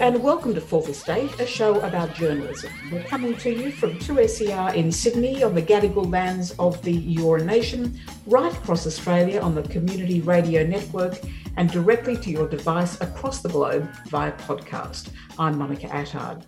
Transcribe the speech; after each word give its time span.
and 0.00 0.22
welcome 0.22 0.54
to 0.54 0.62
Fourth 0.62 0.88
Estate, 0.88 1.38
a 1.40 1.46
show 1.46 1.78
about 1.80 2.14
journalism. 2.14 2.72
We're 2.90 3.02
coming 3.02 3.36
to 3.36 3.50
you 3.50 3.70
from 3.70 3.98
2SER 3.98 4.74
in 4.74 4.90
Sydney 4.90 5.42
on 5.42 5.54
the 5.54 5.60
Gadigal 5.60 6.10
lands 6.10 6.52
of 6.58 6.80
the 6.80 7.14
Eora 7.16 7.44
Nation, 7.44 8.00
right 8.26 8.50
across 8.50 8.86
Australia 8.86 9.42
on 9.42 9.54
the 9.54 9.62
Community 9.64 10.22
Radio 10.22 10.66
Network, 10.66 11.20
and 11.58 11.70
directly 11.70 12.16
to 12.16 12.30
your 12.30 12.48
device 12.48 12.98
across 13.02 13.42
the 13.42 13.50
globe 13.50 13.90
via 14.06 14.32
podcast. 14.32 15.10
I'm 15.38 15.58
Monica 15.58 15.88
Attard. 15.88 16.44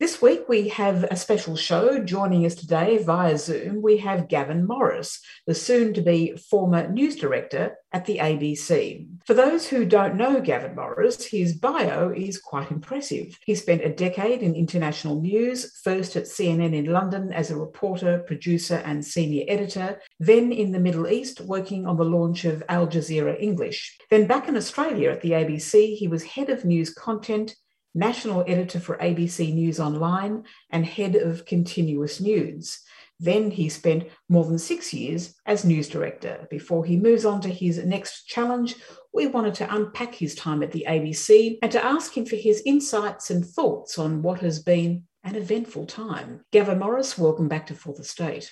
This 0.00 0.22
week 0.22 0.48
we 0.48 0.68
have 0.68 1.04
a 1.04 1.14
special 1.14 1.56
show. 1.56 2.02
Joining 2.02 2.46
us 2.46 2.54
today 2.54 2.96
via 2.96 3.36
Zoom, 3.36 3.82
we 3.82 3.98
have 3.98 4.28
Gavin 4.28 4.66
Morris, 4.66 5.20
the 5.46 5.54
soon 5.54 5.92
to 5.92 6.00
be 6.00 6.34
former 6.38 6.88
news 6.88 7.16
director 7.16 7.76
at 7.92 8.06
the 8.06 8.16
ABC. 8.16 9.06
For 9.26 9.34
those 9.34 9.68
who 9.68 9.84
don't 9.84 10.16
know 10.16 10.40
Gavin 10.40 10.74
Morris, 10.74 11.26
his 11.26 11.52
bio 11.52 12.14
is 12.16 12.40
quite 12.40 12.70
impressive. 12.70 13.38
He 13.44 13.54
spent 13.54 13.84
a 13.84 13.92
decade 13.92 14.40
in 14.40 14.54
international 14.54 15.20
news, 15.20 15.78
first 15.84 16.16
at 16.16 16.24
CNN 16.24 16.74
in 16.74 16.86
London 16.86 17.30
as 17.30 17.50
a 17.50 17.58
reporter, 17.58 18.20
producer, 18.20 18.76
and 18.86 19.04
senior 19.04 19.44
editor, 19.48 20.00
then 20.18 20.50
in 20.50 20.72
the 20.72 20.80
Middle 20.80 21.08
East, 21.08 21.42
working 21.42 21.86
on 21.86 21.98
the 21.98 22.04
launch 22.06 22.46
of 22.46 22.62
Al 22.70 22.86
Jazeera 22.86 23.38
English. 23.38 23.98
Then 24.08 24.26
back 24.26 24.48
in 24.48 24.56
Australia 24.56 25.10
at 25.10 25.20
the 25.20 25.32
ABC, 25.32 25.94
he 25.94 26.08
was 26.08 26.22
head 26.22 26.48
of 26.48 26.64
news 26.64 26.88
content 26.88 27.54
national 27.94 28.44
editor 28.46 28.80
for 28.80 28.96
ABC 28.98 29.52
News 29.52 29.80
Online, 29.80 30.44
and 30.70 30.86
head 30.86 31.16
of 31.16 31.44
continuous 31.44 32.20
news. 32.20 32.80
Then 33.18 33.50
he 33.50 33.68
spent 33.68 34.08
more 34.30 34.46
than 34.46 34.58
six 34.58 34.94
years 34.94 35.34
as 35.44 35.64
news 35.64 35.88
director. 35.88 36.46
Before 36.50 36.84
he 36.84 36.96
moves 36.96 37.26
on 37.26 37.42
to 37.42 37.50
his 37.50 37.84
next 37.84 38.24
challenge, 38.24 38.76
we 39.12 39.26
wanted 39.26 39.54
to 39.56 39.74
unpack 39.74 40.14
his 40.14 40.34
time 40.34 40.62
at 40.62 40.72
the 40.72 40.86
ABC 40.88 41.58
and 41.62 41.70
to 41.72 41.84
ask 41.84 42.16
him 42.16 42.24
for 42.24 42.36
his 42.36 42.62
insights 42.64 43.30
and 43.30 43.44
thoughts 43.44 43.98
on 43.98 44.22
what 44.22 44.40
has 44.40 44.62
been 44.62 45.04
an 45.22 45.36
eventful 45.36 45.84
time. 45.84 46.40
Gavin 46.50 46.78
Morris, 46.78 47.18
welcome 47.18 47.48
back 47.48 47.66
to 47.66 47.74
Fourth 47.74 48.00
Estate. 48.00 48.50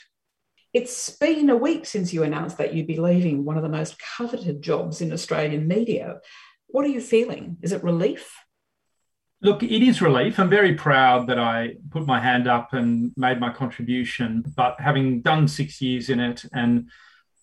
It's 0.74 1.16
been 1.16 1.48
a 1.48 1.56
week 1.56 1.86
since 1.86 2.12
you 2.12 2.22
announced 2.22 2.58
that 2.58 2.74
you'd 2.74 2.86
be 2.86 3.00
leaving 3.00 3.46
one 3.46 3.56
of 3.56 3.62
the 3.62 3.70
most 3.70 3.96
coveted 4.18 4.60
jobs 4.60 5.00
in 5.00 5.14
Australian 5.14 5.66
media. 5.66 6.20
What 6.66 6.84
are 6.84 6.90
you 6.90 7.00
feeling? 7.00 7.56
Is 7.62 7.72
it 7.72 7.82
relief? 7.82 8.36
Look, 9.40 9.62
it 9.62 9.82
is 9.82 10.02
relief. 10.02 10.38
I'm 10.38 10.50
very 10.50 10.74
proud 10.74 11.28
that 11.28 11.38
I 11.38 11.74
put 11.90 12.06
my 12.06 12.18
hand 12.18 12.48
up 12.48 12.72
and 12.72 13.12
made 13.16 13.38
my 13.38 13.52
contribution. 13.52 14.42
But 14.56 14.80
having 14.80 15.20
done 15.20 15.46
six 15.46 15.80
years 15.80 16.10
in 16.10 16.18
it 16.18 16.44
and 16.52 16.88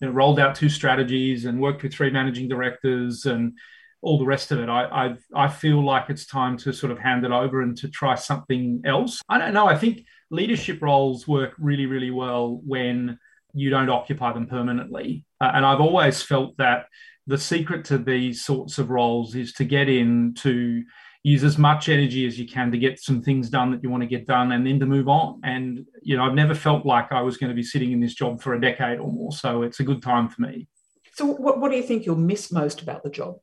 you 0.00 0.08
know, 0.08 0.12
rolled 0.12 0.38
out 0.38 0.54
two 0.54 0.68
strategies 0.68 1.46
and 1.46 1.60
worked 1.60 1.82
with 1.82 1.94
three 1.94 2.10
managing 2.10 2.48
directors 2.48 3.24
and 3.24 3.54
all 4.02 4.18
the 4.18 4.26
rest 4.26 4.52
of 4.52 4.60
it, 4.60 4.68
I, 4.68 4.84
I 4.84 5.16
I 5.34 5.48
feel 5.48 5.82
like 5.82 6.10
it's 6.10 6.26
time 6.26 6.58
to 6.58 6.72
sort 6.72 6.92
of 6.92 6.98
hand 6.98 7.24
it 7.24 7.32
over 7.32 7.62
and 7.62 7.74
to 7.78 7.88
try 7.88 8.14
something 8.14 8.82
else. 8.84 9.22
I 9.26 9.38
don't 9.38 9.54
know. 9.54 9.66
I 9.66 9.78
think 9.78 10.04
leadership 10.30 10.82
roles 10.82 11.26
work 11.26 11.54
really, 11.58 11.86
really 11.86 12.10
well 12.10 12.60
when 12.64 13.18
you 13.54 13.70
don't 13.70 13.88
occupy 13.88 14.34
them 14.34 14.46
permanently. 14.46 15.24
Uh, 15.40 15.52
and 15.54 15.64
I've 15.64 15.80
always 15.80 16.22
felt 16.22 16.58
that 16.58 16.86
the 17.26 17.38
secret 17.38 17.86
to 17.86 17.96
these 17.96 18.44
sorts 18.44 18.78
of 18.78 18.90
roles 18.90 19.34
is 19.34 19.54
to 19.54 19.64
get 19.64 19.88
in 19.88 20.34
to 20.34 20.84
use 21.26 21.42
as 21.42 21.58
much 21.58 21.88
energy 21.88 22.24
as 22.24 22.38
you 22.38 22.46
can 22.46 22.70
to 22.70 22.78
get 22.78 23.00
some 23.00 23.20
things 23.20 23.50
done 23.50 23.72
that 23.72 23.82
you 23.82 23.90
want 23.90 24.00
to 24.00 24.06
get 24.06 24.28
done 24.28 24.52
and 24.52 24.64
then 24.64 24.78
to 24.78 24.86
move 24.86 25.08
on. 25.08 25.40
And, 25.42 25.84
you 26.00 26.16
know, 26.16 26.22
I've 26.22 26.34
never 26.34 26.54
felt 26.54 26.86
like 26.86 27.10
I 27.10 27.20
was 27.20 27.36
going 27.36 27.48
to 27.48 27.54
be 27.54 27.64
sitting 27.64 27.90
in 27.90 27.98
this 27.98 28.14
job 28.14 28.40
for 28.40 28.54
a 28.54 28.60
decade 28.60 29.00
or 29.00 29.10
more. 29.10 29.32
So 29.32 29.62
it's 29.62 29.80
a 29.80 29.82
good 29.82 30.00
time 30.00 30.28
for 30.28 30.42
me. 30.42 30.68
So, 31.14 31.26
what, 31.26 31.58
what 31.58 31.72
do 31.72 31.76
you 31.76 31.82
think 31.82 32.06
you'll 32.06 32.14
miss 32.14 32.52
most 32.52 32.80
about 32.80 33.02
the 33.02 33.10
job? 33.10 33.38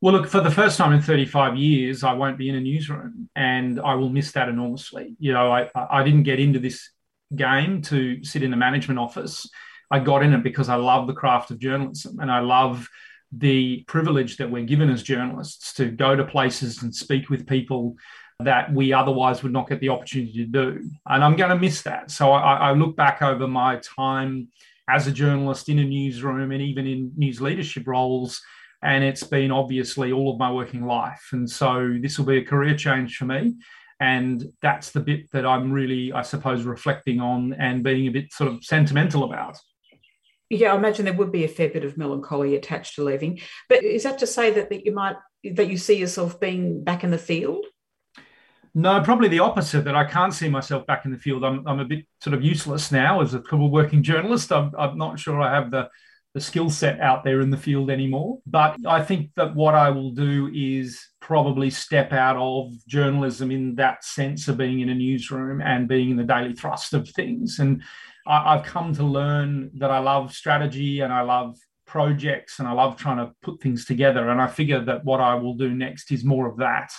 Well, 0.00 0.14
look, 0.14 0.28
for 0.28 0.40
the 0.40 0.52
first 0.52 0.78
time 0.78 0.92
in 0.92 1.02
35 1.02 1.56
years, 1.56 2.04
I 2.04 2.12
won't 2.12 2.38
be 2.38 2.48
in 2.48 2.54
a 2.54 2.60
newsroom 2.60 3.28
and 3.34 3.80
I 3.80 3.94
will 3.94 4.10
miss 4.10 4.30
that 4.32 4.48
enormously. 4.48 5.16
You 5.18 5.32
know, 5.32 5.50
I, 5.50 5.68
I 5.74 6.04
didn't 6.04 6.22
get 6.22 6.38
into 6.38 6.60
this 6.60 6.90
game 7.34 7.82
to 7.82 8.22
sit 8.22 8.44
in 8.44 8.52
a 8.52 8.56
management 8.56 9.00
office. 9.00 9.50
I 9.90 9.98
got 9.98 10.22
in 10.22 10.32
it 10.32 10.44
because 10.44 10.68
I 10.68 10.76
love 10.76 11.08
the 11.08 11.12
craft 11.12 11.50
of 11.50 11.58
journalism 11.58 12.20
and 12.20 12.30
I 12.30 12.38
love 12.38 12.88
the 13.38 13.84
privilege 13.86 14.36
that 14.36 14.50
we're 14.50 14.64
given 14.64 14.90
as 14.90 15.02
journalists 15.02 15.72
to 15.74 15.90
go 15.90 16.14
to 16.14 16.24
places 16.24 16.82
and 16.82 16.94
speak 16.94 17.30
with 17.30 17.46
people 17.46 17.96
that 18.40 18.72
we 18.72 18.92
otherwise 18.92 19.42
would 19.42 19.52
not 19.52 19.68
get 19.68 19.80
the 19.80 19.88
opportunity 19.88 20.32
to 20.32 20.46
do. 20.46 20.90
And 21.06 21.22
I'm 21.24 21.36
going 21.36 21.50
to 21.50 21.58
miss 21.58 21.82
that. 21.82 22.10
So 22.10 22.32
I, 22.32 22.54
I, 22.54 22.72
look 22.72 22.96
back 22.96 23.22
over 23.22 23.46
my 23.46 23.76
time 23.76 24.48
as 24.88 25.06
a 25.06 25.12
journalist 25.12 25.68
in 25.68 25.78
a 25.78 25.84
newsroom 25.84 26.50
and 26.50 26.60
even 26.60 26.86
in 26.86 27.12
news 27.16 27.40
leadership 27.40 27.86
roles. 27.86 28.42
And 28.82 29.04
it's 29.04 29.22
been 29.22 29.50
obviously 29.50 30.12
all 30.12 30.32
of 30.32 30.38
my 30.38 30.50
working 30.50 30.84
life. 30.84 31.28
And 31.32 31.48
so 31.48 31.96
this 32.00 32.18
will 32.18 32.26
be 32.26 32.38
a 32.38 32.44
career 32.44 32.76
change 32.76 33.16
for 33.16 33.24
me. 33.24 33.54
And 34.00 34.52
that's 34.60 34.90
the 34.90 35.00
bit 35.00 35.30
that 35.30 35.46
I'm 35.46 35.72
really, 35.72 36.12
I 36.12 36.22
suppose, 36.22 36.64
reflecting 36.64 37.20
on 37.20 37.54
and 37.54 37.84
being 37.84 38.08
a 38.08 38.10
bit 38.10 38.32
sort 38.32 38.52
of 38.52 38.64
sentimental 38.64 39.24
about. 39.24 39.56
Yeah, 40.54 40.72
I 40.72 40.76
imagine 40.76 41.04
there 41.04 41.14
would 41.14 41.32
be 41.32 41.44
a 41.44 41.48
fair 41.48 41.68
bit 41.68 41.84
of 41.84 41.98
melancholy 41.98 42.54
attached 42.54 42.94
to 42.94 43.02
leaving. 43.02 43.40
But 43.68 43.82
is 43.82 44.04
that 44.04 44.20
to 44.20 44.26
say 44.26 44.52
that, 44.52 44.70
that 44.70 44.86
you 44.86 44.94
might 44.94 45.16
that 45.54 45.68
you 45.68 45.76
see 45.76 45.98
yourself 45.98 46.38
being 46.38 46.84
back 46.84 47.02
in 47.02 47.10
the 47.10 47.18
field? 47.18 47.66
No, 48.72 49.02
probably 49.02 49.28
the 49.28 49.40
opposite. 49.40 49.84
That 49.84 49.96
I 49.96 50.04
can't 50.04 50.32
see 50.32 50.48
myself 50.48 50.86
back 50.86 51.04
in 51.04 51.10
the 51.10 51.18
field. 51.18 51.44
I'm, 51.44 51.66
I'm 51.66 51.80
a 51.80 51.84
bit 51.84 52.06
sort 52.22 52.34
of 52.34 52.42
useless 52.42 52.92
now 52.92 53.20
as 53.20 53.34
a 53.34 53.42
working 53.56 54.02
journalist. 54.04 54.52
I'm, 54.52 54.70
I'm 54.78 54.96
not 54.96 55.18
sure 55.18 55.40
I 55.40 55.52
have 55.52 55.72
the 55.72 55.88
the 56.34 56.40
skill 56.40 56.68
set 56.68 57.00
out 57.00 57.24
there 57.24 57.40
in 57.40 57.50
the 57.50 57.56
field 57.56 57.90
anymore. 57.90 58.38
But 58.46 58.76
I 58.86 59.02
think 59.02 59.30
that 59.36 59.54
what 59.54 59.74
I 59.74 59.90
will 59.90 60.10
do 60.10 60.50
is 60.54 61.04
probably 61.20 61.70
step 61.70 62.12
out 62.12 62.36
of 62.36 62.72
journalism 62.86 63.50
in 63.50 63.74
that 63.76 64.04
sense 64.04 64.46
of 64.46 64.56
being 64.56 64.80
in 64.80 64.88
a 64.88 64.94
newsroom 64.94 65.60
and 65.60 65.88
being 65.88 66.10
in 66.10 66.16
the 66.16 66.24
daily 66.24 66.52
thrust 66.52 66.92
of 66.92 67.08
things. 67.08 67.60
And 67.60 67.82
I, 68.26 68.56
have 68.56 68.64
come 68.64 68.94
to 68.94 69.04
learn 69.04 69.70
that 69.74 69.90
I 69.90 69.98
love 69.98 70.32
strategy 70.32 71.00
and 71.00 71.12
I 71.12 71.22
love 71.22 71.56
projects 71.86 72.58
and 72.58 72.66
I 72.66 72.72
love 72.72 72.96
trying 72.96 73.18
to 73.18 73.32
put 73.42 73.60
things 73.60 73.84
together. 73.84 74.30
And 74.30 74.40
I 74.40 74.46
figure 74.46 74.84
that 74.84 75.04
what 75.04 75.20
I 75.20 75.34
will 75.34 75.54
do 75.54 75.74
next 75.74 76.10
is 76.10 76.24
more 76.24 76.48
of 76.48 76.56
that. 76.58 76.92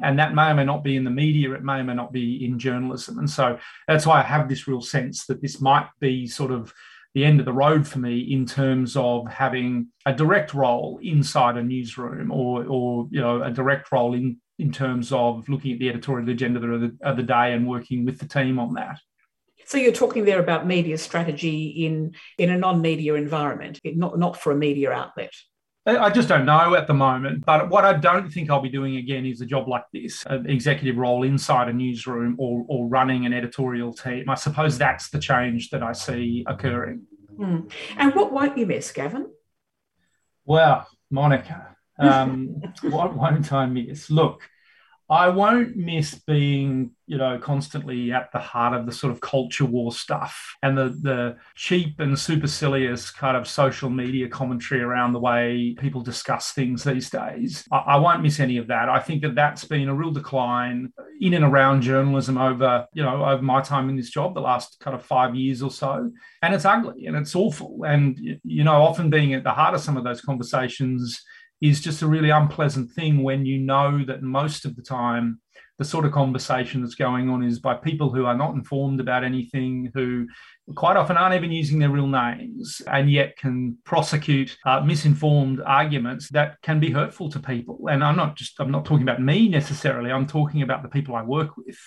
And 0.00 0.18
that 0.18 0.34
may 0.34 0.50
or 0.50 0.54
may 0.54 0.64
not 0.64 0.84
be 0.84 0.96
in 0.96 1.04
the 1.04 1.10
media, 1.10 1.52
it 1.52 1.64
may 1.64 1.80
or 1.80 1.84
may 1.84 1.94
not 1.94 2.12
be 2.12 2.44
in 2.44 2.58
journalism. 2.58 3.18
And 3.18 3.28
so 3.28 3.58
that's 3.88 4.06
why 4.06 4.20
I 4.20 4.22
have 4.22 4.48
this 4.48 4.68
real 4.68 4.80
sense 4.80 5.26
that 5.26 5.42
this 5.42 5.60
might 5.60 5.88
be 6.00 6.26
sort 6.26 6.52
of 6.52 6.72
the 7.14 7.24
end 7.24 7.40
of 7.40 7.46
the 7.46 7.52
road 7.52 7.86
for 7.86 7.98
me 7.98 8.20
in 8.20 8.46
terms 8.46 8.96
of 8.96 9.26
having 9.28 9.88
a 10.06 10.12
direct 10.12 10.54
role 10.54 11.00
inside 11.02 11.56
a 11.56 11.62
newsroom 11.62 12.30
or, 12.30 12.64
or 12.66 13.08
you 13.10 13.20
know, 13.20 13.42
a 13.42 13.50
direct 13.50 13.90
role 13.90 14.14
in, 14.14 14.36
in 14.58 14.70
terms 14.70 15.10
of 15.10 15.48
looking 15.48 15.72
at 15.72 15.80
the 15.80 15.88
editorial 15.88 16.28
agenda 16.30 16.60
of 16.60 16.80
the, 16.80 16.96
of 17.02 17.16
the 17.16 17.22
day 17.22 17.54
and 17.54 17.66
working 17.66 18.04
with 18.04 18.18
the 18.20 18.28
team 18.28 18.60
on 18.60 18.74
that. 18.74 19.00
So 19.68 19.76
you're 19.76 19.92
talking 19.92 20.24
there 20.24 20.40
about 20.40 20.66
media 20.66 20.96
strategy 20.96 21.84
in 21.84 22.14
in 22.38 22.48
a 22.48 22.56
non-media 22.56 23.14
environment, 23.14 23.78
not 23.84 24.18
not 24.18 24.40
for 24.40 24.50
a 24.50 24.56
media 24.56 24.90
outlet. 24.90 25.32
I 25.84 26.08
just 26.08 26.28
don't 26.28 26.46
know 26.46 26.74
at 26.74 26.86
the 26.86 26.94
moment. 26.94 27.44
But 27.44 27.68
what 27.68 27.84
I 27.84 27.92
don't 27.92 28.30
think 28.30 28.50
I'll 28.50 28.62
be 28.62 28.70
doing 28.70 28.96
again 28.96 29.26
is 29.26 29.42
a 29.42 29.46
job 29.46 29.68
like 29.68 29.84
this, 29.92 30.24
an 30.24 30.48
executive 30.48 30.96
role 30.96 31.22
inside 31.22 31.68
a 31.68 31.72
newsroom 31.72 32.36
or, 32.38 32.64
or 32.68 32.88
running 32.88 33.26
an 33.26 33.32
editorial 33.32 33.92
team. 33.92 34.28
I 34.28 34.34
suppose 34.34 34.76
that's 34.76 35.10
the 35.10 35.18
change 35.18 35.70
that 35.70 35.82
I 35.82 35.92
see 35.92 36.44
occurring. 36.46 37.02
Mm. 37.38 37.70
And 37.96 38.14
what 38.14 38.32
won't 38.32 38.58
you 38.58 38.66
miss, 38.66 38.90
Gavin? 38.90 39.30
Well, 40.44 40.86
Monica, 41.10 41.76
um, 41.98 42.60
what 42.82 43.14
won't 43.14 43.52
I 43.52 43.66
miss? 43.66 44.10
Look, 44.10 44.42
I 45.10 45.30
won't 45.30 45.74
miss 45.74 46.14
being, 46.14 46.90
you 47.06 47.16
know, 47.16 47.38
constantly 47.38 48.12
at 48.12 48.30
the 48.30 48.38
heart 48.38 48.78
of 48.78 48.84
the 48.84 48.92
sort 48.92 49.10
of 49.10 49.22
culture 49.22 49.64
war 49.64 49.90
stuff 49.90 50.56
and 50.62 50.76
the 50.76 50.90
the 51.00 51.36
cheap 51.54 51.98
and 52.00 52.18
supercilious 52.18 53.10
kind 53.10 53.34
of 53.34 53.48
social 53.48 53.88
media 53.88 54.28
commentary 54.28 54.82
around 54.82 55.14
the 55.14 55.18
way 55.20 55.74
people 55.78 56.02
discuss 56.02 56.52
things 56.52 56.84
these 56.84 57.08
days. 57.08 57.64
I, 57.72 57.76
I 57.76 57.96
won't 57.96 58.22
miss 58.22 58.38
any 58.38 58.58
of 58.58 58.66
that. 58.66 58.90
I 58.90 59.00
think 59.00 59.22
that 59.22 59.34
that's 59.34 59.64
been 59.64 59.88
a 59.88 59.94
real 59.94 60.10
decline 60.10 60.92
in 61.20 61.32
and 61.32 61.44
around 61.44 61.80
journalism 61.80 62.36
over, 62.36 62.86
you 62.92 63.02
know, 63.02 63.24
over 63.24 63.42
my 63.42 63.62
time 63.62 63.88
in 63.88 63.96
this 63.96 64.10
job, 64.10 64.34
the 64.34 64.40
last 64.40 64.78
kind 64.80 64.94
of 64.94 65.02
five 65.02 65.34
years 65.34 65.62
or 65.62 65.70
so. 65.70 66.10
And 66.42 66.54
it's 66.54 66.66
ugly 66.66 67.06
and 67.06 67.16
it's 67.16 67.34
awful. 67.34 67.80
And, 67.86 68.18
you 68.44 68.62
know, 68.62 68.82
often 68.82 69.08
being 69.08 69.32
at 69.32 69.42
the 69.42 69.52
heart 69.52 69.74
of 69.74 69.80
some 69.80 69.96
of 69.96 70.04
those 70.04 70.20
conversations 70.20 71.24
is 71.60 71.80
just 71.80 72.02
a 72.02 72.06
really 72.06 72.30
unpleasant 72.30 72.90
thing 72.92 73.22
when 73.22 73.44
you 73.46 73.58
know 73.58 74.04
that 74.04 74.22
most 74.22 74.64
of 74.64 74.76
the 74.76 74.82
time 74.82 75.40
the 75.78 75.84
sort 75.84 76.04
of 76.04 76.12
conversation 76.12 76.82
that's 76.82 76.96
going 76.96 77.30
on 77.30 77.42
is 77.42 77.60
by 77.60 77.74
people 77.74 78.12
who 78.12 78.26
are 78.26 78.36
not 78.36 78.54
informed 78.54 78.98
about 78.98 79.22
anything, 79.22 79.90
who 79.94 80.26
quite 80.74 80.96
often 80.96 81.16
aren't 81.16 81.36
even 81.36 81.52
using 81.52 81.78
their 81.78 81.88
real 81.88 82.08
names, 82.08 82.82
and 82.88 83.10
yet 83.10 83.36
can 83.36 83.78
prosecute 83.84 84.56
uh, 84.66 84.80
misinformed 84.80 85.60
arguments 85.64 86.28
that 86.30 86.60
can 86.62 86.80
be 86.80 86.90
hurtful 86.90 87.30
to 87.30 87.38
people. 87.38 87.86
And 87.88 88.02
I'm 88.02 88.16
not 88.16 88.34
just 88.34 88.58
I'm 88.58 88.72
not 88.72 88.84
talking 88.84 89.04
about 89.04 89.22
me 89.22 89.48
necessarily. 89.48 90.10
I'm 90.10 90.26
talking 90.26 90.62
about 90.62 90.82
the 90.82 90.88
people 90.88 91.14
I 91.14 91.22
work 91.22 91.56
with. 91.56 91.78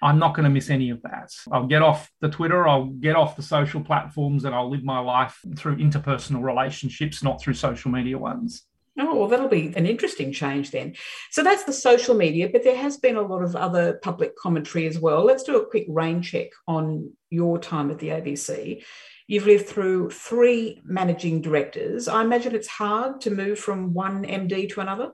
I'm 0.00 0.20
not 0.20 0.34
going 0.34 0.44
to 0.44 0.50
miss 0.50 0.70
any 0.70 0.90
of 0.90 1.02
that. 1.02 1.30
I'll 1.50 1.66
get 1.66 1.82
off 1.82 2.08
the 2.20 2.30
Twitter, 2.30 2.68
I'll 2.68 2.86
get 2.86 3.16
off 3.16 3.36
the 3.36 3.42
social 3.42 3.82
platforms, 3.82 4.44
and 4.44 4.54
I'll 4.54 4.70
live 4.70 4.84
my 4.84 5.00
life 5.00 5.36
through 5.56 5.76
interpersonal 5.76 6.42
relationships, 6.42 7.22
not 7.22 7.42
through 7.42 7.54
social 7.54 7.90
media 7.90 8.16
ones. 8.16 8.64
Oh, 9.00 9.14
well, 9.14 9.28
that'll 9.28 9.48
be 9.48 9.72
an 9.76 9.86
interesting 9.86 10.32
change 10.32 10.70
then. 10.70 10.94
So 11.30 11.42
that's 11.42 11.64
the 11.64 11.72
social 11.72 12.14
media, 12.14 12.48
but 12.52 12.64
there 12.64 12.76
has 12.76 12.96
been 12.98 13.16
a 13.16 13.22
lot 13.22 13.42
of 13.42 13.56
other 13.56 13.94
public 14.02 14.36
commentary 14.36 14.86
as 14.86 14.98
well. 14.98 15.24
Let's 15.24 15.42
do 15.42 15.56
a 15.56 15.66
quick 15.66 15.86
rain 15.88 16.22
check 16.22 16.48
on 16.68 17.12
your 17.30 17.58
time 17.58 17.90
at 17.90 17.98
the 17.98 18.08
ABC. 18.08 18.82
You've 19.26 19.46
lived 19.46 19.66
through 19.66 20.10
three 20.10 20.82
managing 20.84 21.40
directors. 21.40 22.08
I 22.08 22.22
imagine 22.22 22.54
it's 22.54 22.68
hard 22.68 23.20
to 23.22 23.30
move 23.30 23.58
from 23.58 23.94
one 23.94 24.24
MD 24.24 24.68
to 24.70 24.80
another. 24.80 25.12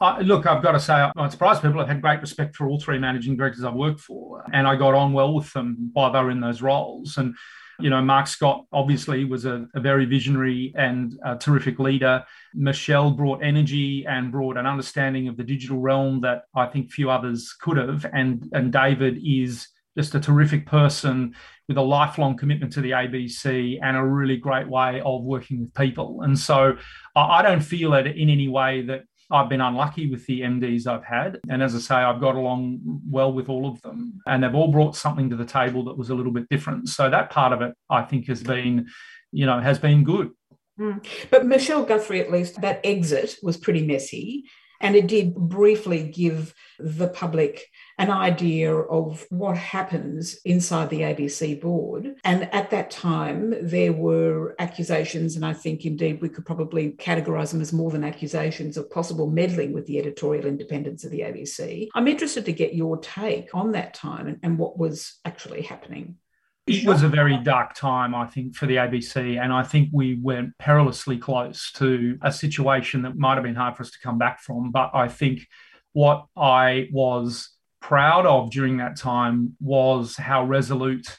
Uh, 0.00 0.18
look, 0.22 0.46
I've 0.46 0.62
got 0.62 0.72
to 0.72 0.80
say, 0.80 1.08
I'm 1.16 1.30
surprised 1.30 1.62
people. 1.62 1.80
I've 1.80 1.88
had 1.88 2.02
great 2.02 2.20
respect 2.20 2.54
for 2.54 2.68
all 2.68 2.80
three 2.80 2.98
managing 2.98 3.36
directors 3.36 3.64
I've 3.64 3.74
worked 3.74 4.00
for, 4.00 4.44
and 4.52 4.66
I 4.66 4.76
got 4.76 4.94
on 4.94 5.12
well 5.12 5.34
with 5.34 5.52
them 5.52 5.90
while 5.92 6.12
they 6.12 6.20
were 6.20 6.30
in 6.30 6.40
those 6.40 6.62
roles. 6.62 7.18
And 7.18 7.34
you 7.80 7.90
know, 7.90 8.02
Mark 8.02 8.26
Scott 8.26 8.64
obviously 8.72 9.24
was 9.24 9.44
a, 9.44 9.66
a, 9.74 9.80
very 9.80 10.04
visionary 10.04 10.72
and 10.76 11.18
terrific 11.40 11.78
leader. 11.78 12.24
Michelle 12.54 13.12
brought 13.12 13.42
energy 13.42 14.04
and 14.06 14.32
brought 14.32 14.56
an 14.56 14.66
understanding 14.66 15.28
of 15.28 15.36
the 15.36 15.44
digital 15.44 15.78
realm 15.78 16.20
that 16.22 16.42
I 16.54 16.66
think 16.66 16.90
few 16.90 17.08
others 17.10 17.54
could 17.60 17.76
have. 17.76 18.04
And, 18.12 18.48
and 18.52 18.72
David 18.72 19.20
is 19.24 19.68
just 19.96 20.14
a 20.14 20.20
terrific 20.20 20.66
person 20.66 21.34
with 21.68 21.76
a 21.76 21.82
lifelong 21.82 22.36
commitment 22.36 22.72
to 22.72 22.80
the 22.80 22.92
ABC 22.92 23.78
and 23.82 23.96
a 23.96 24.04
really 24.04 24.36
great 24.36 24.68
way 24.68 25.00
of 25.04 25.24
working 25.24 25.60
with 25.60 25.74
people. 25.74 26.22
And 26.22 26.38
so 26.38 26.76
I 27.14 27.42
don't 27.42 27.60
feel 27.60 27.94
it 27.94 28.06
in 28.06 28.28
any 28.28 28.48
way 28.48 28.82
that 28.82 29.02
I've 29.30 29.48
been 29.48 29.60
unlucky 29.60 30.10
with 30.10 30.24
the 30.26 30.40
MDs 30.40 30.86
I've 30.86 31.04
had. 31.04 31.38
And 31.50 31.62
as 31.62 31.74
I 31.74 31.78
say, 31.78 31.94
I've 31.96 32.20
got 32.20 32.34
along 32.34 32.80
well 33.08 33.32
with 33.32 33.48
all 33.48 33.68
of 33.68 33.80
them. 33.82 34.20
And 34.26 34.42
they've 34.42 34.54
all 34.54 34.72
brought 34.72 34.96
something 34.96 35.28
to 35.30 35.36
the 35.36 35.44
table 35.44 35.84
that 35.84 35.98
was 35.98 36.10
a 36.10 36.14
little 36.14 36.32
bit 36.32 36.48
different. 36.48 36.88
So 36.88 37.10
that 37.10 37.30
part 37.30 37.52
of 37.52 37.60
it, 37.60 37.74
I 37.90 38.02
think, 38.02 38.26
has 38.28 38.42
been, 38.42 38.88
you 39.30 39.44
know, 39.44 39.60
has 39.60 39.78
been 39.78 40.02
good. 40.02 40.30
Mm. 40.80 41.04
But 41.30 41.46
Michelle 41.46 41.84
Guthrie, 41.84 42.20
at 42.20 42.30
least, 42.30 42.60
that 42.62 42.80
exit 42.84 43.36
was 43.42 43.56
pretty 43.56 43.86
messy. 43.86 44.44
And 44.80 44.94
it 44.94 45.06
did 45.06 45.34
briefly 45.34 46.04
give 46.04 46.54
the 46.78 47.08
public 47.08 47.66
an 47.98 48.10
idea 48.10 48.74
of 48.74 49.26
what 49.30 49.56
happens 49.56 50.38
inside 50.44 50.90
the 50.90 51.00
ABC 51.00 51.60
board. 51.60 52.14
And 52.24 52.52
at 52.54 52.70
that 52.70 52.90
time, 52.90 53.54
there 53.60 53.92
were 53.92 54.54
accusations, 54.58 55.34
and 55.34 55.44
I 55.44 55.52
think 55.52 55.84
indeed 55.84 56.20
we 56.20 56.28
could 56.28 56.46
probably 56.46 56.92
categorise 56.92 57.50
them 57.50 57.60
as 57.60 57.72
more 57.72 57.90
than 57.90 58.04
accusations 58.04 58.76
of 58.76 58.90
possible 58.90 59.28
meddling 59.28 59.72
with 59.72 59.86
the 59.86 59.98
editorial 59.98 60.46
independence 60.46 61.04
of 61.04 61.10
the 61.10 61.20
ABC. 61.20 61.88
I'm 61.94 62.08
interested 62.08 62.44
to 62.44 62.52
get 62.52 62.74
your 62.74 62.98
take 62.98 63.54
on 63.54 63.72
that 63.72 63.94
time 63.94 64.28
and, 64.28 64.38
and 64.42 64.58
what 64.58 64.78
was 64.78 65.18
actually 65.24 65.62
happening. 65.62 66.16
It 66.68 66.86
was 66.86 67.02
a 67.02 67.08
very 67.08 67.38
dark 67.38 67.74
time, 67.74 68.14
I 68.14 68.26
think, 68.26 68.54
for 68.54 68.66
the 68.66 68.76
ABC. 68.76 69.42
And 69.42 69.52
I 69.52 69.62
think 69.62 69.88
we 69.92 70.18
went 70.20 70.56
perilously 70.58 71.16
close 71.18 71.72
to 71.72 72.18
a 72.22 72.30
situation 72.30 73.02
that 73.02 73.16
might 73.16 73.34
have 73.34 73.44
been 73.44 73.54
hard 73.54 73.76
for 73.76 73.82
us 73.82 73.90
to 73.90 73.98
come 74.02 74.18
back 74.18 74.40
from. 74.40 74.70
But 74.70 74.90
I 74.92 75.08
think 75.08 75.46
what 75.92 76.26
I 76.36 76.88
was 76.92 77.50
proud 77.80 78.26
of 78.26 78.50
during 78.50 78.76
that 78.78 78.96
time 78.96 79.56
was 79.60 80.16
how 80.16 80.44
resolute 80.44 81.18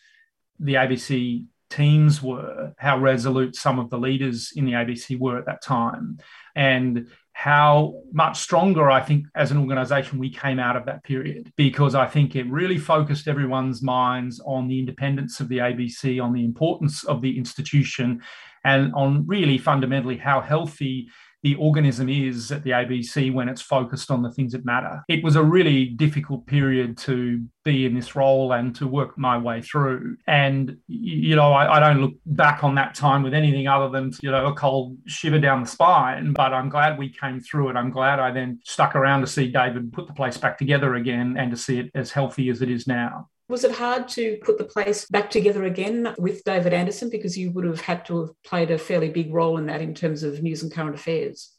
the 0.60 0.76
ABC 0.76 1.46
teams 1.70 2.22
were, 2.22 2.74
how 2.78 2.98
resolute 2.98 3.56
some 3.56 3.80
of 3.80 3.90
the 3.90 3.98
leaders 3.98 4.52
in 4.56 4.66
the 4.66 4.74
ABC 4.74 5.18
were 5.18 5.38
at 5.38 5.46
that 5.46 5.64
time, 5.64 6.18
and 6.56 7.08
how 7.40 7.94
much 8.12 8.38
stronger 8.38 8.92
I 8.92 9.00
think 9.00 9.26
as 9.34 9.50
an 9.50 9.58
organization 9.58 10.20
we 10.20 10.30
came 10.30 10.60
out 10.60 10.76
of 10.76 10.86
that 10.88 11.06
period 11.06 11.54
because 11.56 11.96
I 11.96 12.06
think 12.06 12.36
it 12.36 12.46
really 12.52 12.78
focused 12.78 13.30
everyone's 13.30 13.82
minds 13.82 14.42
on 14.46 14.68
the 14.68 14.78
independence 14.78 15.40
of 15.40 15.48
the 15.48 15.60
ABC, 15.60 16.22
on 16.22 16.34
the 16.34 16.44
importance 16.44 17.06
of 17.06 17.22
the 17.22 17.38
institution, 17.38 18.22
and 18.66 18.94
on 18.94 19.26
really 19.26 19.58
fundamentally 19.58 20.18
how 20.18 20.42
healthy 20.42 21.08
the 21.44 21.56
organism 21.56 22.10
is 22.10 22.52
at 22.52 22.64
the 22.64 22.72
ABC 22.72 23.34
when 23.34 23.48
it's 23.48 23.62
focused 23.62 24.12
on 24.12 24.22
the 24.22 24.32
things 24.32 24.52
that 24.52 24.66
matter. 24.66 25.04
It 25.08 25.24
was 25.24 25.36
a 25.36 25.44
really 25.44 25.86
difficult 25.86 26.46
period 26.46 26.98
to 27.00 27.46
be 27.64 27.86
in 27.86 27.94
this 27.94 28.16
role 28.16 28.52
and 28.54 28.76
to 28.76 28.88
work 28.88 29.18
my 29.18 29.38
way 29.38 29.62
through. 29.62 30.18
And, 30.28 30.78
you 30.88 31.36
know, 31.36 31.54
I, 31.54 31.78
I 31.78 31.80
don't 31.80 32.02
look 32.02 32.14
back 32.26 32.64
on 32.64 32.76
that 32.76 32.96
time 32.96 33.24
with 33.24 33.34
anything 33.34 33.68
other 33.68 33.90
than, 33.90 34.12
you 34.22 34.32
know, 34.32 34.48
a 34.48 34.54
cold 34.54 34.98
shiver 35.06 35.40
down 35.40 35.62
the 35.62 35.70
spine. 35.70 36.34
But 36.34 36.54
I'm 36.54 36.70
glad 36.70 36.98
we 36.98 37.10
came 37.10 37.40
through 37.40 37.70
it. 37.70 37.76
I'm 37.76 37.92
glad 37.92 38.20
I 38.20 38.32
then 38.32 38.60
stuck 38.64 38.96
around 38.96 39.22
to 39.22 39.28
see 39.28 39.52
David 39.52 39.94
put 39.94 40.08
the 40.08 40.14
place 40.14 40.38
back 40.38 40.58
together 40.58 40.96
again 40.96 41.36
and 41.38 41.52
to 41.52 41.58
see 41.58 41.80
it 41.80 41.92
as 41.96 42.12
healthy 42.12 42.50
as 42.50 42.62
it 42.62 42.70
is 42.70 42.88
now. 42.88 43.30
Was 43.50 43.64
it 43.64 43.72
hard 43.72 44.08
to 44.10 44.38
put 44.44 44.60
the 44.60 44.64
place 44.64 45.08
back 45.08 45.32
together 45.32 45.64
again 45.64 46.14
with 46.20 46.44
David 46.44 46.72
Anderson 46.72 47.10
because 47.10 47.36
you 47.36 47.50
would 47.52 47.66
have 47.66 47.82
had 47.82 48.06
to 48.06 48.20
have 48.22 48.44
played 48.44 48.70
a 48.70 48.78
fairly 48.78 49.10
big 49.10 49.34
role 49.34 49.58
in 49.58 49.66
that 49.66 49.82
in 49.82 49.96
terms 49.96 50.22
of 50.22 50.44
news 50.44 50.62
and 50.62 50.72
current 50.72 50.94
affairs? 50.94 51.52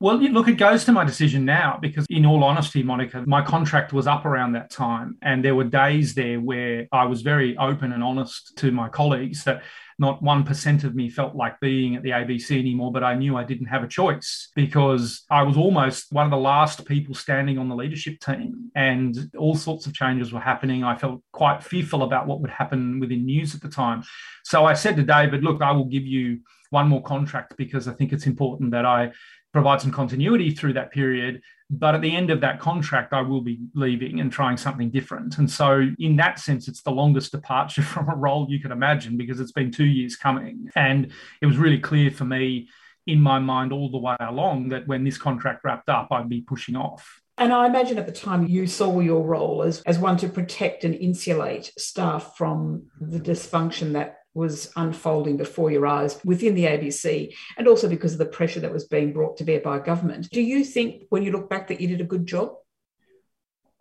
Well, 0.00 0.16
look, 0.16 0.48
it 0.48 0.54
goes 0.54 0.86
to 0.86 0.92
my 0.92 1.04
decision 1.04 1.44
now 1.44 1.78
because, 1.80 2.06
in 2.08 2.24
all 2.24 2.42
honesty, 2.42 2.82
Monica, 2.82 3.24
my 3.26 3.42
contract 3.42 3.92
was 3.92 4.06
up 4.06 4.24
around 4.24 4.52
that 4.52 4.70
time. 4.70 5.18
And 5.20 5.44
there 5.44 5.54
were 5.54 5.64
days 5.64 6.14
there 6.14 6.40
where 6.40 6.88
I 6.90 7.04
was 7.04 7.20
very 7.20 7.56
open 7.58 7.92
and 7.92 8.02
honest 8.02 8.56
to 8.56 8.72
my 8.72 8.88
colleagues 8.88 9.44
that 9.44 9.62
not 9.98 10.22
1% 10.22 10.84
of 10.84 10.94
me 10.94 11.08
felt 11.08 11.34
like 11.34 11.60
being 11.60 11.96
at 11.96 12.02
the 12.02 12.10
ABC 12.10 12.58
anymore, 12.58 12.92
but 12.92 13.04
I 13.04 13.14
knew 13.14 13.36
I 13.36 13.44
didn't 13.44 13.66
have 13.66 13.82
a 13.82 13.88
choice 13.88 14.50
because 14.54 15.24
I 15.30 15.42
was 15.42 15.56
almost 15.56 16.12
one 16.12 16.24
of 16.24 16.30
the 16.30 16.36
last 16.36 16.84
people 16.84 17.14
standing 17.14 17.58
on 17.58 17.68
the 17.68 17.76
leadership 17.76 18.20
team 18.20 18.70
and 18.74 19.30
all 19.38 19.54
sorts 19.54 19.86
of 19.86 19.94
changes 19.94 20.32
were 20.32 20.40
happening. 20.40 20.84
I 20.84 20.96
felt 20.96 21.22
quite 21.32 21.62
fearful 21.62 22.02
about 22.02 22.26
what 22.26 22.40
would 22.40 22.50
happen 22.50 23.00
within 23.00 23.24
news 23.24 23.54
at 23.54 23.60
the 23.60 23.68
time. 23.68 24.02
So 24.44 24.64
I 24.64 24.74
said 24.74 24.96
to 24.96 25.02
David, 25.02 25.44
look, 25.44 25.62
I 25.62 25.72
will 25.72 25.84
give 25.86 26.06
you 26.06 26.40
one 26.70 26.88
more 26.88 27.02
contract 27.02 27.56
because 27.56 27.86
I 27.86 27.92
think 27.92 28.12
it's 28.12 28.26
important 28.26 28.72
that 28.72 28.84
I 28.84 29.12
provide 29.54 29.80
some 29.80 29.92
continuity 29.92 30.50
through 30.50 30.72
that 30.72 30.90
period. 30.90 31.40
But 31.70 31.94
at 31.94 32.02
the 32.02 32.14
end 32.14 32.30
of 32.30 32.40
that 32.40 32.58
contract, 32.58 33.12
I 33.12 33.22
will 33.22 33.40
be 33.40 33.60
leaving 33.72 34.18
and 34.18 34.30
trying 34.30 34.56
something 34.56 34.90
different. 34.90 35.38
And 35.38 35.48
so, 35.48 35.88
in 35.98 36.16
that 36.16 36.40
sense, 36.40 36.66
it's 36.66 36.82
the 36.82 36.90
longest 36.90 37.30
departure 37.30 37.82
from 37.94 38.10
a 38.10 38.16
role 38.16 38.46
you 38.50 38.60
can 38.60 38.72
imagine 38.72 39.16
because 39.16 39.38
it's 39.38 39.52
been 39.52 39.70
two 39.70 39.84
years 39.86 40.16
coming. 40.16 40.68
And 40.74 41.12
it 41.40 41.46
was 41.46 41.56
really 41.56 41.78
clear 41.78 42.10
for 42.10 42.24
me 42.24 42.68
in 43.06 43.20
my 43.20 43.38
mind 43.38 43.72
all 43.72 43.90
the 43.90 43.98
way 43.98 44.16
along 44.18 44.70
that 44.70 44.88
when 44.88 45.04
this 45.04 45.18
contract 45.18 45.62
wrapped 45.64 45.88
up, 45.88 46.08
I'd 46.10 46.28
be 46.28 46.40
pushing 46.40 46.74
off. 46.74 47.20
And 47.38 47.52
I 47.52 47.66
imagine 47.66 47.98
at 47.98 48.06
the 48.06 48.12
time 48.12 48.46
you 48.46 48.66
saw 48.66 48.98
your 49.00 49.24
role 49.24 49.62
as, 49.62 49.82
as 49.82 49.98
one 49.98 50.16
to 50.18 50.28
protect 50.28 50.82
and 50.84 50.94
insulate 50.94 51.72
staff 51.78 52.36
from 52.36 52.86
the 53.00 53.20
dysfunction 53.20 53.92
that 53.92 54.23
was 54.34 54.70
unfolding 54.76 55.36
before 55.36 55.70
your 55.70 55.86
eyes 55.86 56.20
within 56.24 56.54
the 56.54 56.64
ABC, 56.64 57.32
and 57.56 57.68
also 57.68 57.88
because 57.88 58.12
of 58.12 58.18
the 58.18 58.26
pressure 58.26 58.60
that 58.60 58.72
was 58.72 58.86
being 58.86 59.12
brought 59.12 59.36
to 59.36 59.44
bear 59.44 59.60
by 59.60 59.78
government. 59.78 60.28
Do 60.30 60.42
you 60.42 60.64
think, 60.64 61.04
when 61.08 61.22
you 61.22 61.32
look 61.32 61.48
back, 61.48 61.68
that 61.68 61.80
you 61.80 61.88
did 61.88 62.00
a 62.00 62.04
good 62.04 62.26
job? 62.26 62.54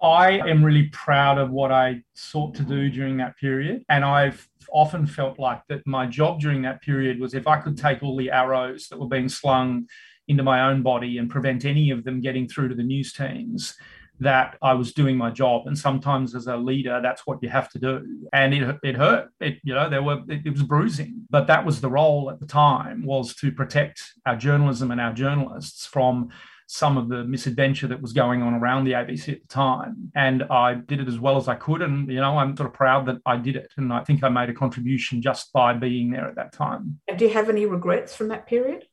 I 0.01 0.31
am 0.49 0.63
really 0.63 0.89
proud 0.89 1.37
of 1.37 1.49
what 1.49 1.71
I 1.71 2.03
sought 2.13 2.55
to 2.55 2.63
do 2.63 2.89
during 2.89 3.17
that 3.17 3.37
period. 3.37 3.83
And 3.87 4.03
I've 4.03 4.47
often 4.71 5.07
felt 5.07 5.39
like 5.39 5.61
that 5.69 5.87
my 5.87 6.05
job 6.05 6.41
during 6.41 6.61
that 6.63 6.81
period 6.81 7.21
was 7.21 7.33
if 7.33 7.47
I 7.47 7.57
could 7.57 7.77
take 7.77 8.03
all 8.03 8.17
the 8.17 8.29
arrows 8.29 8.89
that 8.89 8.99
were 8.99 9.07
being 9.07 9.29
slung 9.29 9.87
into 10.27 10.43
my 10.43 10.69
own 10.69 10.83
body 10.83 11.17
and 11.17 11.29
prevent 11.29 11.63
any 11.63 11.89
of 11.89 12.03
them 12.03 12.19
getting 12.19 12.49
through 12.49 12.67
to 12.69 12.75
the 12.75 12.83
news 12.83 13.13
teams, 13.13 13.75
that 14.19 14.57
I 14.61 14.73
was 14.73 14.93
doing 14.93 15.17
my 15.17 15.31
job. 15.31 15.67
And 15.67 15.77
sometimes 15.77 16.35
as 16.35 16.47
a 16.47 16.55
leader, 16.55 16.99
that's 17.01 17.25
what 17.25 17.39
you 17.41 17.49
have 17.49 17.69
to 17.71 17.79
do. 17.79 18.27
And 18.31 18.53
it, 18.53 18.77
it 18.83 18.95
hurt. 18.95 19.29
It, 19.39 19.59
you 19.63 19.73
know, 19.73 19.89
there 19.89 20.03
were, 20.03 20.21
it, 20.27 20.45
it 20.45 20.51
was 20.51 20.63
bruising, 20.63 21.25
but 21.29 21.47
that 21.47 21.65
was 21.65 21.81
the 21.81 21.89
role 21.89 22.29
at 22.29 22.39
the 22.39 22.45
time 22.45 23.05
was 23.05 23.35
to 23.35 23.51
protect 23.51 24.01
our 24.25 24.35
journalism 24.35 24.91
and 24.91 25.01
our 25.01 25.13
journalists 25.13 25.85
from 25.85 26.29
some 26.67 26.97
of 26.97 27.09
the 27.09 27.23
misadventure 27.25 27.87
that 27.87 28.01
was 28.01 28.13
going 28.13 28.41
on 28.41 28.53
around 28.53 28.85
the 28.85 28.93
ABC 28.93 29.33
at 29.33 29.41
the 29.41 29.47
time. 29.47 30.11
And 30.15 30.43
I 30.43 30.75
did 30.75 30.99
it 30.99 31.07
as 31.07 31.19
well 31.19 31.37
as 31.37 31.47
I 31.47 31.55
could. 31.55 31.81
And, 31.81 32.09
you 32.09 32.19
know, 32.19 32.37
I'm 32.37 32.55
sort 32.55 32.69
of 32.69 32.73
proud 32.73 33.05
that 33.07 33.17
I 33.25 33.37
did 33.37 33.55
it. 33.55 33.71
And 33.77 33.91
I 33.91 34.03
think 34.03 34.23
I 34.23 34.29
made 34.29 34.49
a 34.49 34.53
contribution 34.53 35.21
just 35.21 35.51
by 35.53 35.73
being 35.73 36.11
there 36.11 36.27
at 36.27 36.35
that 36.35 36.53
time. 36.53 36.99
And 37.07 37.19
do 37.19 37.25
you 37.25 37.33
have 37.33 37.49
any 37.49 37.65
regrets 37.65 38.15
from 38.15 38.29
that 38.29 38.47
period? 38.47 38.87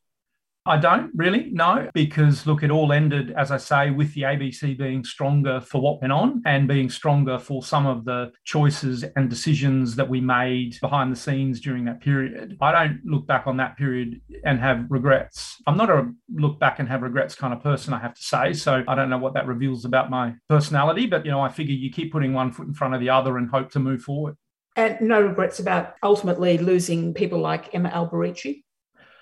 I 0.65 0.77
don't 0.77 1.09
really, 1.15 1.49
no, 1.51 1.89
because 1.95 2.45
look, 2.45 2.61
it 2.61 2.69
all 2.69 2.93
ended, 2.93 3.31
as 3.31 3.49
I 3.49 3.57
say, 3.57 3.89
with 3.89 4.13
the 4.13 4.21
ABC 4.21 4.77
being 4.77 5.03
stronger 5.03 5.59
for 5.59 5.81
what 5.81 6.01
went 6.01 6.13
on 6.13 6.43
and 6.45 6.67
being 6.67 6.87
stronger 6.87 7.39
for 7.39 7.63
some 7.63 7.87
of 7.87 8.05
the 8.05 8.31
choices 8.43 9.03
and 9.15 9.27
decisions 9.27 9.95
that 9.95 10.07
we 10.07 10.21
made 10.21 10.79
behind 10.79 11.11
the 11.11 11.15
scenes 11.15 11.59
during 11.61 11.85
that 11.85 11.99
period. 11.99 12.57
I 12.61 12.71
don't 12.71 13.01
look 13.03 13.25
back 13.25 13.47
on 13.47 13.57
that 13.57 13.75
period 13.75 14.21
and 14.45 14.59
have 14.59 14.85
regrets. 14.89 15.59
I'm 15.65 15.77
not 15.77 15.89
a 15.89 16.11
look 16.31 16.59
back 16.59 16.77
and 16.77 16.87
have 16.87 17.01
regrets 17.01 17.33
kind 17.33 17.55
of 17.55 17.63
person, 17.63 17.95
I 17.95 17.99
have 17.99 18.13
to 18.13 18.23
say. 18.23 18.53
So 18.53 18.83
I 18.87 18.93
don't 18.93 19.09
know 19.09 19.17
what 19.17 19.33
that 19.33 19.47
reveals 19.47 19.85
about 19.85 20.11
my 20.11 20.35
personality, 20.47 21.07
but, 21.07 21.25
you 21.25 21.31
know, 21.31 21.41
I 21.41 21.49
figure 21.49 21.73
you 21.73 21.91
keep 21.91 22.11
putting 22.11 22.33
one 22.33 22.51
foot 22.51 22.67
in 22.67 22.75
front 22.75 22.93
of 22.93 22.99
the 22.99 23.09
other 23.09 23.37
and 23.37 23.49
hope 23.49 23.71
to 23.71 23.79
move 23.79 24.03
forward. 24.03 24.35
And 24.75 25.01
no 25.01 25.21
regrets 25.21 25.59
about 25.59 25.95
ultimately 26.03 26.59
losing 26.59 27.15
people 27.15 27.39
like 27.39 27.73
Emma 27.73 27.89
Alberici? 27.89 28.63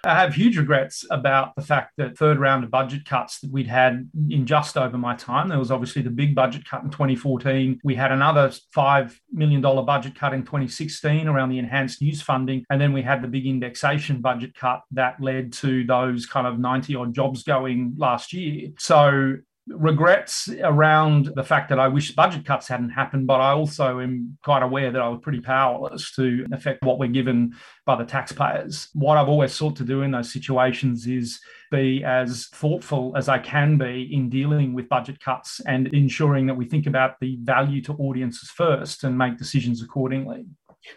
I 0.04 0.16
have 0.16 0.34
huge 0.34 0.58
regrets 0.58 1.06
about 1.12 1.56
the 1.56 1.62
fact 1.62 1.94
that 1.98 2.18
third 2.18 2.40
round 2.40 2.64
of 2.64 2.72
budget 2.72 3.06
cuts 3.06 3.40
that 3.40 3.52
we'd 3.52 3.68
had 3.68 4.10
in 4.30 4.46
just 4.46 4.78
over 4.78 4.98
my 4.98 5.16
time. 5.16 5.50
There 5.50 5.60
was 5.60 5.72
obviously 5.72 6.02
the 6.02 6.10
big 6.10 6.36
budget 6.36 6.66
cut 6.66 6.84
in 6.84 6.90
2014. 6.90 7.80
We 7.84 7.96
had 7.96 8.12
another 8.12 8.52
$5 8.76 9.16
million 9.32 9.62
budget 9.62 10.16
cut 10.16 10.34
in 10.34 10.44
2016 10.44 11.28
around 11.28 11.50
the 11.50 11.60
enhanced 11.60 12.02
news 12.02 12.22
funding. 12.22 12.66
And 12.70 12.80
then 12.80 12.94
we 12.94 13.02
had 13.02 13.22
the 13.22 13.28
big 13.28 13.46
indexation 13.46 14.22
budget 14.22 14.56
cut 14.56 14.82
that 14.92 15.22
led 15.22 15.54
to 15.54 15.84
those 15.84 16.26
kind 16.26 16.48
of 16.48 16.60
90 16.60 16.96
odd 16.96 17.14
jobs 17.14 17.44
going 17.44 17.96
last 17.98 18.34
year. 18.34 18.70
So 18.78 19.38
regrets 19.70 20.50
around 20.62 21.32
the 21.36 21.44
fact 21.44 21.70
that 21.70 21.80
I 21.80 21.88
wish 21.88 22.12
budget 22.12 22.46
cuts 22.46 22.68
hadn't 22.68 22.90
happened, 22.90 23.28
but 23.28 23.40
I 23.40 23.52
also 23.52 24.00
am 24.00 24.38
quite 24.44 24.64
aware 24.64 24.92
that 24.92 25.02
I 25.02 25.08
was 25.08 25.20
pretty 25.22 25.42
powerless 25.42 26.12
to 26.16 26.46
affect 26.52 26.84
what 26.84 27.00
we're 27.00 27.08
given 27.08 27.54
by 27.86 27.96
the 27.96 28.06
taxpayers. 28.06 28.90
What 28.94 29.18
I've 29.18 29.30
always 29.30 29.54
sought 29.54 29.76
to 29.78 29.84
do 29.84 30.02
in 30.02 30.12
those 30.12 30.32
situations 30.32 31.08
is 31.08 31.40
be 31.72 32.04
as 32.04 32.48
thoughtful 32.48 33.14
as 33.16 33.30
I 33.30 33.38
can 33.40 33.78
be 33.78 34.10
in 34.12 34.30
dealing 34.30 34.74
with 34.74 34.90
budget 34.90 35.20
cuts 35.20 35.60
and 35.62 35.88
ensuring 35.88 36.48
that 36.48 36.56
we 36.56 36.66
think 36.66 36.88
about 36.88 37.20
the 37.20 37.38
value 37.44 37.82
to 37.84 37.94
audiences 37.94 38.50
first 38.50 39.04
and 39.04 39.18
make 39.18 39.38
decisions 39.38 39.84
accordingly. 39.84 40.46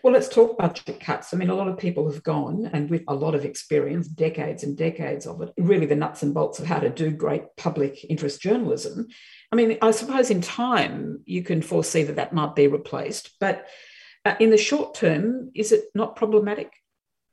Well, 0.03 0.13
let's 0.13 0.29
talk 0.29 0.59
budget 0.59 1.01
cuts. 1.01 1.35
I 1.35 1.37
mean, 1.37 1.51
a 1.51 1.55
lot 1.55 1.69
of 1.69 1.77
people 1.77 2.11
have 2.11 2.23
gone, 2.23 2.71
and 2.73 2.89
with 2.89 3.03
a 3.09 3.15
lot 3.15 3.35
of 3.35 3.45
experience, 3.45 4.07
decades 4.07 4.63
and 4.63 4.77
decades 4.77 5.27
of 5.27 5.43
it, 5.43 5.53
really 5.59 5.87
the 5.87 5.97
nuts 5.97 6.23
and 6.23 6.33
bolts 6.33 6.61
of 6.61 6.67
how 6.67 6.79
to 6.79 6.89
do 6.89 7.11
great 7.11 7.45
public 7.57 8.05
interest 8.09 8.41
journalism. 8.41 9.09
I 9.51 9.57
mean, 9.57 9.79
I 9.83 9.91
suppose 9.91 10.31
in 10.31 10.41
time 10.41 11.21
you 11.25 11.43
can 11.43 11.63
foresee 11.63 12.05
that 12.05 12.17
that 12.17 12.33
might 12.33 12.55
be 12.55 12.69
replaced, 12.69 13.35
but 13.41 13.67
uh, 14.25 14.37
in 14.39 14.51
the 14.51 14.57
short 14.57 14.95
term, 14.95 15.51
is 15.55 15.73
it 15.73 15.85
not 15.95 16.17
problematic? 16.17 16.73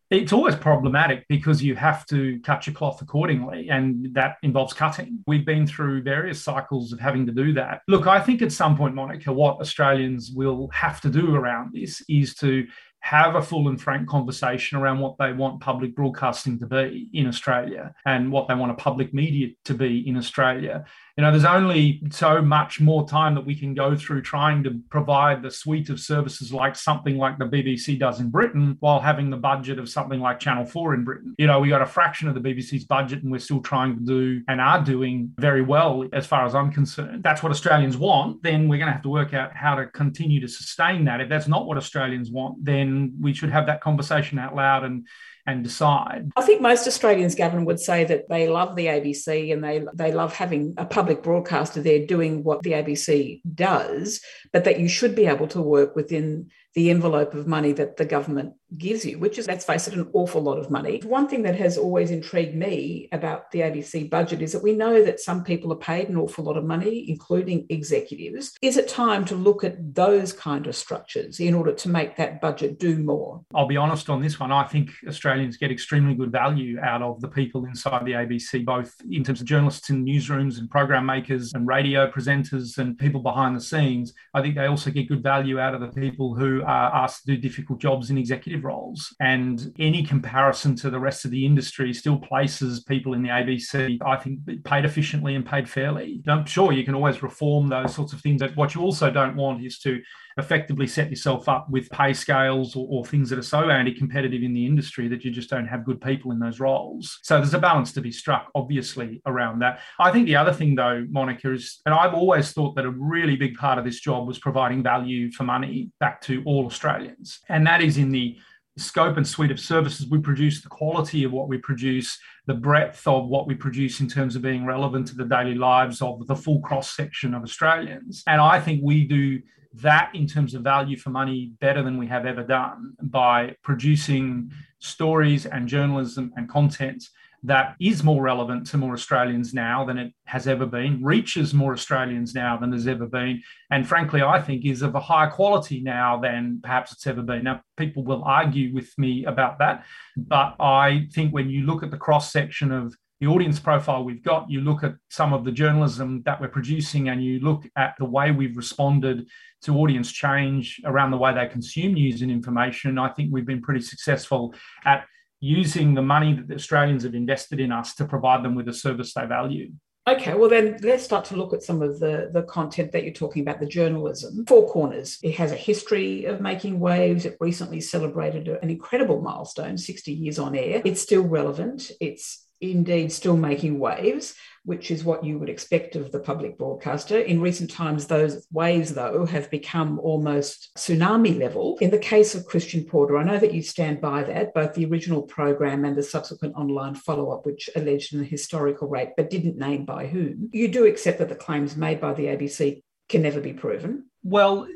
It's 0.10 0.34
always 0.34 0.56
problematic 0.56 1.26
because 1.30 1.62
you 1.62 1.76
have 1.76 2.06
to 2.08 2.40
cut 2.42 2.66
your 2.66 2.74
cloth 2.74 3.02
accordingly, 3.02 3.70
and 3.70 4.14
that 4.14 4.38
involves 4.42 4.74
cutting. 4.74 5.20
We've 5.28 5.46
been 5.46 5.68
through 5.68 6.04
various 6.04 6.42
cycles 6.42 6.92
of 6.92 7.00
having 7.00 7.26
to 7.28 7.32
do 7.32 7.54
that. 7.54 7.82
Look, 7.88 8.08
I 8.08 8.20
think 8.20 8.42
at 8.42 8.52
some 8.52 8.76
point, 8.76 8.96
Monica, 8.96 9.32
what 9.32 9.60
Australians 9.60 10.32
will 10.34 10.70
have 10.74 11.00
to 11.02 11.10
do 11.10 11.36
around 11.36 11.74
this 11.74 12.02
is 12.10 12.34
to 12.36 12.66
have 13.02 13.36
a 13.36 13.42
full 13.42 13.70
and 13.70 13.82
frank 13.82 14.08
conversation 14.10 14.78
around 14.78 15.00
what 15.00 15.16
they 15.18 15.32
want 15.32 15.62
public 15.62 15.96
broadcasting 15.96 16.60
to 16.60 16.66
be 16.66 17.10
in 17.14 17.28
Australia 17.28 17.94
and 18.06 18.32
what 18.32 18.48
they 18.48 18.56
want 18.56 18.72
a 18.72 18.76
public 18.76 19.14
media 19.14 19.48
to 19.66 19.74
be 19.74 20.08
in 20.08 20.18
Australia 20.18 20.84
you 21.20 21.26
know, 21.26 21.32
there's 21.32 21.44
only 21.44 22.02
so 22.12 22.42
much 22.42 22.80
more 22.80 23.06
time 23.06 23.36
that 23.36 23.46
we 23.46 23.54
can 23.54 23.74
go 23.74 23.94
through 23.94 24.22
trying 24.22 24.64
to 24.64 24.80
provide 24.90 25.44
the 25.44 25.52
suite 25.52 25.90
of 25.90 26.00
services 26.00 26.54
like 26.54 26.78
something 26.78 27.18
like 27.18 27.38
the 27.38 27.44
BBC 27.44 28.00
does 28.00 28.22
in 28.22 28.30
Britain 28.30 28.78
while 28.80 29.02
having 29.02 29.30
the 29.30 29.36
budget 29.36 29.80
of 29.80 29.90
something 29.90 30.22
like 30.22 30.40
Channel 30.40 30.64
4 30.64 30.94
in 30.94 31.04
Britain. 31.04 31.36
You 31.38 31.48
know, 31.48 31.60
we 31.60 31.68
got 31.68 31.82
a 31.82 31.86
fraction 31.86 32.30
of 32.30 32.36
the 32.36 32.40
BBC's 32.40 32.86
budget 32.86 33.22
and 33.24 33.34
we're 33.34 33.40
still 33.40 33.60
trying 33.60 33.98
to 33.98 34.06
do 34.06 34.42
and 34.48 34.62
are 34.62 34.82
doing 34.82 35.34
very 35.38 35.62
well 35.62 36.08
as 36.14 36.26
far 36.26 36.46
as 36.46 36.56
I'm 36.56 36.72
concerned. 36.72 37.22
That's 37.22 37.44
what 37.44 37.52
Australians 37.52 37.98
want. 37.98 38.42
Then 38.42 38.70
we're 38.70 38.78
going 38.78 38.88
to 38.88 38.94
have 38.94 39.02
to 39.02 39.10
work 39.10 39.34
out 39.34 39.54
how 39.54 39.76
to 39.76 39.88
continue 39.88 40.40
to 40.40 40.48
sustain 40.48 41.04
that. 41.04 41.20
If 41.20 41.28
that's 41.28 41.50
not 41.50 41.66
what 41.66 41.76
Australians 41.76 42.32
want, 42.32 42.64
then 42.64 43.18
we 43.20 43.34
should 43.34 43.50
have 43.50 43.66
that 43.66 43.82
conversation 43.82 44.40
out 44.40 44.56
loud 44.56 44.86
and 44.86 45.06
and 45.52 45.64
decide. 45.64 46.32
I 46.36 46.42
think 46.42 46.62
most 46.62 46.88
Australians, 46.88 47.36
Gavin, 47.36 47.66
would 47.66 47.80
say 47.80 48.04
that 48.06 48.30
they 48.30 48.48
love 48.48 48.76
the 48.76 48.88
ABC 48.88 49.52
and 49.52 49.64
they, 49.64 49.84
they 49.94 50.12
love 50.12 50.34
having 50.34 50.74
a 50.78 50.86
public 50.86 51.24
broadcaster 51.24 51.82
there 51.82 52.06
doing 52.06 52.44
what 52.44 52.64
the 52.64 52.72
ABC 52.72 53.42
does, 53.54 54.22
but 54.54 54.64
that 54.64 54.80
you 54.80 54.88
should 54.88 55.16
be 55.16 55.26
able 55.26 55.48
to 55.48 55.62
work 55.62 55.96
within 55.96 56.50
the 56.76 56.90
envelope 56.90 57.34
of 57.34 57.48
money 57.48 57.72
that 57.74 57.98
the 57.98 58.06
government 58.06 58.54
gives 58.78 59.06
you, 59.06 59.18
which 59.20 59.38
is, 59.38 59.48
let's 59.48 59.66
face 59.66 59.88
it, 59.88 59.94
an 59.94 60.10
awful 60.14 60.42
lot 60.42 60.58
of 60.58 60.70
money. 60.70 61.02
One 61.04 61.28
thing 61.28 61.44
that 61.44 61.56
has 61.56 61.78
always 61.78 62.12
intrigued 62.12 62.56
me 62.56 63.10
about 63.12 63.52
the 63.52 63.60
ABC 63.60 64.10
budget 64.10 64.42
is 64.42 64.52
that 64.52 64.64
we 64.64 64.74
know 64.74 65.04
that 65.04 65.20
some 65.20 65.44
people 65.44 65.74
are 65.74 65.78
paid 65.78 66.10
an 66.10 66.18
awful 66.18 66.44
lot 66.44 66.58
of 66.58 66.64
money, 66.64 67.10
including 67.10 67.66
executives. 67.70 68.54
Is 68.62 68.78
it 68.78 68.88
time 68.88 69.26
to 69.26 69.36
look 69.36 69.64
at 69.64 69.96
those 69.96 70.34
kind 70.34 70.68
of 70.68 70.76
structures 70.76 71.40
in 71.40 71.54
order 71.54 71.74
to 71.74 71.90
make 71.90 72.16
that 72.18 72.42
budget 72.42 72.80
do 72.80 72.98
more? 73.00 73.42
I'll 73.54 73.68
be 73.68 73.78
honest 73.78 74.10
on 74.10 74.22
this 74.22 74.40
one. 74.40 74.52
I 74.52 74.64
think 74.66 74.92
Australians 75.08 75.58
get 75.58 75.72
extremely 75.72 76.16
good 76.16 76.32
value 76.32 76.80
out 76.80 77.02
of 77.02 77.22
the 77.22 77.28
people 77.28 77.66
inside 77.66 78.06
the 78.06 78.14
ABC, 78.14 78.66
both 78.66 78.96
in 79.10 79.24
terms 79.24 79.42
of 79.42 79.48
journalists 79.48 79.90
in 79.90 80.06
newsrooms 80.06 80.60
and 80.60 80.70
program 80.70 81.06
makers 81.06 81.54
and 81.54 81.68
radio 81.68 82.10
presenters 82.10 82.78
and 82.78 82.98
people 82.98 83.22
behind 83.22 83.56
the 83.56 83.62
scenes. 83.62 84.14
I 84.34 84.42
think 84.42 84.56
they 84.56 84.66
also 84.66 84.92
get 84.92 85.10
good 85.10 85.24
value 85.24 85.60
out 85.60 85.74
of 85.74 85.82
the 85.82 85.88
people 85.88 86.36
who 86.36 86.62
are 86.64 86.96
asked 86.96 87.26
to 87.26 87.36
do 87.36 87.38
difficult 87.38 87.80
jobs 87.80 88.10
in 88.10 88.18
executive 88.18 88.59
executive 88.60 88.66
roles. 88.66 89.16
And 89.20 89.74
any 89.80 90.04
comparison 90.04 90.76
to 90.78 90.90
the 90.90 91.00
rest 91.00 91.26
of 91.26 91.32
the 91.32 91.46
industry 91.46 91.94
still 91.94 92.18
places 92.18 92.84
people 92.84 93.14
in 93.14 93.22
the 93.22 93.30
ABC, 93.30 93.98
I 94.06 94.18
think, 94.18 94.64
paid 94.64 94.86
efficiently 94.86 95.36
and 95.36 95.46
paid 95.46 95.70
fairly. 95.70 96.22
I'm 96.28 96.46
sure 96.46 96.72
you 96.72 96.84
can 96.84 96.96
always 96.96 97.24
reform 97.24 97.68
those 97.68 97.96
sorts 97.96 98.14
of 98.14 98.22
things. 98.22 98.42
But 98.42 98.56
what 98.56 98.76
you 98.76 98.82
also 98.82 99.10
don't 99.12 99.36
want 99.36 99.64
is 99.64 99.80
to 99.80 100.02
effectively 100.38 100.88
set 100.88 101.10
yourself 101.10 101.50
up 101.50 101.70
with 101.70 101.90
pay 101.90 102.14
scales 102.14 102.76
or, 102.76 102.88
or 102.90 103.06
things 103.06 103.30
that 103.30 103.40
are 103.40 103.44
so 103.44 103.70
anti 103.70 103.94
competitive 103.94 104.44
in 104.44 104.54
the 104.54 104.66
industry 104.66 105.08
that 105.08 105.24
you 105.24 105.32
just 105.32 105.50
don't 105.50 105.68
have 105.68 105.86
good 105.86 106.02
people 106.02 106.32
in 106.32 106.40
those 106.40 106.60
roles. 106.60 107.20
So 107.24 107.38
there's 107.38 107.54
a 107.54 107.60
balance 107.60 107.94
to 107.94 108.02
be 108.02 108.12
struck, 108.12 108.50
obviously, 108.56 109.22
around 109.26 109.60
that. 109.60 109.80
I 110.00 110.12
think 110.12 110.26
the 110.26 110.36
other 110.36 110.54
thing, 110.54 110.76
though, 110.76 111.06
Monica, 111.10 111.52
is, 111.52 111.82
and 111.86 111.94
I've 111.94 112.14
always 112.14 112.52
thought 112.52 112.76
that 112.76 112.86
a 112.86 112.92
really 112.92 113.36
big 113.36 113.56
part 113.56 113.78
of 113.80 113.86
this 113.86 114.00
job 114.00 114.28
was 114.28 114.40
providing 114.40 114.84
value 114.84 115.32
for 115.32 115.44
money 115.44 115.92
back 116.00 116.22
to 116.22 116.44
all 116.46 116.66
Australians. 116.66 117.40
And 117.50 117.66
that 117.68 117.82
is 117.82 117.98
in 117.98 118.12
the 118.12 118.38
scope 118.78 119.18
and 119.18 119.28
suite 119.28 119.52
of 119.52 119.60
services 119.60 120.08
we 120.10 120.20
produce, 120.20 120.62
the 120.62 120.70
quality 120.70 121.24
of 121.24 121.32
what 121.32 121.48
we 121.50 121.58
produce, 121.58 122.18
the 122.48 122.54
breadth 122.54 123.06
of 123.08 123.28
what 123.28 123.48
we 123.48 123.56
produce 123.56 124.00
in 124.00 124.08
terms 124.08 124.36
of 124.36 124.42
being 124.42 124.66
relevant 124.66 125.08
to 125.08 125.16
the 125.16 125.26
daily 125.26 125.56
lives 125.56 126.02
of 126.02 126.26
the 126.28 126.36
full 126.36 126.62
cross 126.62 126.96
section 126.96 127.34
of 127.34 127.44
Australians. 127.44 128.24
And 128.28 128.42
I 128.42 128.60
think 128.60 128.82
we 128.84 129.06
do 129.06 129.42
that 129.74 130.12
in 130.14 130.26
terms 130.28 130.54
of 130.54 130.62
value 130.64 130.98
for 130.98 131.10
money 131.10 131.52
better 131.60 131.84
than 131.84 131.98
we 131.98 132.08
have 132.08 132.26
ever 132.26 132.44
done 132.44 132.94
by 133.02 133.56
producing 133.64 134.52
stories 134.80 135.46
and 135.46 135.68
journalism 135.68 136.32
and 136.36 136.50
content 136.50 137.04
that 137.44 137.76
is 137.80 138.04
more 138.04 138.22
relevant 138.22 138.68
to 138.68 138.78
more 138.78 138.94
Australians 138.94 139.54
now 139.54 139.86
than 139.86 139.98
it 139.98 140.14
has 140.26 140.48
ever 140.48 140.66
been, 140.66 141.02
reaches 141.04 141.54
more 141.54 141.74
Australians 141.74 142.36
now 142.36 142.58
than 142.58 142.70
there's 142.70 142.88
ever 142.88 143.06
been, 143.06 143.42
and 143.72 143.88
frankly, 143.88 144.22
I 144.22 144.42
think 144.42 144.66
is 144.66 144.82
of 144.82 144.96
a 144.96 145.00
higher 145.00 145.30
quality 145.30 145.82
now 145.82 146.20
than 146.20 146.60
perhaps 146.62 146.92
it's 146.92 147.08
ever 147.08 147.22
been. 147.22 147.46
Now, 147.46 147.62
people 147.78 148.04
will 148.04 148.24
argue 148.24 148.74
with 148.74 148.92
me 148.98 149.26
about 149.26 149.60
that, 149.60 149.86
but 150.18 150.56
I 150.60 151.08
think 151.14 151.34
when 151.34 151.50
you 151.50 151.66
look 151.66 151.84
at 151.84 151.92
the 151.92 151.98
cross 151.98 152.32
section 152.32 152.72
of 152.72 152.94
the 153.22 153.28
audience 153.28 153.60
profile 153.60 154.04
we've 154.04 154.24
got, 154.24 154.50
you 154.50 154.62
look 154.62 154.84
at 154.84 154.96
some 155.10 155.34
of 155.34 155.44
the 155.44 155.52
journalism 155.52 156.22
that 156.26 156.40
we're 156.40 156.48
producing, 156.48 157.10
and 157.10 157.24
you 157.24 157.40
look 157.40 157.64
at 157.78 157.96
the 158.00 158.06
way 158.06 158.32
we've 158.32 158.58
responded 158.58 159.28
to 159.64 159.76
audience 159.78 160.12
change 160.12 160.82
around 160.86 161.12
the 161.12 161.18
way 161.18 161.34
they 161.34 161.48
consume 161.48 161.94
news 161.94 162.22
and 162.22 162.32
information. 162.32 162.98
I 162.98 163.10
think 163.10 163.30
we've 163.32 163.46
been 163.46 163.62
pretty 163.62 163.82
successful 163.82 164.54
at 164.86 165.06
using 165.40 165.94
the 165.94 166.02
money 166.02 166.34
that 166.34 166.48
the 166.48 166.56
Australians 166.56 167.04
have 167.04 167.16
invested 167.16 167.60
in 167.60 167.72
us 167.72 167.96
to 167.96 168.06
provide 168.06 168.44
them 168.44 168.56
with 168.56 168.68
a 168.68 168.74
service 168.74 169.14
they 169.14 169.26
value. 169.26 169.72
Okay, 170.08 170.34
well 170.34 170.50
then 170.50 170.78
let's 170.82 171.04
start 171.04 171.24
to 171.26 171.36
look 171.36 171.54
at 171.54 171.62
some 171.62 171.84
of 171.84 172.00
the, 172.00 172.32
the 172.34 172.42
content 172.44 172.92
that 172.94 173.04
you're 173.04 173.14
talking 173.14 173.44
about, 173.44 173.60
the 173.60 173.68
journalism. 173.68 174.44
Four 174.48 174.68
Corners. 174.68 175.20
It 175.22 175.36
has 175.36 175.52
a 175.52 175.56
history 175.56 176.26
of 176.26 176.42
making 176.42 176.80
waves. 176.80 177.26
It 177.26 177.38
recently 177.40 177.80
celebrated 177.80 178.48
an 178.48 178.70
incredible 178.72 179.22
milestone, 179.22 179.78
60 179.78 180.12
years 180.12 180.40
on 180.40 180.56
air. 180.56 180.82
It's 180.84 181.02
still 181.02 181.22
relevant. 181.22 181.92
It's 182.02 182.48
indeed 182.62 183.12
still 183.12 183.38
making 183.38 183.80
waves, 183.80 184.36
which 184.66 184.92
is 184.92 185.04
what 185.04 185.24
you 185.24 185.40
would 185.40 185.50
expect 185.50 185.96
of 185.96 186.12
the 186.12 186.20
public 186.20 186.58
broadcaster. 186.58 187.20
In 187.20 187.42
recent 187.42 187.72
times, 187.72 188.06
those 188.06 188.46
waves, 188.52 188.94
though, 188.94 189.26
have 189.26 189.50
become 189.50 190.00
almost 190.00 190.70
tsunami 190.78 191.40
level. 191.40 191.78
In 191.82 191.90
the 191.90 191.98
case 191.98 192.36
of 192.36 192.46
Christian 192.46 192.84
Porter, 192.84 193.18
I 193.18 193.24
know 193.24 193.40
that 193.40 193.54
you 193.54 193.62
stand 193.62 194.02
by 194.02 194.24
that, 194.24 194.54
both 194.54 194.74
the 194.74 194.86
original 194.86 195.22
program 195.24 195.86
and 195.86 195.96
the 195.96 196.04
subsequent 196.04 196.56
online 196.56 196.96
follow 196.96 197.32
up, 197.32 197.46
which 197.46 197.70
alleged 197.76 198.14
an 198.14 198.24
historical 198.24 198.88
rape 198.88 199.10
but 199.16 199.30
didn't 199.30 199.58
name 199.58 199.86
by 199.86 200.08
whom. 200.08 200.50
You 200.52 200.68
do 200.68 200.86
accept 200.86 201.20
that 201.20 201.30
the 201.30 201.36
claims 201.36 201.76
made 201.76 202.00
by 202.00 202.14
the 202.14 202.26
ABC 202.26 202.84
can 203.08 203.22
never 203.22 203.42
be 203.42 203.54
proven? 203.54 204.06
Well, 204.24 204.68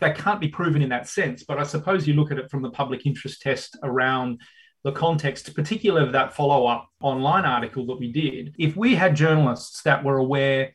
they 0.00 0.12
can't 0.12 0.40
be 0.40 0.48
proven 0.48 0.82
in 0.82 0.88
that 0.88 1.08
sense, 1.08 1.44
but 1.44 1.58
I 1.58 1.62
suppose 1.62 2.08
you 2.08 2.14
look 2.14 2.32
at 2.32 2.38
it 2.38 2.50
from 2.50 2.62
the 2.62 2.70
public 2.70 3.06
interest 3.06 3.42
test 3.42 3.78
around 3.82 4.40
the 4.84 4.92
context, 4.92 5.54
particularly 5.54 6.06
of 6.06 6.12
that 6.12 6.34
follow 6.34 6.66
up 6.66 6.88
online 7.00 7.44
article 7.44 7.86
that 7.86 8.00
we 8.00 8.10
did, 8.10 8.54
if 8.58 8.76
we 8.76 8.94
had 8.94 9.14
journalists 9.14 9.82
that 9.82 10.02
were 10.02 10.16
aware 10.18 10.74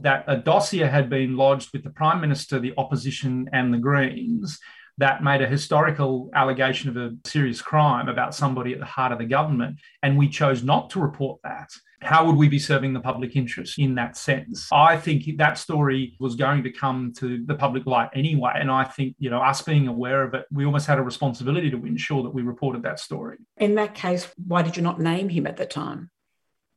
that 0.00 0.24
a 0.26 0.36
dossier 0.36 0.86
had 0.86 1.08
been 1.08 1.36
lodged 1.36 1.70
with 1.72 1.82
the 1.82 1.90
Prime 1.90 2.20
Minister, 2.20 2.58
the 2.58 2.74
opposition, 2.76 3.48
and 3.52 3.72
the 3.72 3.78
Greens 3.78 4.58
that 4.98 5.22
made 5.22 5.40
a 5.40 5.48
historical 5.48 6.28
allegation 6.34 6.90
of 6.90 6.96
a 6.96 7.16
serious 7.24 7.62
crime 7.62 8.08
about 8.08 8.34
somebody 8.34 8.72
at 8.72 8.80
the 8.80 8.84
heart 8.84 9.12
of 9.12 9.18
the 9.18 9.24
government, 9.24 9.78
and 10.02 10.18
we 10.18 10.28
chose 10.28 10.62
not 10.62 10.90
to 10.90 11.00
report 11.00 11.40
that 11.42 11.70
how 12.00 12.24
would 12.26 12.36
we 12.36 12.48
be 12.48 12.58
serving 12.58 12.92
the 12.92 13.00
public 13.00 13.36
interest 13.36 13.78
in 13.78 13.94
that 13.96 14.16
sense? 14.16 14.68
I 14.72 14.96
think 14.96 15.36
that 15.38 15.58
story 15.58 16.16
was 16.20 16.36
going 16.36 16.62
to 16.62 16.70
come 16.70 17.12
to 17.18 17.44
the 17.44 17.54
public 17.54 17.86
light 17.86 18.10
anyway. 18.14 18.52
And 18.54 18.70
I 18.70 18.84
think, 18.84 19.16
you 19.18 19.30
know, 19.30 19.40
us 19.40 19.62
being 19.62 19.88
aware 19.88 20.22
of 20.22 20.34
it, 20.34 20.46
we 20.52 20.64
almost 20.64 20.86
had 20.86 20.98
a 20.98 21.02
responsibility 21.02 21.70
to 21.70 21.86
ensure 21.86 22.22
that 22.22 22.30
we 22.30 22.42
reported 22.42 22.82
that 22.84 23.00
story. 23.00 23.38
In 23.56 23.74
that 23.76 23.94
case, 23.94 24.28
why 24.46 24.62
did 24.62 24.76
you 24.76 24.82
not 24.82 25.00
name 25.00 25.28
him 25.28 25.46
at 25.46 25.56
the 25.56 25.66
time? 25.66 26.10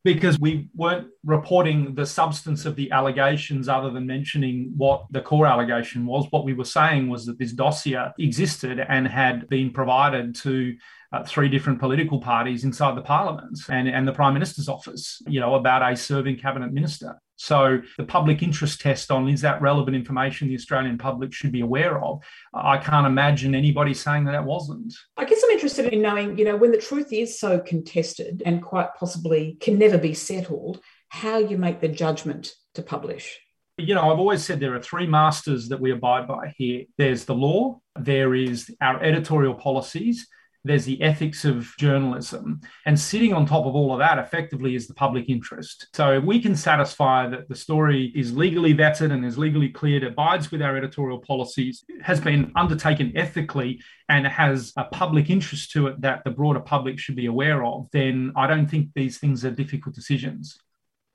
because 0.04 0.38
we 0.40 0.68
weren't 0.74 1.08
reporting 1.24 1.94
the 1.94 2.06
substance 2.06 2.64
of 2.66 2.74
the 2.74 2.90
allegations 2.90 3.68
other 3.68 3.90
than 3.90 4.06
mentioning 4.06 4.72
what 4.76 5.06
the 5.10 5.20
core 5.20 5.46
allegation 5.46 6.06
was. 6.06 6.26
What 6.30 6.44
we 6.44 6.54
were 6.54 6.64
saying 6.64 7.08
was 7.08 7.24
that 7.26 7.38
this 7.38 7.52
dossier 7.52 8.08
existed 8.18 8.80
and 8.80 9.06
had 9.06 9.48
been 9.48 9.72
provided 9.72 10.34
to 10.36 10.74
uh, 11.12 11.22
three 11.24 11.48
different 11.48 11.78
political 11.78 12.20
parties 12.20 12.64
inside 12.64 12.96
the 12.96 13.02
parliament 13.02 13.58
and, 13.68 13.88
and 13.88 14.06
the 14.08 14.12
prime 14.12 14.34
minister's 14.34 14.68
office, 14.68 15.20
you 15.26 15.40
know, 15.40 15.54
about 15.54 15.82
a 15.82 15.96
serving 15.96 16.38
cabinet 16.38 16.72
minister. 16.72 17.18
So 17.36 17.80
the 17.98 18.04
public 18.04 18.42
interest 18.42 18.80
test 18.80 19.10
on 19.10 19.28
is 19.28 19.40
that 19.40 19.60
relevant 19.60 19.96
information 19.96 20.48
the 20.48 20.54
Australian 20.54 20.96
public 20.96 21.32
should 21.32 21.50
be 21.50 21.60
aware 21.60 22.02
of? 22.02 22.22
I 22.54 22.78
can't 22.78 23.06
imagine 23.06 23.54
anybody 23.54 23.94
saying 23.94 24.24
that 24.26 24.34
it 24.36 24.44
wasn't. 24.44 24.94
I 25.16 25.24
guess 25.24 25.42
I'm 25.44 25.50
interested 25.50 25.92
in 25.92 26.02
knowing, 26.02 26.38
you 26.38 26.44
know, 26.44 26.56
when 26.56 26.70
the 26.70 26.78
truth 26.78 27.12
is 27.12 27.38
so 27.38 27.58
contested 27.58 28.42
and 28.46 28.62
quite 28.62 28.94
possibly 28.94 29.56
can 29.60 29.76
never 29.76 29.98
be 29.98 30.14
settled, 30.14 30.80
how 31.08 31.38
you 31.38 31.58
make 31.58 31.80
the 31.80 31.88
judgment 31.88 32.52
to 32.74 32.82
publish. 32.82 33.38
You 33.76 33.94
know, 33.94 34.12
I've 34.12 34.18
always 34.18 34.44
said 34.44 34.60
there 34.60 34.76
are 34.76 34.82
three 34.82 35.06
masters 35.06 35.68
that 35.70 35.80
we 35.80 35.90
abide 35.90 36.28
by 36.28 36.54
here. 36.56 36.84
There's 36.96 37.24
the 37.24 37.34
law, 37.34 37.80
there 37.98 38.34
is 38.34 38.72
our 38.80 39.02
editorial 39.02 39.54
policies, 39.54 40.28
there's 40.64 40.84
the 40.84 41.00
ethics 41.02 41.44
of 41.44 41.72
journalism. 41.78 42.60
And 42.86 42.98
sitting 42.98 43.32
on 43.32 43.46
top 43.46 43.66
of 43.66 43.74
all 43.74 43.92
of 43.92 43.98
that 43.98 44.18
effectively 44.18 44.74
is 44.74 44.86
the 44.86 44.94
public 44.94 45.28
interest. 45.28 45.88
So 45.94 46.12
if 46.18 46.24
we 46.24 46.40
can 46.40 46.54
satisfy 46.54 47.28
that 47.28 47.48
the 47.48 47.54
story 47.54 48.12
is 48.14 48.36
legally 48.36 48.74
vetted 48.74 49.12
and 49.12 49.24
is 49.24 49.38
legally 49.38 49.68
cleared, 49.68 50.04
abides 50.04 50.50
with 50.50 50.62
our 50.62 50.76
editorial 50.76 51.18
policies, 51.18 51.84
has 52.02 52.20
been 52.20 52.52
undertaken 52.54 53.12
ethically, 53.16 53.80
and 54.08 54.26
has 54.26 54.72
a 54.76 54.84
public 54.84 55.30
interest 55.30 55.70
to 55.72 55.86
it 55.86 56.00
that 56.00 56.22
the 56.24 56.30
broader 56.30 56.60
public 56.60 56.98
should 56.98 57.16
be 57.16 57.26
aware 57.26 57.64
of, 57.64 57.88
then 57.92 58.32
I 58.36 58.46
don't 58.46 58.66
think 58.66 58.90
these 58.94 59.18
things 59.18 59.44
are 59.44 59.50
difficult 59.50 59.94
decisions. 59.94 60.58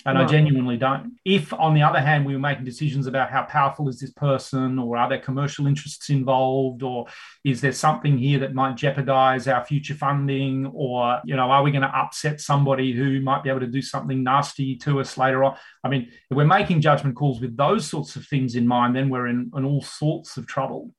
And 0.06 0.18
I 0.18 0.26
genuinely 0.26 0.78
don't. 0.78 1.18
If, 1.26 1.52
on 1.52 1.74
the 1.74 1.82
other 1.82 2.00
hand, 2.00 2.26
we 2.26 2.32
were 2.32 2.40
making 2.40 2.64
decisions 2.64 3.08
about 3.08 3.30
how 3.30 3.44
powerful 3.44 3.90
is 3.90 4.00
this 4.00 4.12
person, 4.12 4.80
or 4.80 4.96
are 4.96 5.10
there 5.10 5.20
commercial 5.20 5.68
interests 5.68 6.10
involved, 6.10 6.82
or 6.82 7.08
is 7.44 7.60
there 7.60 7.74
something 7.74 8.18
here 8.18 8.40
that 8.40 8.54
might 8.54 8.78
jeopardize 8.78 9.50
our 9.50 9.66
future 9.66 9.96
funding, 9.96 10.68
or 10.68 11.20
you 11.26 11.36
know, 11.36 11.52
are 11.52 11.64
we 11.64 11.72
going 11.72 11.82
to 11.82 11.98
upset 11.98 12.40
somebody 12.40 12.94
who 12.94 13.20
might 13.22 13.44
be 13.44 13.50
able 13.50 13.60
to 13.60 13.68
do 13.68 13.82
something 13.82 14.24
nasty 14.24 14.78
to 14.78 15.02
us 15.02 15.18
later 15.18 15.44
on? 15.44 15.58
I 15.84 15.90
mean, 15.90 16.10
if 16.30 16.38
we're 16.38 16.46
making 16.46 16.80
judgment 16.80 17.16
calls 17.18 17.42
with 17.42 17.58
those 17.58 17.90
sorts 17.90 18.16
of 18.16 18.26
things 18.28 18.56
in 18.56 18.66
mind, 18.66 18.96
then 18.96 19.10
we're 19.10 19.28
in, 19.28 19.52
in 19.58 19.66
all 19.66 19.82
sorts 19.82 20.38
of 20.38 20.48
trouble. 20.48 20.94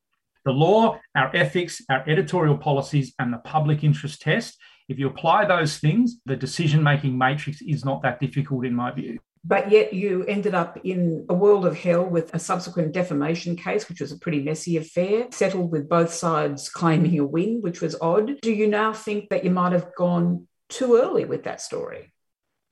The 0.45 0.53
law, 0.53 0.99
our 1.15 1.35
ethics, 1.35 1.83
our 1.89 2.05
editorial 2.07 2.59
policies, 2.59 3.15
and 3.19 3.33
the 3.33 3.39
public 3.39 3.85
interest 3.85 4.21
test 4.21 4.59
if 4.89 4.99
you 4.99 5.07
apply 5.07 5.45
those 5.45 5.79
things, 5.79 6.17
the 6.25 6.37
decision 6.37 6.83
making 6.83 7.17
matrix 7.17 7.61
is 7.61 7.85
not 7.85 8.03
that 8.03 8.21
difficult, 8.21 8.65
in 8.65 8.75
my 8.75 8.91
view. 8.91 9.19
But 9.45 9.71
yet 9.71 9.93
you 9.93 10.25
ended 10.25 10.55
up 10.55 10.79
in 10.85 11.25
a 11.29 11.35
world 11.35 11.65
of 11.65 11.79
hell 11.79 12.05
with 12.05 12.35
a 12.35 12.39
subsequent 12.39 12.93
defamation 12.93 13.57
case, 13.57 13.89
which 13.89 14.01
was 14.01 14.13
a 14.13 14.19
pretty 14.19 14.43
messy 14.43 14.77
affair, 14.77 15.29
settled 15.31 15.71
with 15.71 15.89
both 15.89 16.13
sides 16.13 16.69
claiming 16.69 17.19
a 17.19 17.25
win, 17.25 17.61
which 17.61 17.81
was 17.81 17.97
odd. 18.01 18.41
Do 18.41 18.53
you 18.53 18.67
now 18.67 18.93
think 18.93 19.29
that 19.31 19.45
you 19.45 19.51
might 19.51 19.73
have 19.73 19.95
gone 19.95 20.49
too 20.69 20.97
early 20.97 21.25
with 21.25 21.45
that 21.45 21.61
story? 21.61 22.13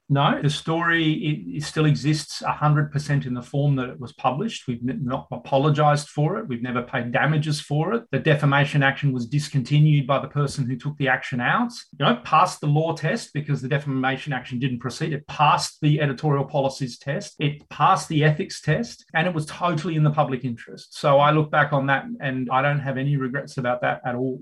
No, 0.09 0.41
the 0.41 0.51
story 0.51 1.13
it, 1.13 1.57
it 1.57 1.63
still 1.65 1.85
exists 1.85 2.41
100% 2.43 3.27
in 3.27 3.35
the 3.35 3.43
form 3.43 3.75
that 3.77 3.89
it 3.89 3.99
was 3.99 4.13
published. 4.13 4.69
We've 4.69 4.83
not 4.83 5.27
apologized 5.33 6.09
for 6.09 6.39
it. 6.39 6.47
We've 6.47 6.63
never 6.63 6.83
paid 6.83 7.11
damages 7.11 7.61
for 7.61 7.93
it. 7.95 8.05
The 8.13 8.21
defamation 8.21 8.85
action 8.85 9.13
was 9.13 9.27
discontinued 9.27 10.07
by 10.07 10.21
the 10.21 10.29
person 10.29 10.69
who 10.69 10.77
took 10.77 10.97
the 10.99 11.09
action 11.09 11.41
out. 11.41 11.73
You 11.99 12.05
know, 12.07 12.17
passed 12.25 12.61
the 12.61 12.69
law 12.69 12.95
test 12.95 13.33
because 13.35 13.61
the 13.61 13.69
defamation 13.69 14.33
action 14.33 14.61
didn't 14.61 14.79
proceed. 14.79 15.13
It 15.13 15.27
passed 15.27 15.79
the 15.81 16.01
editorial 16.01 16.45
policies 16.45 16.99
test. 16.99 17.35
It 17.41 17.69
passed 17.69 18.09
the 18.09 18.23
ethics 18.23 18.61
test, 18.61 19.05
and 19.13 19.27
it 19.27 19.35
was 19.35 19.47
totally 19.47 19.97
in 19.97 20.05
the 20.05 20.11
public 20.11 20.45
interest. 20.45 20.97
So 20.97 21.19
I 21.19 21.33
look 21.33 21.51
back 21.51 21.73
on 21.73 21.87
that 21.87 22.05
and 22.21 22.49
I 22.51 22.63
don't 22.63 22.81
have 22.81 22.97
any 22.97 23.17
regrets 23.17 23.59
about 23.59 23.81
that 23.81 24.03
at 24.05 24.15
all. 24.15 24.41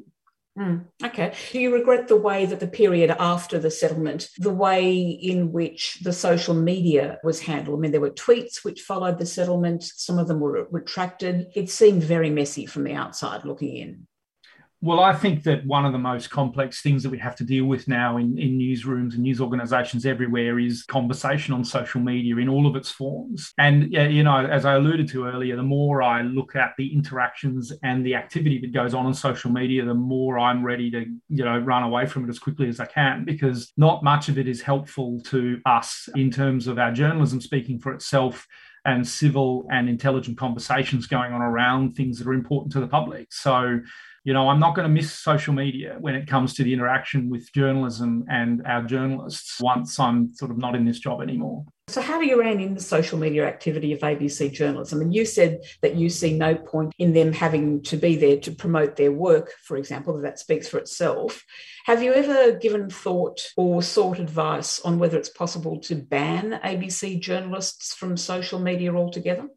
Mm, 0.57 0.85
okay. 1.03 1.35
Do 1.51 1.59
you 1.59 1.75
regret 1.75 2.07
the 2.07 2.17
way 2.17 2.47
that 2.47 2.61
the 2.61 2.69
period 2.69 3.11
after 3.19 3.59
the 3.59 3.73
settlement, 3.73 4.29
the 4.39 4.55
way 4.55 4.95
in 4.95 5.51
which 5.51 5.99
the 6.05 6.13
social 6.13 6.55
media 6.55 7.19
was 7.25 7.41
handled? 7.41 7.79
I 7.79 7.81
mean, 7.81 7.91
there 7.91 8.01
were 8.01 8.11
tweets 8.11 8.65
which 8.65 8.83
followed 8.83 9.19
the 9.19 9.27
settlement, 9.27 9.83
some 9.83 10.17
of 10.17 10.29
them 10.29 10.39
were 10.39 10.69
retracted. 10.71 11.49
It 11.57 11.71
seemed 11.71 12.05
very 12.05 12.31
messy 12.31 12.67
from 12.67 12.85
the 12.85 12.95
outside 12.95 13.45
looking 13.45 13.77
in. 13.77 14.07
Well, 14.85 15.01
I 15.01 15.15
think 15.15 15.45
that 15.45 15.65
one 15.65 15.87
of 15.87 15.93
the 15.93 15.99
most 15.99 16.29
complex 16.29 16.83
things 16.83 17.03
that 17.03 17.09
we 17.09 17.17
have 17.17 17.35
to 17.37 17.45
deal 17.45 17.65
with 17.65 17.89
now 17.89 18.19
in, 18.19 18.37
in 18.37 18.59
newsrooms 18.59 19.15
and 19.15 19.21
news 19.21 19.41
organizations 19.41 20.05
everywhere 20.05 20.59
is 20.59 20.83
conversation 20.83 21.55
on 21.55 21.65
social 21.65 22.03
media 22.03 22.37
in 22.37 22.51
all 22.51 22.67
of 22.67 22.77
its 22.77 22.91
forms. 22.91 23.55
And, 23.57 23.91
you 23.91 24.23
know, 24.23 24.45
as 24.45 24.67
I 24.67 24.75
alluded 24.75 25.09
to 25.09 25.25
earlier, 25.25 25.57
the 25.57 25.63
more 25.63 26.03
I 26.03 26.21
look 26.21 26.55
at 26.55 26.75
the 26.77 26.93
interactions 26.93 27.73
and 27.83 28.05
the 28.05 28.15
activity 28.15 28.61
that 28.61 28.75
goes 28.75 28.93
on 28.93 29.07
on 29.07 29.15
social 29.15 29.51
media, 29.51 29.87
the 29.87 29.95
more 29.95 30.39
I'm 30.39 30.63
ready 30.63 30.91
to, 30.91 31.07
you 31.31 31.45
know, 31.47 31.57
run 31.57 31.85
away 31.85 32.05
from 32.05 32.27
it 32.27 32.29
as 32.29 32.39
quickly 32.39 32.69
as 32.69 32.79
I 32.79 32.85
can 32.85 33.25
because 33.25 33.73
not 33.79 34.05
much 34.05 34.29
of 34.29 34.37
it 34.37 34.47
is 34.47 34.61
helpful 34.61 35.23
to 35.29 35.63
us 35.65 36.11
in 36.15 36.31
terms 36.31 36.67
of 36.67 36.79
our 36.79 36.93
journalism 36.93 37.41
speaking 37.41 37.79
for 37.79 37.95
itself 37.95 38.47
and 38.85 39.09
civil 39.09 39.67
and 39.71 39.89
intelligent 39.89 40.37
conversations 40.37 41.07
going 41.07 41.33
on 41.33 41.41
around 41.41 41.97
things 41.97 42.19
that 42.19 42.29
are 42.29 42.35
important 42.35 42.71
to 42.73 42.81
the 42.81 42.87
public. 42.87 43.33
So, 43.33 43.81
you 44.25 44.33
know, 44.33 44.49
I'm 44.49 44.59
not 44.59 44.75
going 44.75 44.89
to 44.89 44.93
miss 44.93 45.13
social 45.13 45.53
media 45.53 45.97
when 46.01 46.15
it 46.15 46.27
comes 46.27 46.55
to 46.55 46.65
the 46.65 46.73
interaction 46.73 47.29
with 47.29 47.53
journalism 47.53 48.25
and 48.31 48.67
our 48.67 48.83
journalists 48.83 49.61
once 49.61 50.01
I'm 50.01 50.33
sort 50.35 50.51
of 50.51 50.57
not 50.57 50.75
in 50.75 50.87
this 50.87 50.99
job 50.99 51.21
anymore. 51.21 51.67
So, 51.89 52.01
how 52.01 52.19
do 52.19 52.27
you 52.27 52.41
rein 52.41 52.61
in 52.61 52.73
the 52.73 52.81
social 52.81 53.19
media 53.19 53.47
activity 53.47 53.93
of 53.93 54.01
ABC 54.01 54.51
journalists? 54.51 54.95
I 54.95 54.97
mean, 54.97 55.13
you 55.13 55.27
said 55.27 55.61
that 55.83 55.97
you 55.97 56.09
see 56.09 56.33
no 56.33 56.55
point 56.55 56.95
in 56.99 57.13
them 57.13 57.35
having 57.35 57.83
to 57.83 57.99
be 57.99 58.17
there 58.17 58.39
to 58.39 58.53
promote 58.53 58.97
their 58.97 59.13
work, 59.13 59.53
for 59.63 59.77
example, 59.77 60.19
that 60.23 60.39
speaks 60.39 60.67
for 60.67 60.79
itself. 60.79 61.45
Have 61.85 62.03
you 62.03 62.15
ever 62.15 62.59
given 62.59 62.89
thought 62.89 63.43
or 63.59 63.83
sought 63.83 64.19
advice 64.19 64.81
on 64.81 64.99
whether 64.99 65.19
it's 65.19 65.29
possible 65.29 65.79
to 65.81 65.97
ban 65.97 66.59
ABC 66.65 67.21
journalists 67.21 67.95
from 67.95 68.17
social 68.17 68.59
media 68.59 68.95
altogether? 68.95 69.49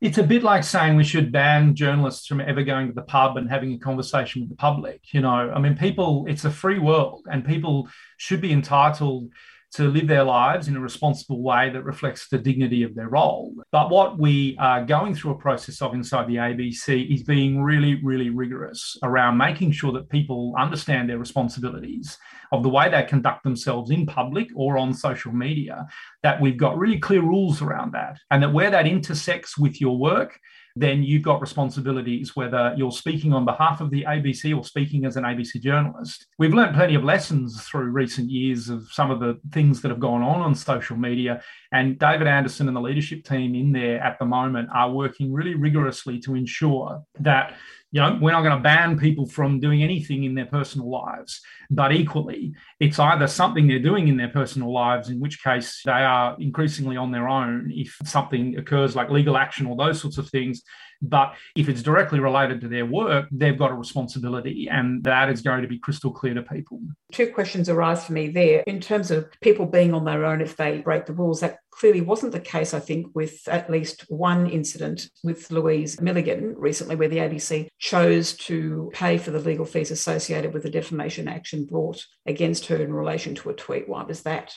It's 0.00 0.18
a 0.18 0.22
bit 0.22 0.42
like 0.42 0.62
saying 0.62 0.96
we 0.96 1.04
should 1.04 1.32
ban 1.32 1.74
journalists 1.74 2.26
from 2.26 2.40
ever 2.40 2.62
going 2.62 2.88
to 2.88 2.92
the 2.92 3.02
pub 3.02 3.36
and 3.36 3.48
having 3.48 3.72
a 3.72 3.78
conversation 3.78 4.42
with 4.42 4.50
the 4.50 4.56
public. 4.56 5.00
You 5.12 5.22
know, 5.22 5.28
I 5.30 5.58
mean, 5.58 5.76
people, 5.76 6.26
it's 6.28 6.44
a 6.44 6.50
free 6.50 6.78
world 6.78 7.26
and 7.30 7.44
people 7.44 7.88
should 8.18 8.42
be 8.42 8.52
entitled 8.52 9.30
to 9.76 9.88
live 9.88 10.06
their 10.06 10.24
lives 10.24 10.68
in 10.68 10.76
a 10.76 10.80
responsible 10.80 11.42
way 11.42 11.68
that 11.68 11.84
reflects 11.84 12.28
the 12.28 12.38
dignity 12.38 12.82
of 12.82 12.94
their 12.94 13.10
role. 13.10 13.54
But 13.72 13.90
what 13.90 14.18
we 14.18 14.56
are 14.58 14.82
going 14.84 15.14
through 15.14 15.32
a 15.32 15.38
process 15.38 15.82
of 15.82 15.92
inside 15.92 16.28
the 16.28 16.36
ABC 16.36 17.12
is 17.12 17.22
being 17.22 17.62
really, 17.62 18.02
really 18.02 18.30
rigorous 18.30 18.96
around 19.02 19.36
making 19.36 19.72
sure 19.72 19.92
that 19.92 20.08
people 20.08 20.54
understand 20.58 21.10
their 21.10 21.18
responsibilities 21.18 22.16
of 22.52 22.62
the 22.62 22.70
way 22.70 22.88
they 22.88 23.02
conduct 23.02 23.44
themselves 23.44 23.90
in 23.90 24.06
public 24.06 24.48
or 24.54 24.78
on 24.78 24.94
social 24.94 25.32
media, 25.32 25.86
that 26.22 26.40
we've 26.40 26.56
got 26.56 26.78
really 26.78 26.98
clear 26.98 27.20
rules 27.20 27.60
around 27.60 27.92
that, 27.92 28.18
and 28.30 28.42
that 28.42 28.52
where 28.52 28.70
that 28.70 28.86
intersects 28.86 29.58
with 29.58 29.80
your 29.80 29.98
work, 29.98 30.38
then 30.76 31.02
you've 31.02 31.22
got 31.22 31.40
responsibilities 31.40 32.36
whether 32.36 32.74
you're 32.76 32.92
speaking 32.92 33.32
on 33.32 33.46
behalf 33.46 33.80
of 33.80 33.90
the 33.90 34.04
ABC 34.04 34.54
or 34.54 34.62
speaking 34.62 35.06
as 35.06 35.16
an 35.16 35.24
ABC 35.24 35.60
journalist. 35.60 36.26
We've 36.38 36.52
learned 36.52 36.76
plenty 36.76 36.94
of 36.94 37.02
lessons 37.02 37.62
through 37.62 37.90
recent 37.90 38.30
years 38.30 38.68
of 38.68 38.86
some 38.92 39.10
of 39.10 39.18
the 39.18 39.40
things 39.52 39.80
that 39.80 39.88
have 39.90 39.98
gone 39.98 40.22
on 40.22 40.42
on 40.42 40.54
social 40.54 40.96
media. 40.96 41.42
And 41.72 41.98
David 41.98 42.26
Anderson 42.26 42.68
and 42.68 42.76
the 42.76 42.80
leadership 42.80 43.24
team 43.24 43.54
in 43.54 43.72
there 43.72 43.98
at 44.00 44.18
the 44.18 44.26
moment 44.26 44.68
are 44.74 44.92
working 44.92 45.32
really 45.32 45.54
rigorously 45.54 46.18
to 46.20 46.34
ensure 46.34 47.02
that 47.20 47.54
you 47.92 48.00
know, 48.00 48.18
we're 48.20 48.32
not 48.32 48.42
going 48.42 48.56
to 48.56 48.62
ban 48.62 48.98
people 48.98 49.26
from 49.26 49.60
doing 49.60 49.82
anything 49.82 50.24
in 50.24 50.34
their 50.34 50.46
personal 50.46 50.90
lives. 50.90 51.40
But 51.70 51.92
equally, 51.92 52.54
it's 52.80 52.98
either 52.98 53.26
something 53.26 53.66
they're 53.66 53.78
doing 53.78 54.08
in 54.08 54.16
their 54.16 54.28
personal 54.28 54.72
lives, 54.72 55.08
in 55.08 55.20
which 55.20 55.42
case 55.42 55.80
they 55.84 55.92
are 55.92 56.36
increasingly 56.38 56.96
on 56.96 57.12
their 57.12 57.28
own 57.28 57.70
if 57.72 57.96
something 58.04 58.58
occurs 58.58 58.96
like 58.96 59.10
legal 59.10 59.36
action 59.36 59.66
or 59.66 59.76
those 59.76 60.00
sorts 60.00 60.18
of 60.18 60.28
things. 60.28 60.62
But 61.02 61.34
if 61.54 61.68
it's 61.68 61.82
directly 61.82 62.20
related 62.20 62.60
to 62.62 62.68
their 62.68 62.86
work, 62.86 63.28
they've 63.30 63.58
got 63.58 63.70
a 63.70 63.74
responsibility, 63.74 64.68
and 64.70 65.04
that 65.04 65.28
is 65.28 65.42
going 65.42 65.62
to 65.62 65.68
be 65.68 65.78
crystal 65.78 66.10
clear 66.10 66.34
to 66.34 66.42
people. 66.42 66.80
Two 67.12 67.30
questions 67.32 67.68
arise 67.68 68.04
for 68.04 68.12
me 68.14 68.28
there. 68.28 68.62
In 68.66 68.80
terms 68.80 69.10
of 69.10 69.28
people 69.42 69.66
being 69.66 69.92
on 69.92 70.04
their 70.04 70.24
own 70.24 70.40
if 70.40 70.56
they 70.56 70.78
break 70.78 71.06
the 71.06 71.12
rules, 71.12 71.40
that 71.40 71.58
clearly 71.78 72.00
wasn't 72.00 72.32
the 72.32 72.40
case, 72.40 72.72
I 72.72 72.80
think, 72.80 73.08
with 73.14 73.46
at 73.48 73.70
least 73.70 74.06
one 74.08 74.48
incident 74.48 75.08
with 75.22 75.50
Louise 75.50 76.00
Milligan 76.00 76.54
recently, 76.56 76.96
where 76.96 77.08
the 77.08 77.18
ABC 77.18 77.68
chose 77.78 78.32
to 78.34 78.90
pay 78.94 79.18
for 79.18 79.30
the 79.30 79.40
legal 79.40 79.66
fees 79.66 79.90
associated 79.90 80.54
with 80.54 80.62
the 80.62 80.70
defamation 80.70 81.28
action 81.28 81.66
brought 81.66 82.04
against 82.24 82.66
her 82.66 82.76
in 82.76 82.92
relation 82.92 83.34
to 83.36 83.50
a 83.50 83.54
tweet. 83.54 83.88
Why 83.88 84.04
was 84.04 84.22
that? 84.22 84.54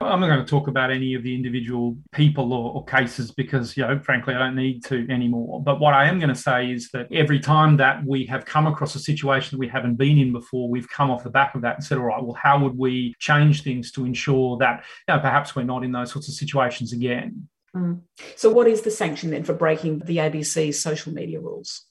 I'm 0.00 0.20
not 0.20 0.28
going 0.28 0.44
to 0.44 0.50
talk 0.50 0.68
about 0.68 0.90
any 0.90 1.14
of 1.14 1.22
the 1.22 1.34
individual 1.34 1.96
people 2.12 2.52
or, 2.52 2.74
or, 2.74 2.84
cases 2.84 3.30
because, 3.30 3.76
you 3.76 3.86
know, 3.86 3.98
frankly, 3.98 4.34
I 4.34 4.38
don't 4.38 4.54
need 4.54 4.84
to 4.86 5.06
anymore. 5.10 5.62
But 5.62 5.80
what 5.80 5.94
I 5.94 6.08
am 6.08 6.18
going 6.18 6.28
to 6.28 6.34
say 6.34 6.70
is 6.70 6.90
that 6.90 7.08
every 7.12 7.40
time 7.40 7.76
that 7.78 8.04
we 8.04 8.26
have 8.26 8.44
come 8.44 8.66
across 8.66 8.94
a 8.94 8.98
situation 8.98 9.56
that 9.56 9.60
we 9.60 9.68
haven't 9.68 9.96
been 9.96 10.18
in 10.18 10.32
before, 10.32 10.68
we've 10.68 10.88
come 10.88 11.10
off 11.10 11.24
the 11.24 11.30
back 11.30 11.54
of 11.54 11.62
that 11.62 11.76
and 11.76 11.84
said, 11.84 11.98
all 11.98 12.04
right, 12.04 12.22
well, 12.22 12.38
how 12.40 12.58
would 12.62 12.76
we 12.76 13.14
change 13.18 13.62
things 13.62 13.90
to 13.92 14.04
ensure 14.04 14.56
that 14.58 14.84
you 15.08 15.14
know, 15.14 15.20
perhaps 15.20 15.56
we're 15.56 15.64
not 15.64 15.84
in 15.84 15.92
those 15.92 16.12
sorts 16.12 16.28
of 16.28 16.34
situations 16.34 16.92
again? 16.92 17.48
Mm. 17.74 18.00
So, 18.36 18.50
what 18.50 18.66
is 18.66 18.82
the 18.82 18.90
sanction 18.90 19.30
then 19.30 19.44
for 19.44 19.52
breaking 19.52 20.00
the 20.00 20.18
ABC's 20.18 20.80
social 20.80 21.12
media 21.12 21.40
rules? 21.40 21.84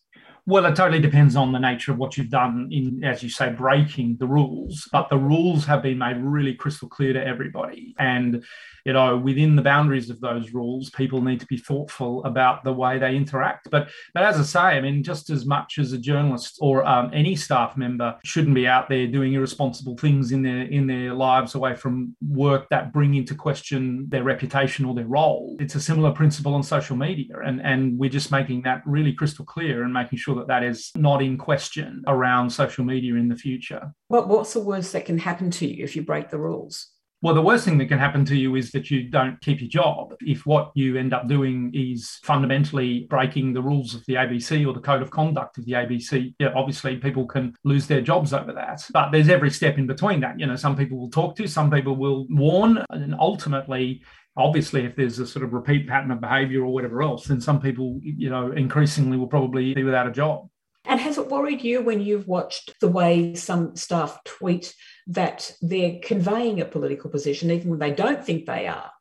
Well, 0.47 0.65
it 0.65 0.75
totally 0.75 0.99
depends 0.99 1.35
on 1.35 1.51
the 1.51 1.59
nature 1.59 1.91
of 1.91 1.97
what 1.97 2.17
you've 2.17 2.29
done 2.29 2.69
in, 2.71 3.03
as 3.03 3.23
you 3.23 3.29
say, 3.29 3.51
breaking 3.51 4.17
the 4.17 4.27
rules. 4.27 4.87
But 4.91 5.09
the 5.09 5.17
rules 5.17 5.65
have 5.65 5.81
been 5.81 5.97
made 5.97 6.17
really 6.17 6.53
crystal 6.53 6.87
clear 6.87 7.13
to 7.13 7.25
everybody. 7.25 7.95
And 7.97 8.43
you 8.85 8.93
know, 8.93 9.17
within 9.17 9.55
the 9.55 9.61
boundaries 9.63 10.11
of 10.11 10.21
those 10.21 10.53
rules, 10.53 10.91
people 10.91 11.21
need 11.21 11.39
to 11.39 11.47
be 11.47 11.57
thoughtful 11.57 12.23
about 12.23 12.63
the 12.63 12.71
way 12.71 12.99
they 12.99 13.15
interact. 13.15 13.69
But, 13.71 13.89
but 14.13 14.23
as 14.23 14.37
I 14.37 14.43
say, 14.43 14.77
I 14.77 14.81
mean, 14.81 15.03
just 15.03 15.31
as 15.31 15.45
much 15.45 15.79
as 15.79 15.91
a 15.91 15.97
journalist 15.97 16.59
or 16.61 16.85
um, 16.85 17.09
any 17.11 17.35
staff 17.35 17.75
member 17.75 18.15
shouldn't 18.23 18.53
be 18.53 18.67
out 18.67 18.87
there 18.87 19.07
doing 19.07 19.33
irresponsible 19.33 19.97
things 19.97 20.31
in 20.31 20.43
their 20.43 20.63
in 20.63 20.87
their 20.87 21.13
lives 21.13 21.55
away 21.55 21.73
from 21.73 22.15
work 22.27 22.67
that 22.69 22.93
bring 22.93 23.15
into 23.15 23.33
question 23.33 24.05
their 24.09 24.23
reputation 24.23 24.85
or 24.85 24.93
their 24.93 25.07
role. 25.07 25.57
It's 25.59 25.75
a 25.75 25.81
similar 25.81 26.11
principle 26.11 26.53
on 26.53 26.61
social 26.61 26.95
media, 26.95 27.39
and 27.43 27.61
and 27.61 27.97
we're 27.97 28.09
just 28.09 28.31
making 28.31 28.61
that 28.63 28.83
really 28.85 29.13
crystal 29.13 29.45
clear 29.45 29.83
and 29.83 29.93
making 29.93 30.19
sure 30.19 30.35
that 30.35 30.47
that 30.47 30.63
is 30.63 30.91
not 30.95 31.23
in 31.23 31.37
question 31.37 32.03
around 32.07 32.51
social 32.51 32.85
media 32.85 33.15
in 33.15 33.29
the 33.29 33.35
future. 33.35 33.91
What 34.09 34.27
what's 34.27 34.53
the 34.53 34.61
worst 34.61 34.93
that 34.93 35.05
can 35.05 35.17
happen 35.17 35.49
to 35.51 35.67
you 35.67 35.83
if 35.83 35.95
you 35.95 36.03
break 36.03 36.29
the 36.29 36.39
rules? 36.39 36.91
Well, 37.21 37.33
the 37.33 37.41
worst 37.41 37.65
thing 37.65 37.77
that 37.79 37.87
can 37.87 37.97
happen 37.97 38.23
to 38.25 38.35
you 38.35 38.55
is 38.55 38.71
that 38.71 38.91
you 38.91 39.09
don't 39.09 39.39
keep 39.41 39.59
your 39.59 39.69
job. 39.69 40.13
If 40.21 40.45
what 40.45 40.71
you 40.75 40.97
end 40.97 41.13
up 41.13 41.27
doing 41.27 41.71
is 41.73 42.19
fundamentally 42.23 43.07
breaking 43.09 43.53
the 43.53 43.61
rules 43.61 43.95
of 43.95 44.05
the 44.05 44.13
ABC 44.13 44.67
or 44.67 44.73
the 44.73 44.79
code 44.79 45.01
of 45.01 45.09
conduct 45.09 45.57
of 45.57 45.65
the 45.65 45.71
ABC, 45.71 46.35
yeah, 46.39 46.51
obviously 46.55 46.97
people 46.97 47.25
can 47.25 47.55
lose 47.63 47.87
their 47.87 48.01
jobs 48.01 48.33
over 48.33 48.53
that. 48.53 48.85
But 48.91 49.11
there's 49.11 49.29
every 49.29 49.49
step 49.49 49.77
in 49.77 49.87
between 49.87 50.19
that. 50.19 50.39
You 50.39 50.45
know, 50.45 50.55
some 50.55 50.75
people 50.75 50.99
will 50.99 51.09
talk 51.09 51.35
to, 51.37 51.47
some 51.47 51.71
people 51.71 51.95
will 51.95 52.27
warn, 52.29 52.85
and 52.89 53.15
ultimately, 53.17 54.03
obviously 54.37 54.85
if 54.85 54.95
there's 54.95 55.19
a 55.19 55.25
sort 55.25 55.45
of 55.45 55.53
repeat 55.53 55.87
pattern 55.87 56.11
of 56.11 56.19
behavior 56.19 56.61
or 56.61 56.73
whatever 56.73 57.01
else 57.01 57.25
then 57.25 57.39
some 57.39 57.61
people 57.61 57.99
you 58.01 58.29
know 58.29 58.51
increasingly 58.51 59.17
will 59.17 59.27
probably 59.27 59.73
be 59.73 59.83
without 59.83 60.07
a 60.07 60.11
job 60.11 60.47
and 60.87 60.99
has 60.99 61.17
it 61.17 61.29
worried 61.29 61.61
you 61.61 61.81
when 61.81 62.01
you've 62.01 62.27
watched 62.27 62.73
the 62.79 62.87
way 62.87 63.35
some 63.35 63.75
staff 63.75 64.19
tweet 64.23 64.73
that 65.07 65.51
they're 65.61 65.99
conveying 66.01 66.61
a 66.61 66.65
political 66.65 67.09
position, 67.09 67.51
even 67.51 67.69
when 67.69 67.79
they 67.79 67.91
don't 67.91 68.23
think 68.23 68.45
they 68.45 68.67
are? 68.67 68.91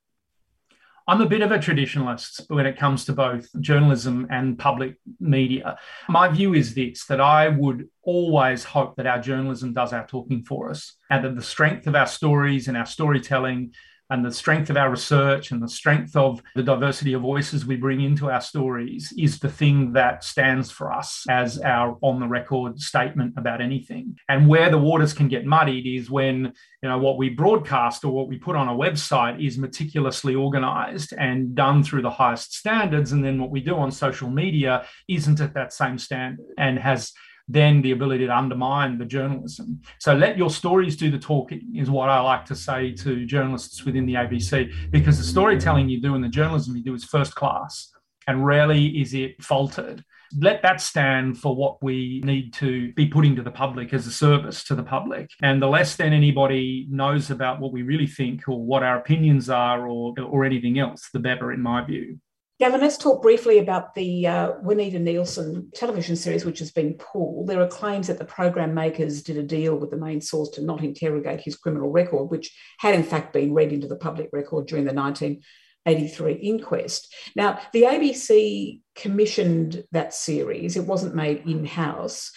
I'm 1.07 1.20
a 1.20 1.27
bit 1.27 1.42
of 1.42 1.51
a 1.51 1.59
traditionalist 1.59 2.49
when 2.49 2.64
it 2.64 2.79
comes 2.79 3.05
to 3.05 3.12
both 3.12 3.47
journalism 3.61 4.27
and 4.31 4.59
public 4.59 4.97
media. 5.20 5.77
My 6.09 6.29
view 6.29 6.55
is 6.55 6.75
this 6.75 7.05
that 7.07 7.20
I 7.20 7.49
would 7.49 7.88
always 8.03 8.64
hope 8.64 8.97
that 8.97 9.07
our 9.07 9.20
journalism 9.20 9.75
does 9.75 9.92
our 9.92 10.07
talking 10.07 10.44
for 10.44 10.70
us 10.70 10.97
and 11.11 11.23
that 11.23 11.37
the 11.37 11.42
strength 11.42 11.87
of 11.87 11.94
our 11.94 12.07
stories 12.07 12.68
and 12.68 12.77
our 12.77 12.87
storytelling 12.87 13.75
and 14.11 14.25
the 14.25 14.33
strength 14.33 14.71
of 14.71 14.77
our 14.77 14.90
research 14.90 15.51
and 15.51 15.62
the 15.62 15.69
strength 15.69 16.14
of 16.14 16.43
the 16.55 16.62
diversity 16.62 17.14
of 17.14 17.23
voices 17.23 17.64
we 17.64 17.77
bring 17.77 18.01
into 18.01 18.31
our 18.31 18.40
stories 18.40 19.12
is 19.19 19.38
the 19.38 19.49
thing 19.49 19.93
that 19.93 20.23
stands 20.23 20.71
for 20.71 20.93
us 20.93 21.25
as 21.29 21.59
our 21.61 21.97
on 22.03 22.21
the 22.21 22.29
record 22.29 22.79
statement 22.79 23.35
about 23.37 23.61
anything. 23.61 24.17
And 24.29 24.49
where 24.49 24.71
the 24.71 24.79
waters 24.79 25.14
can 25.14 25.29
get 25.29 25.47
muddied 25.47 25.87
is 25.87 26.11
when, 26.11 26.53
you 26.83 26.88
know, 26.88 26.99
what 26.99 27.17
we 27.17 27.31
broadcast 27.31 28.05
or 28.05 28.12
what 28.12 28.29
we 28.29 28.38
put 28.38 28.57
on 28.57 28.69
a 28.69 28.75
website 28.75 29.45
is 29.45 29.57
meticulously 29.59 30.35
organized 30.35 31.14
and 31.19 31.55
done 31.55 31.83
through 31.83 32.03
the 32.03 32.11
highest 32.11 32.55
standards. 32.55 33.12
And 33.12 33.25
then 33.25 33.40
what 33.40 33.51
we 33.51 33.61
do 33.61 33.77
on 33.77 33.90
social 33.90 34.29
media 34.29 34.87
isn't 35.09 35.40
at 35.40 35.55
that 35.55 35.73
same 35.73 35.99
standard 35.99 36.47
and 36.59 36.79
has 36.79 37.12
then 37.49 37.83
the 37.83 37.93
ability 37.93 38.27
to 38.27 38.37
undermine 38.37 38.99
the 38.99 39.05
journalism. 39.05 39.81
So 39.99 40.15
let 40.15 40.39
your 40.39 40.51
stories 40.51 40.97
do 40.97 41.11
the 41.11 41.19
talking, 41.19 41.75
is 41.77 41.91
what 41.91 42.09
I 42.09 42.21
like 42.21 42.45
to 42.47 42.55
say 42.55 42.93
to 42.93 43.27
journalists 43.27 43.85
within 43.85 44.07
the 44.07 44.15
ABC, 44.15 44.91
because 44.91 45.19
the 45.19 45.25
storytelling 45.25 45.89
you 45.89 46.01
do 46.01 46.15
and 46.15 46.25
the 46.25 46.29
journalism 46.29 46.77
you 46.77 46.83
do 46.83 46.95
is 46.95 47.05
first 47.05 47.35
class, 47.35 47.93
and 48.27 48.47
rarely 48.47 48.87
is 49.01 49.15
it 49.15 49.43
faltered. 49.43 50.05
Let 50.37 50.63
that 50.63 50.81
stand 50.81 51.39
for 51.39 51.55
what 51.55 51.81
we 51.83 52.21
need 52.25 52.55
to 52.55 52.93
be 52.95 53.07
putting 53.07 53.37
to 53.37 53.43
the 53.43 53.53
public 53.53 53.93
as 53.93 54.07
a 54.07 54.11
service 54.11 54.65
to 54.65 54.75
the 54.75 54.83
public. 54.83 55.31
And 55.43 55.63
the 55.63 55.69
less 55.69 55.95
than 55.95 56.13
anybody 56.13 56.89
knows 56.91 57.31
about 57.31 57.61
what 57.61 57.73
we 57.73 57.83
really 57.83 58.09
think 58.09 58.49
or 58.49 58.61
what 58.61 58.83
our 58.83 58.99
opinions 58.99 59.49
are 59.49 59.87
or, 59.87 60.15
or 60.21 60.45
anything 60.45 60.79
else, 60.79 61.09
the 61.13 61.21
better, 61.21 61.53
in 61.53 61.61
my 61.61 61.85
view. 61.85 62.19
Gavin, 62.61 62.81
let's 62.81 62.97
talk 62.97 63.21
briefly 63.21 63.59
about 63.59 63.97
the 63.97 64.29
uh, 64.29 64.53
Juanita 64.62 65.01
Nielsen 65.01 65.73
television 65.75 66.14
series, 66.14 66.45
which 66.45 66.61
has 66.61 66.71
been 66.71 66.95
pulled. 66.95 67.49
There 67.49 67.61
are 67.61 67.67
claims 67.67 68.07
that 68.07 68.19
the 68.19 68.25
program 68.25 68.75
makers 68.75 69.25
did 69.25 69.37
a 69.37 69.43
deal 69.43 69.75
with 69.75 69.90
the 69.90 69.97
main 69.97 70.21
source 70.21 70.51
to 70.51 70.62
not 70.62 70.85
interrogate 70.85 71.40
his 71.40 71.57
criminal 71.57 71.90
record, 71.90 72.31
which 72.31 72.57
had 72.79 72.95
in 72.95 73.03
fact 73.03 73.33
been 73.33 73.55
read 73.55 73.73
into 73.73 73.88
the 73.88 73.97
public 73.97 74.31
record 74.33 74.69
during 74.69 74.85
the 74.85 74.95
1983 74.95 76.35
inquest. 76.35 77.12
Now, 77.35 77.59
the 77.73 77.83
ABC 77.83 78.79
commissioned 78.95 79.83
that 79.90 80.14
series, 80.14 80.77
it 80.77 80.87
wasn't 80.87 81.17
made 81.17 81.49
in 81.49 81.64
house. 81.64 82.31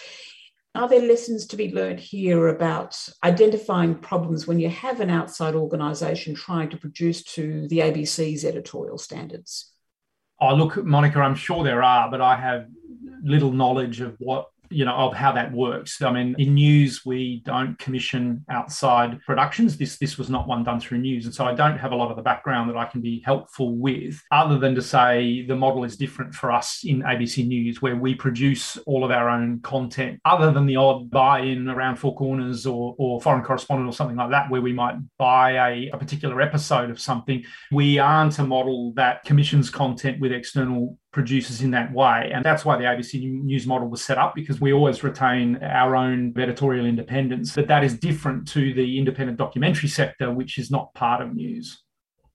Are 0.74 0.90
there 0.90 1.08
lessons 1.08 1.46
to 1.48 1.58
be 1.58 1.72
learned 1.72 2.00
here 2.00 2.48
about 2.48 2.98
identifying 3.24 3.94
problems 3.94 4.48
when 4.48 4.58
you 4.58 4.70
have 4.70 5.00
an 5.00 5.12
outside 5.12 5.54
organisation 5.54 6.34
trying 6.34 6.70
to 6.72 6.78
produce 6.78 7.24
to 7.36 7.68
the 7.68 7.80
ABC's 7.80 8.44
editorial 8.44 8.98
standards? 8.98 9.74
Oh, 10.40 10.54
look, 10.54 10.84
Monica, 10.84 11.20
I'm 11.20 11.36
sure 11.36 11.64
there 11.64 11.82
are, 11.84 12.10
but 12.12 12.22
I 12.22 12.36
have 12.36 12.68
little 13.24 13.52
knowledge 13.52 14.02
of 14.02 14.16
what 14.20 14.50
you 14.70 14.86
know 14.86 14.96
of 14.96 15.14
how 15.14 15.32
that 15.34 15.52
works. 15.52 16.02
I 16.02 16.12
mean, 16.12 16.36
in 16.38 16.54
news 16.56 17.06
we 17.06 17.42
don't 17.46 17.78
commission 17.80 18.46
outside 18.50 19.20
productions. 19.26 19.78
This 19.78 19.98
this 19.98 20.18
was 20.18 20.30
not 20.30 20.48
one 20.48 20.64
done 20.64 20.80
through 20.80 21.00
news, 21.00 21.26
and 21.26 21.34
so 21.34 21.46
I 21.46 21.54
don't 21.54 21.78
have 21.78 21.92
a 21.92 21.96
lot 21.96 22.10
of 22.10 22.18
the 22.18 22.24
background 22.24 22.70
that 22.70 22.78
I 22.78 22.86
can 22.86 23.02
be 23.02 23.22
helpful 23.26 23.76
with, 23.78 24.22
other 24.32 24.58
than 24.58 24.76
to 24.76 24.82
say 24.82 25.46
the 25.46 25.56
model 25.56 25.84
is 25.84 25.98
different 25.98 26.34
for 26.34 26.52
us 26.52 26.84
in 26.84 27.02
ABC 27.04 27.48
News, 27.48 27.82
where 27.82 27.96
we 27.96 28.16
produce 28.16 28.78
all 28.86 29.04
of 29.04 29.12
our 29.12 29.30
own 29.30 29.60
content, 29.62 30.20
other 30.26 30.52
than 30.52 30.66
the 30.66 30.76
odd 30.76 31.10
buy-in 31.10 31.70
around 31.70 31.98
Four 31.98 32.16
Corners 32.16 32.66
or, 32.66 32.96
or 32.98 33.22
Foreign 33.22 33.44
Correspondent 33.44 33.90
or 33.90 33.94
something 33.94 34.18
like 34.18 34.32
that, 34.32 34.50
where 34.50 34.62
we 34.62 34.74
might 34.74 34.96
buy 35.18 35.52
a, 35.70 35.90
a 35.94 35.98
particular 35.98 36.42
episode 36.42 36.90
of 36.90 37.00
something. 37.00 37.44
We 37.72 38.00
aren't 38.00 38.40
a 38.40 38.44
model 38.44 38.94
that 38.94 39.24
commissions 39.24 39.70
content 39.70 40.20
with 40.20 40.32
external 40.32 40.98
producers 41.12 41.62
in 41.62 41.72
that 41.72 41.94
way. 41.94 42.32
And 42.34 42.44
that's 42.44 42.66
why 42.66 42.78
the 42.78 42.84
ABC 42.84 43.42
News 43.44 43.66
model 43.66 43.88
was 43.88 44.04
set 44.04 44.18
up 44.18 44.36
because 44.36 44.62
we 44.62 44.74
always 44.74 45.04
retain 45.04 45.58
our 45.64 45.96
own 45.96 46.34
editorial 46.38 46.86
independence. 46.86 47.56
But 47.56 47.68
that 47.68 47.84
is 47.84 47.98
different 47.98 48.48
to 48.50 48.74
the 48.74 48.98
independent 48.98 49.38
documentary 49.38 49.90
sector, 49.90 50.32
which 50.32 50.58
is 50.58 50.70
not 50.70 50.94
part 50.94 51.22
of 51.22 51.34
news. 51.34 51.84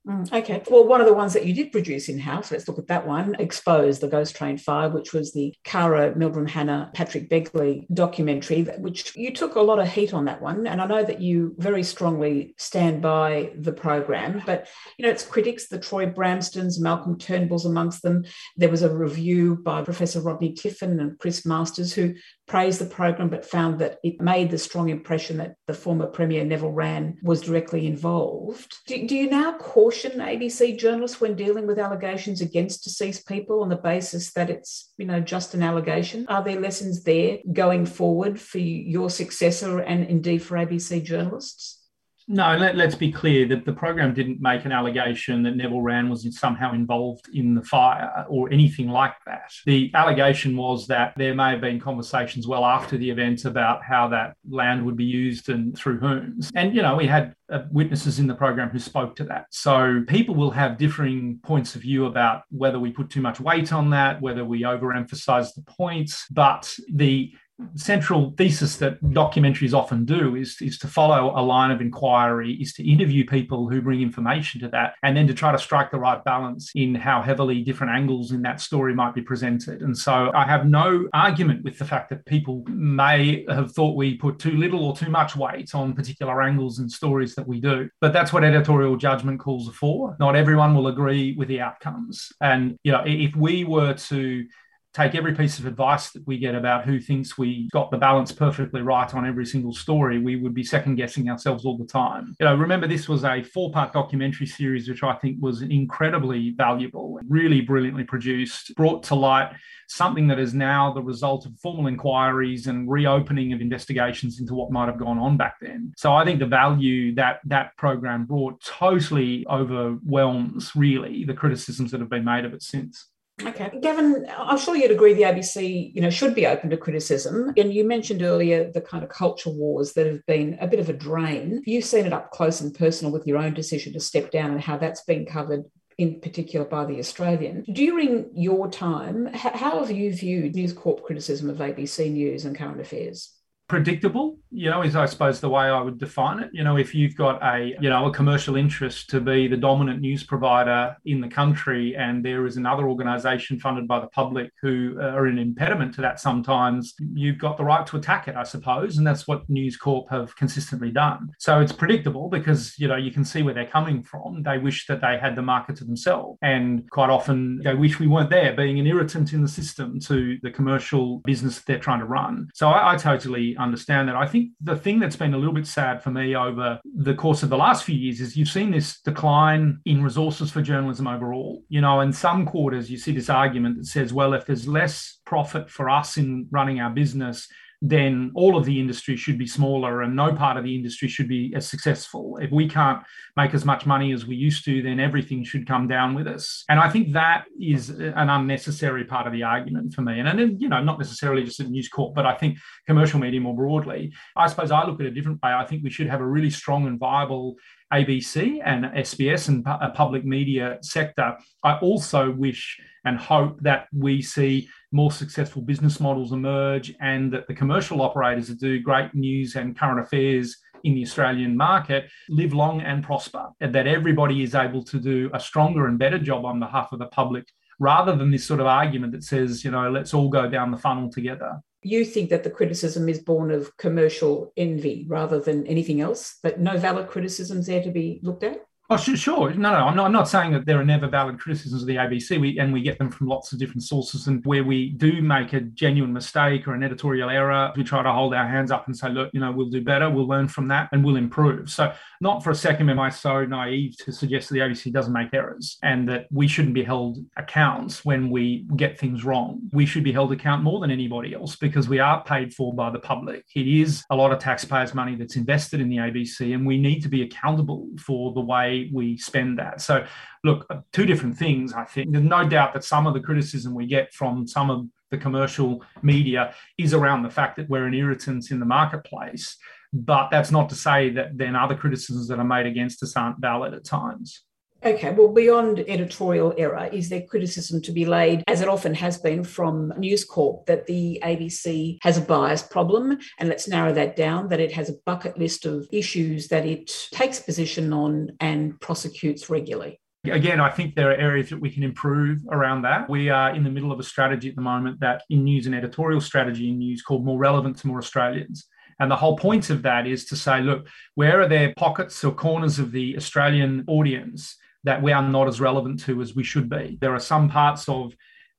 Mm, 0.06 0.32
okay. 0.32 0.62
Well, 0.68 0.84
one 0.84 1.00
of 1.00 1.06
the 1.06 1.14
ones 1.14 1.32
that 1.34 1.46
you 1.46 1.54
did 1.54 1.70
produce 1.70 2.08
in 2.08 2.18
house, 2.18 2.50
let's 2.50 2.66
look 2.66 2.78
at 2.78 2.88
that 2.88 3.06
one 3.06 3.36
Exposed, 3.38 4.00
the 4.00 4.08
Ghost 4.08 4.34
Train 4.34 4.58
Fire, 4.58 4.88
which 4.88 5.12
was 5.12 5.32
the 5.32 5.54
Caro 5.64 6.12
Meldrum 6.16 6.46
Hanna 6.46 6.90
Patrick 6.92 7.30
Begley 7.30 7.86
documentary, 7.94 8.62
which 8.78 9.14
you 9.14 9.32
took 9.32 9.54
a 9.54 9.60
lot 9.60 9.78
of 9.78 9.88
heat 9.88 10.12
on 10.12 10.24
that 10.24 10.42
one. 10.42 10.66
And 10.66 10.80
I 10.80 10.86
know 10.86 11.04
that 11.04 11.20
you 11.20 11.54
very 11.58 11.84
strongly 11.84 12.54
stand 12.58 13.00
by 13.00 13.52
the 13.56 13.72
program, 13.72 14.42
but 14.44 14.66
you 14.98 15.04
know, 15.04 15.12
its 15.12 15.24
critics, 15.24 15.68
the 15.68 15.78
Troy 15.78 16.06
Bramstons, 16.06 16.80
Malcolm 16.80 17.16
Turnbull's 17.16 17.66
amongst 17.66 18.02
them. 18.02 18.24
There 18.56 18.70
was 18.70 18.82
a 18.82 18.94
review 18.94 19.56
by 19.56 19.82
Professor 19.82 20.20
Rodney 20.20 20.52
Tiffen 20.52 21.00
and 21.00 21.16
Chris 21.20 21.46
Masters 21.46 21.92
who 21.92 22.14
praised 22.48 22.80
the 22.80 22.86
program 22.86 23.30
but 23.30 23.46
found 23.46 23.78
that 23.78 23.98
it 24.02 24.20
made 24.20 24.50
the 24.50 24.58
strong 24.58 24.88
impression 24.88 25.38
that 25.38 25.54
the 25.66 25.74
former 25.74 26.06
Premier 26.06 26.44
Neville 26.44 26.72
Wran 26.72 27.14
was 27.22 27.40
directly 27.40 27.86
involved. 27.86 28.76
Do, 28.86 29.06
do, 29.06 29.16
you 29.16 29.30
now 29.30 29.52
ABC 29.92 30.78
journalists 30.78 31.20
when 31.20 31.34
dealing 31.34 31.66
with 31.66 31.78
allegations 31.78 32.40
against 32.40 32.84
deceased 32.84 33.26
people 33.26 33.62
on 33.62 33.68
the 33.68 33.76
basis 33.76 34.32
that 34.32 34.50
it's, 34.50 34.92
you 34.96 35.06
know, 35.06 35.20
just 35.20 35.54
an 35.54 35.62
allegation? 35.62 36.26
Are 36.28 36.42
there 36.42 36.60
lessons 36.60 37.02
there 37.02 37.38
going 37.52 37.86
forward 37.86 38.40
for 38.40 38.58
your 38.58 39.10
successor 39.10 39.80
and 39.80 40.06
indeed 40.06 40.42
for 40.42 40.56
ABC 40.56 41.04
journalists? 41.04 41.81
No, 42.28 42.56
let, 42.56 42.78
us 42.78 42.94
be 42.94 43.10
clear 43.12 43.46
that 43.48 43.64
the 43.64 43.72
program 43.72 44.14
didn't 44.14 44.40
make 44.40 44.64
an 44.64 44.72
allegation 44.72 45.42
that 45.42 45.56
Neville 45.56 45.82
Wran 45.82 46.08
was 46.08 46.26
somehow 46.38 46.72
involved 46.72 47.28
in 47.32 47.54
the 47.54 47.62
fire 47.62 48.24
or 48.28 48.52
anything 48.52 48.88
like 48.88 49.14
that. 49.26 49.52
The 49.66 49.90
allegation 49.94 50.56
was 50.56 50.86
that 50.88 51.14
there 51.16 51.34
may 51.34 51.50
have 51.50 51.60
been 51.60 51.80
conversations 51.80 52.46
well 52.46 52.64
after 52.64 52.96
the 52.96 53.10
event 53.10 53.44
about 53.44 53.82
how 53.82 54.08
that 54.08 54.36
land 54.48 54.84
would 54.84 54.96
be 54.96 55.04
used 55.04 55.48
and 55.48 55.76
through 55.76 55.98
whom. 55.98 56.40
And, 56.54 56.74
you 56.74 56.82
know, 56.82 56.96
we 56.96 57.06
had 57.06 57.34
uh, 57.50 57.62
witnesses 57.70 58.18
in 58.18 58.26
the 58.26 58.34
program 58.34 58.70
who 58.70 58.78
spoke 58.78 59.16
to 59.16 59.24
that. 59.24 59.46
So 59.50 60.02
people 60.06 60.34
will 60.34 60.50
have 60.50 60.78
differing 60.78 61.38
points 61.42 61.74
of 61.74 61.82
view 61.82 62.06
about 62.06 62.42
whether 62.50 62.78
we 62.78 62.90
put 62.90 63.10
too 63.10 63.20
much 63.20 63.40
weight 63.40 63.72
on 63.72 63.90
that, 63.90 64.20
whether 64.20 64.44
we 64.44 64.62
overemphasize 64.62 65.54
the 65.54 65.62
points. 65.62 66.26
But 66.30 66.74
the 66.92 67.32
central 67.74 68.34
thesis 68.36 68.76
that 68.76 69.02
documentaries 69.02 69.74
often 69.74 70.04
do 70.04 70.36
is, 70.36 70.56
is 70.60 70.78
to 70.78 70.88
follow 70.88 71.32
a 71.38 71.42
line 71.42 71.70
of 71.70 71.80
inquiry, 71.80 72.54
is 72.54 72.72
to 72.74 72.88
interview 72.88 73.26
people 73.26 73.68
who 73.68 73.80
bring 73.80 74.02
information 74.02 74.60
to 74.60 74.68
that, 74.68 74.94
and 75.02 75.16
then 75.16 75.26
to 75.26 75.34
try 75.34 75.52
to 75.52 75.58
strike 75.58 75.90
the 75.90 75.98
right 75.98 76.22
balance 76.24 76.70
in 76.74 76.94
how 76.94 77.22
heavily 77.22 77.62
different 77.62 77.92
angles 77.92 78.32
in 78.32 78.42
that 78.42 78.60
story 78.60 78.94
might 78.94 79.14
be 79.14 79.22
presented. 79.22 79.82
And 79.82 79.96
so 79.96 80.30
I 80.34 80.44
have 80.44 80.66
no 80.66 81.08
argument 81.12 81.64
with 81.64 81.78
the 81.78 81.84
fact 81.84 82.10
that 82.10 82.24
people 82.26 82.64
may 82.68 83.44
have 83.48 83.72
thought 83.72 83.96
we 83.96 84.16
put 84.16 84.38
too 84.38 84.56
little 84.56 84.84
or 84.84 84.96
too 84.96 85.10
much 85.10 85.36
weight 85.36 85.74
on 85.74 85.94
particular 85.94 86.42
angles 86.42 86.78
and 86.78 86.90
stories 86.90 87.34
that 87.34 87.46
we 87.46 87.60
do. 87.60 87.88
But 88.00 88.12
that's 88.12 88.32
what 88.32 88.44
editorial 88.44 88.96
judgment 88.96 89.40
calls 89.40 89.74
for. 89.74 90.16
Not 90.18 90.36
everyone 90.36 90.74
will 90.74 90.88
agree 90.88 91.34
with 91.36 91.48
the 91.48 91.60
outcomes. 91.60 92.32
And, 92.40 92.76
you 92.82 92.92
know, 92.92 93.02
if 93.06 93.34
we 93.36 93.64
were 93.64 93.94
to 93.94 94.46
take 94.92 95.14
every 95.14 95.34
piece 95.34 95.58
of 95.58 95.66
advice 95.66 96.10
that 96.10 96.26
we 96.26 96.38
get 96.38 96.54
about 96.54 96.84
who 96.84 97.00
thinks 97.00 97.38
we 97.38 97.68
got 97.72 97.90
the 97.90 97.96
balance 97.96 98.30
perfectly 98.30 98.82
right 98.82 99.14
on 99.14 99.26
every 99.26 99.46
single 99.46 99.72
story, 99.72 100.18
we 100.18 100.36
would 100.36 100.54
be 100.54 100.62
second 100.64 100.96
guessing 100.96 101.30
ourselves 101.30 101.64
all 101.64 101.78
the 101.78 101.86
time. 101.86 102.34
You 102.40 102.46
know, 102.46 102.54
remember 102.54 102.86
this 102.86 103.08
was 103.08 103.24
a 103.24 103.42
four 103.42 103.70
part 103.70 103.92
documentary 103.92 104.46
series, 104.46 104.88
which 104.88 105.02
I 105.02 105.14
think 105.14 105.38
was 105.40 105.62
incredibly 105.62 106.50
valuable, 106.50 107.18
really 107.28 107.62
brilliantly 107.62 108.04
produced, 108.04 108.74
brought 108.76 109.02
to 109.04 109.14
light 109.14 109.52
something 109.88 110.26
that 110.26 110.38
is 110.38 110.54
now 110.54 110.92
the 110.92 111.02
result 111.02 111.44
of 111.46 111.58
formal 111.58 111.86
inquiries 111.86 112.66
and 112.66 112.90
reopening 112.90 113.52
of 113.52 113.60
investigations 113.60 114.40
into 114.40 114.54
what 114.54 114.70
might 114.70 114.86
have 114.86 114.98
gone 114.98 115.18
on 115.18 115.36
back 115.36 115.56
then. 115.60 115.92
So 115.96 116.14
I 116.14 116.24
think 116.24 116.38
the 116.38 116.46
value 116.46 117.14
that 117.16 117.40
that 117.46 117.76
program 117.76 118.24
brought 118.24 118.62
totally 118.62 119.46
overwhelms 119.50 120.72
really 120.74 121.24
the 121.24 121.34
criticisms 121.34 121.90
that 121.90 122.00
have 122.00 122.10
been 122.10 122.24
made 122.24 122.44
of 122.44 122.54
it 122.54 122.62
since. 122.62 123.08
Okay. 123.46 123.70
Gavin, 123.80 124.26
I'm 124.36 124.58
sure 124.58 124.76
you'd 124.76 124.90
agree 124.90 125.14
the 125.14 125.22
ABC, 125.22 125.94
you 125.94 126.00
know, 126.00 126.10
should 126.10 126.34
be 126.34 126.46
open 126.46 126.70
to 126.70 126.76
criticism. 126.76 127.52
And 127.56 127.72
you 127.72 127.84
mentioned 127.84 128.22
earlier 128.22 128.70
the 128.70 128.80
kind 128.80 129.04
of 129.04 129.10
culture 129.10 129.50
wars 129.50 129.92
that 129.94 130.06
have 130.06 130.24
been 130.26 130.56
a 130.60 130.66
bit 130.66 130.80
of 130.80 130.88
a 130.88 130.92
drain. 130.92 131.62
You've 131.66 131.84
seen 131.84 132.06
it 132.06 132.12
up 132.12 132.30
close 132.30 132.60
and 132.60 132.74
personal 132.74 133.12
with 133.12 133.26
your 133.26 133.38
own 133.38 133.54
decision 133.54 133.92
to 133.94 134.00
step 134.00 134.30
down 134.30 134.50
and 134.52 134.60
how 134.60 134.76
that's 134.76 135.02
been 135.02 135.26
covered 135.26 135.64
in 135.98 136.20
particular 136.20 136.64
by 136.64 136.84
the 136.84 136.98
Australian. 136.98 137.64
During 137.70 138.30
your 138.34 138.68
time, 138.70 139.26
how 139.32 139.78
have 139.78 139.90
you 139.90 140.12
viewed 140.12 140.54
News 140.54 140.72
Corp 140.72 141.02
criticism 141.04 141.50
of 141.50 141.58
ABC 141.58 142.10
News 142.10 142.44
and 142.44 142.56
current 142.56 142.80
affairs? 142.80 143.32
Predictable 143.72 144.26
you 144.50 144.68
know 144.68 144.82
is 144.82 144.94
i 144.94 145.06
suppose 145.06 145.40
the 145.40 145.48
way 145.48 145.66
i 145.78 145.80
would 145.80 145.98
define 145.98 146.38
it. 146.44 146.50
You 146.52 146.64
know 146.66 146.76
if 146.76 146.94
you've 146.94 147.16
got 147.16 147.36
a 147.42 147.74
you 147.80 147.90
know 147.92 148.02
a 148.10 148.12
commercial 148.12 148.54
interest 148.64 149.08
to 149.10 149.18
be 149.20 149.38
the 149.48 149.56
dominant 149.56 150.00
news 150.00 150.22
provider 150.32 150.94
in 151.12 151.20
the 151.24 151.28
country 151.40 151.96
and 151.96 152.14
there 152.28 152.44
is 152.46 152.56
another 152.58 152.84
organization 152.88 153.58
funded 153.58 153.86
by 153.88 153.98
the 154.00 154.08
public 154.08 154.50
who 154.60 154.74
uh, 155.00 155.16
are 155.16 155.26
an 155.26 155.38
impediment 155.38 155.94
to 155.94 156.00
that 156.02 156.20
sometimes 156.20 156.94
you've 157.14 157.38
got 157.38 157.56
the 157.56 157.64
right 157.64 157.86
to 157.86 157.96
attack 157.96 158.28
it 158.28 158.36
i 158.36 158.42
suppose 158.42 158.98
and 158.98 159.06
that's 159.06 159.26
what 159.26 159.48
news 159.48 159.76
corp 159.76 160.10
have 160.10 160.34
consistently 160.36 160.90
done. 160.90 161.30
So 161.38 161.60
it's 161.60 161.72
predictable 161.72 162.28
because 162.28 162.78
you 162.78 162.88
know 162.88 162.96
you 162.96 163.10
can 163.10 163.24
see 163.24 163.42
where 163.42 163.54
they're 163.54 163.66
coming 163.66 164.02
from. 164.02 164.42
They 164.42 164.58
wish 164.58 164.86
that 164.86 165.00
they 165.00 165.18
had 165.18 165.36
the 165.36 165.42
market 165.42 165.76
to 165.76 165.84
themselves. 165.84 166.38
And 166.42 166.88
quite 166.90 167.10
often 167.10 167.60
they 167.64 167.74
wish 167.74 167.98
we 167.98 168.06
weren't 168.06 168.30
there 168.30 168.54
being 168.54 168.78
an 168.78 168.86
irritant 168.86 169.32
in 169.32 169.42
the 169.42 169.48
system 169.48 170.00
to 170.00 170.38
the 170.42 170.50
commercial 170.50 171.18
business 171.20 171.62
they're 171.62 171.78
trying 171.78 172.00
to 172.00 172.06
run. 172.06 172.48
So 172.54 172.68
i, 172.68 172.92
I 172.92 172.96
totally 172.96 173.56
understand 173.62 174.08
that. 174.08 174.16
I 174.16 174.26
think 174.26 174.50
the 174.60 174.76
thing 174.76 174.98
that's 174.98 175.16
been 175.16 175.34
a 175.34 175.38
little 175.38 175.54
bit 175.54 175.66
sad 175.66 176.02
for 176.02 176.10
me 176.10 176.34
over 176.34 176.80
the 176.84 177.14
course 177.14 177.42
of 177.42 177.48
the 177.48 177.56
last 177.56 177.84
few 177.84 177.94
years 177.94 178.20
is 178.20 178.36
you've 178.36 178.48
seen 178.48 178.70
this 178.70 179.00
decline 179.00 179.78
in 179.84 180.02
resources 180.02 180.50
for 180.50 180.62
journalism 180.62 181.06
overall. 181.06 181.62
You 181.68 181.80
know, 181.80 182.00
in 182.00 182.12
some 182.12 182.46
quarters, 182.46 182.90
you 182.90 182.98
see 182.98 183.12
this 183.12 183.30
argument 183.30 183.78
that 183.78 183.86
says, 183.86 184.12
well, 184.12 184.34
if 184.34 184.46
there's 184.46 184.68
less 184.68 185.18
profit 185.24 185.70
for 185.70 185.88
us 185.88 186.16
in 186.16 186.46
running 186.50 186.80
our 186.80 186.90
business, 186.90 187.48
then 187.84 188.30
all 188.36 188.56
of 188.56 188.64
the 188.64 188.78
industry 188.78 189.16
should 189.16 189.36
be 189.36 189.46
smaller 189.46 190.02
and 190.02 190.14
no 190.14 190.32
part 190.32 190.56
of 190.56 190.62
the 190.62 190.74
industry 190.74 191.08
should 191.08 191.28
be 191.28 191.52
as 191.56 191.68
successful. 191.68 192.38
If 192.40 192.52
we 192.52 192.68
can't 192.68 193.02
make 193.36 193.54
as 193.54 193.64
much 193.64 193.86
money 193.86 194.12
as 194.12 194.24
we 194.24 194.36
used 194.36 194.64
to, 194.66 194.82
then 194.82 195.00
everything 195.00 195.42
should 195.42 195.66
come 195.66 195.88
down 195.88 196.14
with 196.14 196.28
us. 196.28 196.64
And 196.68 196.78
I 196.78 196.88
think 196.88 197.12
that 197.14 197.46
is 197.60 197.90
an 197.90 198.30
unnecessary 198.30 199.04
part 199.04 199.26
of 199.26 199.32
the 199.32 199.42
argument 199.42 199.94
for 199.94 200.02
me. 200.02 200.20
And, 200.20 200.38
then, 200.38 200.56
you 200.60 200.68
know, 200.68 200.80
not 200.80 201.00
necessarily 201.00 201.42
just 201.42 201.58
at 201.58 201.70
News 201.70 201.88
Corp, 201.88 202.14
but 202.14 202.24
I 202.24 202.34
think 202.34 202.56
commercial 202.86 203.18
media 203.18 203.40
more 203.40 203.56
broadly. 203.56 204.12
I 204.36 204.46
suppose 204.46 204.70
I 204.70 204.86
look 204.86 205.00
at 205.00 205.06
it 205.06 205.12
a 205.12 205.14
different 205.14 205.42
way. 205.42 205.50
I 205.50 205.66
think 205.66 205.82
we 205.82 205.90
should 205.90 206.06
have 206.06 206.20
a 206.20 206.26
really 206.26 206.50
strong 206.50 206.86
and 206.86 207.00
viable 207.00 207.56
ABC 207.92 208.60
and 208.64 208.84
SBS 208.86 209.48
and 209.48 209.66
a 209.66 209.70
uh, 209.70 209.90
public 209.90 210.24
media 210.24 210.78
sector. 210.82 211.36
I 211.62 211.76
also 211.78 212.30
wish 212.30 212.80
and 213.04 213.18
hope 213.18 213.60
that 213.60 213.88
we 213.92 214.22
see 214.22 214.68
more 214.92 215.10
successful 215.10 215.62
business 215.62 216.00
models 216.00 216.32
emerge 216.32 216.94
and 217.00 217.32
that 217.32 217.46
the 217.48 217.54
commercial 217.54 218.00
operators 218.00 218.48
that 218.48 218.60
do 218.60 218.80
great 218.80 219.14
news 219.14 219.56
and 219.56 219.78
current 219.78 220.00
affairs 220.00 220.56
in 220.84 220.94
the 220.94 221.02
Australian 221.02 221.56
market 221.56 222.10
live 222.28 222.52
long 222.52 222.80
and 222.80 223.04
prosper, 223.04 223.48
and 223.60 223.74
that 223.74 223.86
everybody 223.86 224.42
is 224.42 224.54
able 224.54 224.82
to 224.82 224.98
do 224.98 225.30
a 225.32 225.40
stronger 225.40 225.86
and 225.86 225.98
better 225.98 226.18
job 226.18 226.44
on 226.44 226.58
behalf 226.58 226.92
of 226.92 226.98
the 226.98 227.06
public 227.06 227.46
rather 227.78 228.14
than 228.14 228.30
this 228.30 228.44
sort 228.44 228.60
of 228.60 228.66
argument 228.66 229.12
that 229.12 229.24
says, 229.24 229.64
you 229.64 229.70
know, 229.70 229.90
let's 229.90 230.14
all 230.14 230.28
go 230.28 230.48
down 230.48 230.70
the 230.70 230.76
funnel 230.76 231.10
together. 231.10 231.60
You 231.82 232.04
think 232.04 232.30
that 232.30 232.44
the 232.44 232.50
criticism 232.50 233.08
is 233.08 233.18
born 233.18 233.50
of 233.50 233.76
commercial 233.76 234.52
envy 234.56 235.04
rather 235.08 235.40
than 235.40 235.66
anything 235.66 236.00
else, 236.00 236.38
that 236.42 236.60
no 236.60 236.78
valid 236.78 237.08
criticisms 237.08 237.66
there 237.66 237.82
to 237.82 237.90
be 237.90 238.20
looked 238.22 238.44
at? 238.44 238.58
Oh, 238.92 238.96
sure, 238.98 239.16
sure. 239.16 239.50
No, 239.54 239.70
no, 239.70 239.86
I'm 239.86 239.96
not, 239.96 240.04
I'm 240.04 240.12
not 240.12 240.28
saying 240.28 240.52
that 240.52 240.66
there 240.66 240.78
are 240.78 240.84
never 240.84 241.08
valid 241.08 241.40
criticisms 241.40 241.80
of 241.80 241.88
the 241.88 241.96
ABC, 241.96 242.38
we, 242.38 242.58
and 242.58 242.74
we 242.74 242.82
get 242.82 242.98
them 242.98 243.10
from 243.10 243.26
lots 243.26 243.50
of 243.50 243.58
different 243.58 243.84
sources. 243.84 244.26
And 244.26 244.44
where 244.44 244.64
we 244.64 244.90
do 244.90 245.22
make 245.22 245.54
a 245.54 245.62
genuine 245.62 246.12
mistake 246.12 246.68
or 246.68 246.74
an 246.74 246.82
editorial 246.82 247.30
error, 247.30 247.72
we 247.74 247.84
try 247.84 248.02
to 248.02 248.12
hold 248.12 248.34
our 248.34 248.46
hands 248.46 248.70
up 248.70 248.86
and 248.88 248.94
say, 248.94 249.08
look, 249.08 249.30
you 249.32 249.40
know, 249.40 249.50
we'll 249.50 249.70
do 249.70 249.80
better, 249.80 250.10
we'll 250.10 250.28
learn 250.28 250.46
from 250.46 250.68
that, 250.68 250.90
and 250.92 251.02
we'll 251.02 251.16
improve. 251.16 251.70
So, 251.70 251.90
not 252.20 252.44
for 252.44 252.50
a 252.50 252.54
second 252.54 252.90
am 252.90 253.00
I 253.00 253.08
so 253.08 253.46
naive 253.46 253.96
to 254.04 254.12
suggest 254.12 254.50
that 254.50 254.56
the 254.56 254.60
ABC 254.60 254.92
doesn't 254.92 255.12
make 255.12 255.32
errors 255.32 255.78
and 255.82 256.06
that 256.10 256.26
we 256.30 256.46
shouldn't 256.46 256.74
be 256.74 256.84
held 256.84 257.16
accounts 257.38 258.04
when 258.04 258.28
we 258.28 258.66
get 258.76 258.98
things 258.98 259.24
wrong. 259.24 259.70
We 259.72 259.86
should 259.86 260.04
be 260.04 260.12
held 260.12 260.32
account 260.32 260.62
more 260.62 260.80
than 260.80 260.90
anybody 260.90 261.34
else 261.34 261.56
because 261.56 261.88
we 261.88 261.98
are 261.98 262.22
paid 262.24 262.52
for 262.52 262.74
by 262.74 262.90
the 262.90 262.98
public. 262.98 263.46
It 263.56 263.66
is 263.66 264.04
a 264.10 264.16
lot 264.16 264.32
of 264.32 264.38
taxpayers' 264.38 264.94
money 264.94 265.16
that's 265.16 265.36
invested 265.36 265.80
in 265.80 265.88
the 265.88 265.96
ABC, 265.96 266.54
and 266.54 266.66
we 266.66 266.76
need 266.76 267.00
to 267.00 267.08
be 267.08 267.22
accountable 267.22 267.88
for 267.98 268.34
the 268.34 268.40
way 268.40 268.81
we 268.92 269.16
spend 269.16 269.58
that. 269.58 269.80
So, 269.80 270.04
look, 270.44 270.66
uh, 270.70 270.80
two 270.92 271.06
different 271.06 271.36
things, 271.36 271.72
I 271.72 271.84
think. 271.84 272.12
There's 272.12 272.24
no 272.24 272.48
doubt 272.48 272.72
that 272.74 272.84
some 272.84 273.06
of 273.06 273.14
the 273.14 273.20
criticism 273.20 273.74
we 273.74 273.86
get 273.86 274.12
from 274.12 274.46
some 274.46 274.70
of 274.70 274.86
the 275.10 275.18
commercial 275.18 275.84
media 276.02 276.54
is 276.78 276.94
around 276.94 277.22
the 277.22 277.30
fact 277.30 277.56
that 277.56 277.68
we're 277.68 277.86
an 277.86 277.94
irritant 277.94 278.50
in 278.50 278.58
the 278.58 278.66
marketplace. 278.66 279.56
But 279.92 280.30
that's 280.30 280.50
not 280.50 280.70
to 280.70 280.74
say 280.74 281.10
that 281.10 281.36
then 281.36 281.54
other 281.54 281.76
criticisms 281.76 282.28
that 282.28 282.38
are 282.38 282.44
made 282.44 282.66
against 282.66 283.02
us 283.02 283.14
aren't 283.14 283.38
valid 283.38 283.74
at 283.74 283.84
times. 283.84 284.42
Okay, 284.84 285.12
well, 285.12 285.28
beyond 285.28 285.78
editorial 285.86 286.52
error, 286.58 286.88
is 286.92 287.08
there 287.08 287.22
criticism 287.22 287.80
to 287.82 287.92
be 287.92 288.04
laid, 288.04 288.42
as 288.48 288.62
it 288.62 288.68
often 288.68 288.94
has 288.94 289.16
been 289.16 289.44
from 289.44 289.92
News 289.96 290.24
Corp, 290.24 290.66
that 290.66 290.86
the 290.86 291.22
ABC 291.22 291.98
has 292.02 292.18
a 292.18 292.20
bias 292.20 292.64
problem? 292.64 293.16
And 293.38 293.48
let's 293.48 293.68
narrow 293.68 293.92
that 293.92 294.16
down 294.16 294.48
that 294.48 294.58
it 294.58 294.72
has 294.72 294.90
a 294.90 294.94
bucket 295.06 295.38
list 295.38 295.66
of 295.66 295.86
issues 295.92 296.48
that 296.48 296.66
it 296.66 296.90
takes 297.12 297.38
position 297.38 297.92
on 297.92 298.30
and 298.40 298.80
prosecutes 298.80 299.48
regularly. 299.48 300.00
Again, 300.24 300.60
I 300.60 300.70
think 300.70 300.96
there 300.96 301.10
are 301.10 301.16
areas 301.16 301.50
that 301.50 301.60
we 301.60 301.70
can 301.70 301.84
improve 301.84 302.40
around 302.50 302.82
that. 302.82 303.08
We 303.08 303.28
are 303.28 303.54
in 303.54 303.62
the 303.62 303.70
middle 303.70 303.92
of 303.92 304.00
a 304.00 304.04
strategy 304.04 304.48
at 304.48 304.56
the 304.56 304.62
moment 304.62 304.98
that 304.98 305.22
in 305.30 305.44
news 305.44 305.66
and 305.66 305.76
editorial 305.76 306.20
strategy 306.20 306.70
in 306.70 306.78
news 306.78 307.02
called 307.02 307.24
More 307.24 307.38
Relevant 307.38 307.78
to 307.78 307.86
More 307.86 307.98
Australians. 307.98 308.66
And 308.98 309.08
the 309.10 309.16
whole 309.16 309.36
point 309.36 309.70
of 309.70 309.82
that 309.82 310.08
is 310.08 310.24
to 310.26 310.36
say, 310.36 310.60
look, 310.60 310.88
where 311.14 311.40
are 311.40 311.48
there 311.48 311.72
pockets 311.76 312.22
or 312.24 312.32
corners 312.32 312.80
of 312.80 312.90
the 312.90 313.16
Australian 313.16 313.84
audience 313.86 314.56
that 314.84 315.02
we 315.02 315.12
are 315.12 315.22
not 315.22 315.48
as 315.48 315.60
relevant 315.60 316.00
to 316.04 316.20
as 316.20 316.34
we 316.34 316.44
should 316.44 316.68
be. 316.68 316.98
There 317.00 317.14
are 317.14 317.20
some 317.20 317.48
parts 317.48 317.88
of 317.88 318.14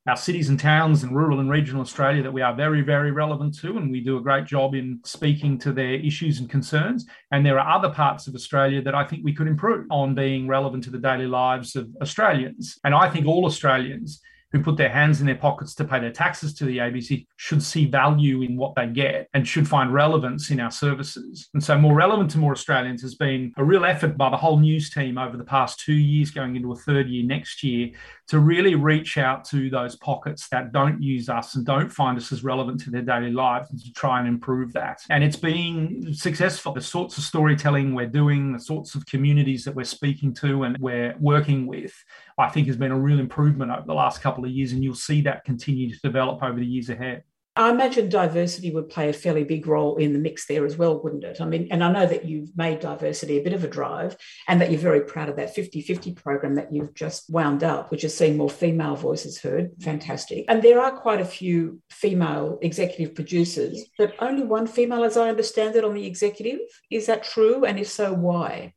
our 0.05 0.17
cities 0.17 0.49
and 0.49 0.59
towns 0.59 1.03
and 1.03 1.15
rural 1.15 1.39
and 1.39 1.49
regional 1.49 1.81
Australia 1.81 2.21
that 2.23 2.33
we 2.33 2.41
are 2.41 2.53
very, 2.53 2.81
very 2.81 3.12
relevant 3.12 3.57
to, 3.59 3.77
and 3.77 3.89
we 3.89 4.01
do 4.01 4.17
a 4.17 4.21
great 4.21 4.45
job 4.45 4.75
in 4.75 4.99
speaking 5.05 5.57
to 5.59 5.71
their 5.71 5.93
issues 5.93 6.39
and 6.39 6.49
concerns. 6.49 7.05
And 7.31 7.45
there 7.45 7.57
are 7.57 7.77
other 7.77 7.89
parts 7.89 8.27
of 8.27 8.36
Australia 8.36 8.81
that 8.81 8.95
I 8.95 9.05
think 9.05 9.23
we 9.23 9.33
could 9.33 9.47
improve 9.47 9.86
on 9.89 10.13
being 10.13 10.47
relevant 10.47 10.83
to 10.86 10.89
the 10.89 10.97
daily 10.97 11.27
lives 11.27 11.77
of 11.77 11.88
Australians. 12.01 12.77
And 12.83 12.93
I 12.93 13.09
think 13.09 13.25
all 13.25 13.45
Australians 13.45 14.19
who 14.53 14.61
put 14.61 14.77
their 14.77 14.89
hands 14.89 15.19
in 15.19 15.25
their 15.25 15.35
pockets 15.35 15.73
to 15.75 15.83
pay 15.83 15.99
their 15.99 16.11
taxes 16.11 16.53
to 16.53 16.65
the 16.65 16.77
ABC 16.77 17.25
should 17.37 17.61
see 17.61 17.85
value 17.85 18.43
in 18.43 18.55
what 18.55 18.75
they 18.75 18.87
get 18.87 19.27
and 19.33 19.47
should 19.47 19.67
find 19.67 19.91
relevance 19.91 20.51
in 20.51 20.59
our 20.59 20.71
services. 20.71 21.49
And 21.53 21.63
so, 21.63 21.77
more 21.77 21.95
relevant 21.95 22.29
to 22.31 22.37
more 22.37 22.51
Australians 22.51 23.01
has 23.01 23.15
been 23.15 23.51
a 23.57 23.63
real 23.63 23.83
effort 23.83 24.15
by 24.15 24.29
the 24.29 24.37
whole 24.37 24.59
news 24.59 24.91
team 24.91 25.17
over 25.17 25.35
the 25.35 25.43
past 25.43 25.79
two 25.79 25.93
years, 25.93 26.29
going 26.29 26.55
into 26.55 26.71
a 26.71 26.75
third 26.75 27.09
year 27.09 27.25
next 27.25 27.63
year, 27.63 27.89
to 28.27 28.39
really 28.39 28.75
reach 28.75 29.17
out 29.17 29.43
to 29.45 29.69
those 29.69 29.95
pockets 29.97 30.47
that 30.49 30.71
don't 30.71 31.01
use 31.01 31.29
us 31.29 31.55
and 31.55 31.65
don't 31.65 31.89
find 31.89 32.17
us 32.17 32.31
as 32.31 32.43
relevant 32.43 32.79
to 32.81 32.91
their 32.91 33.01
daily 33.01 33.31
lives 33.31 33.71
and 33.71 33.83
to 33.83 33.91
try 33.93 34.19
and 34.19 34.27
improve 34.27 34.71
that. 34.73 35.01
And 35.09 35.23
it's 35.23 35.35
been 35.35 36.13
successful. 36.13 36.73
The 36.73 36.81
sorts 36.81 37.17
of 37.17 37.23
storytelling 37.23 37.95
we're 37.95 38.05
doing, 38.05 38.53
the 38.53 38.59
sorts 38.59 38.93
of 38.93 39.05
communities 39.07 39.65
that 39.65 39.73
we're 39.75 39.83
speaking 39.83 40.33
to 40.35 40.63
and 40.63 40.77
we're 40.77 41.15
working 41.19 41.65
with, 41.65 41.93
I 42.37 42.49
think 42.49 42.67
has 42.67 42.77
been 42.77 42.91
a 42.91 42.99
real 42.99 43.19
improvement 43.19 43.71
over 43.71 43.85
the 43.85 43.93
last 43.93 44.21
couple 44.21 44.45
of 44.45 44.51
years. 44.51 44.71
And 44.71 44.83
you'll 44.83 44.95
see 44.95 45.21
that 45.21 45.45
continue 45.45 45.93
to 45.93 45.99
develop 46.01 46.41
over 46.43 46.59
the 46.59 46.65
years 46.65 46.89
ahead. 46.89 47.23
I 47.55 47.69
imagine 47.69 48.09
diversity 48.09 48.71
would 48.71 48.89
play 48.89 49.09
a 49.09 49.13
fairly 49.13 49.43
big 49.43 49.67
role 49.67 49.97
in 49.97 50.11
the 50.11 50.19
mix 50.19 50.47
there 50.47 50.65
as 50.65 50.75
well, 50.75 51.03
wouldn't 51.03 51.23
it? 51.23 51.39
I 51.39 51.45
mean, 51.45 51.67
and 51.69 51.83
I 51.83 51.91
know 51.91 52.07
that 52.07 52.25
you've 52.25 52.49
made 52.57 52.79
diversity 52.79 53.37
a 53.37 53.43
bit 53.43 53.53
of 53.53 53.63
a 53.63 53.67
drive 53.67 54.17
and 54.47 54.59
that 54.59 54.71
you're 54.71 54.79
very 54.79 55.01
proud 55.01 55.29
of 55.29 55.35
that 55.35 55.53
50 55.53 55.81
50 55.81 56.13
program 56.13 56.55
that 56.55 56.73
you've 56.73 56.95
just 56.95 57.29
wound 57.29 57.63
up, 57.63 57.91
which 57.91 58.01
has 58.01 58.17
seen 58.17 58.37
more 58.37 58.49
female 58.49 58.95
voices 58.95 59.39
heard. 59.39 59.69
Fantastic. 59.81 60.45
And 60.47 60.63
there 60.63 60.81
are 60.81 60.91
quite 60.91 61.21
a 61.21 61.25
few 61.25 61.79
female 61.91 62.57
executive 62.63 63.13
producers, 63.13 63.85
but 63.99 64.15
only 64.17 64.43
one 64.43 64.65
female, 64.65 65.03
as 65.03 65.15
I 65.15 65.29
understand 65.29 65.75
it, 65.75 65.85
on 65.85 65.93
the 65.93 66.07
executive. 66.07 66.59
Is 66.89 67.05
that 67.05 67.23
true? 67.23 67.65
And 67.65 67.79
if 67.79 67.87
so, 67.87 68.13
why? 68.13 68.73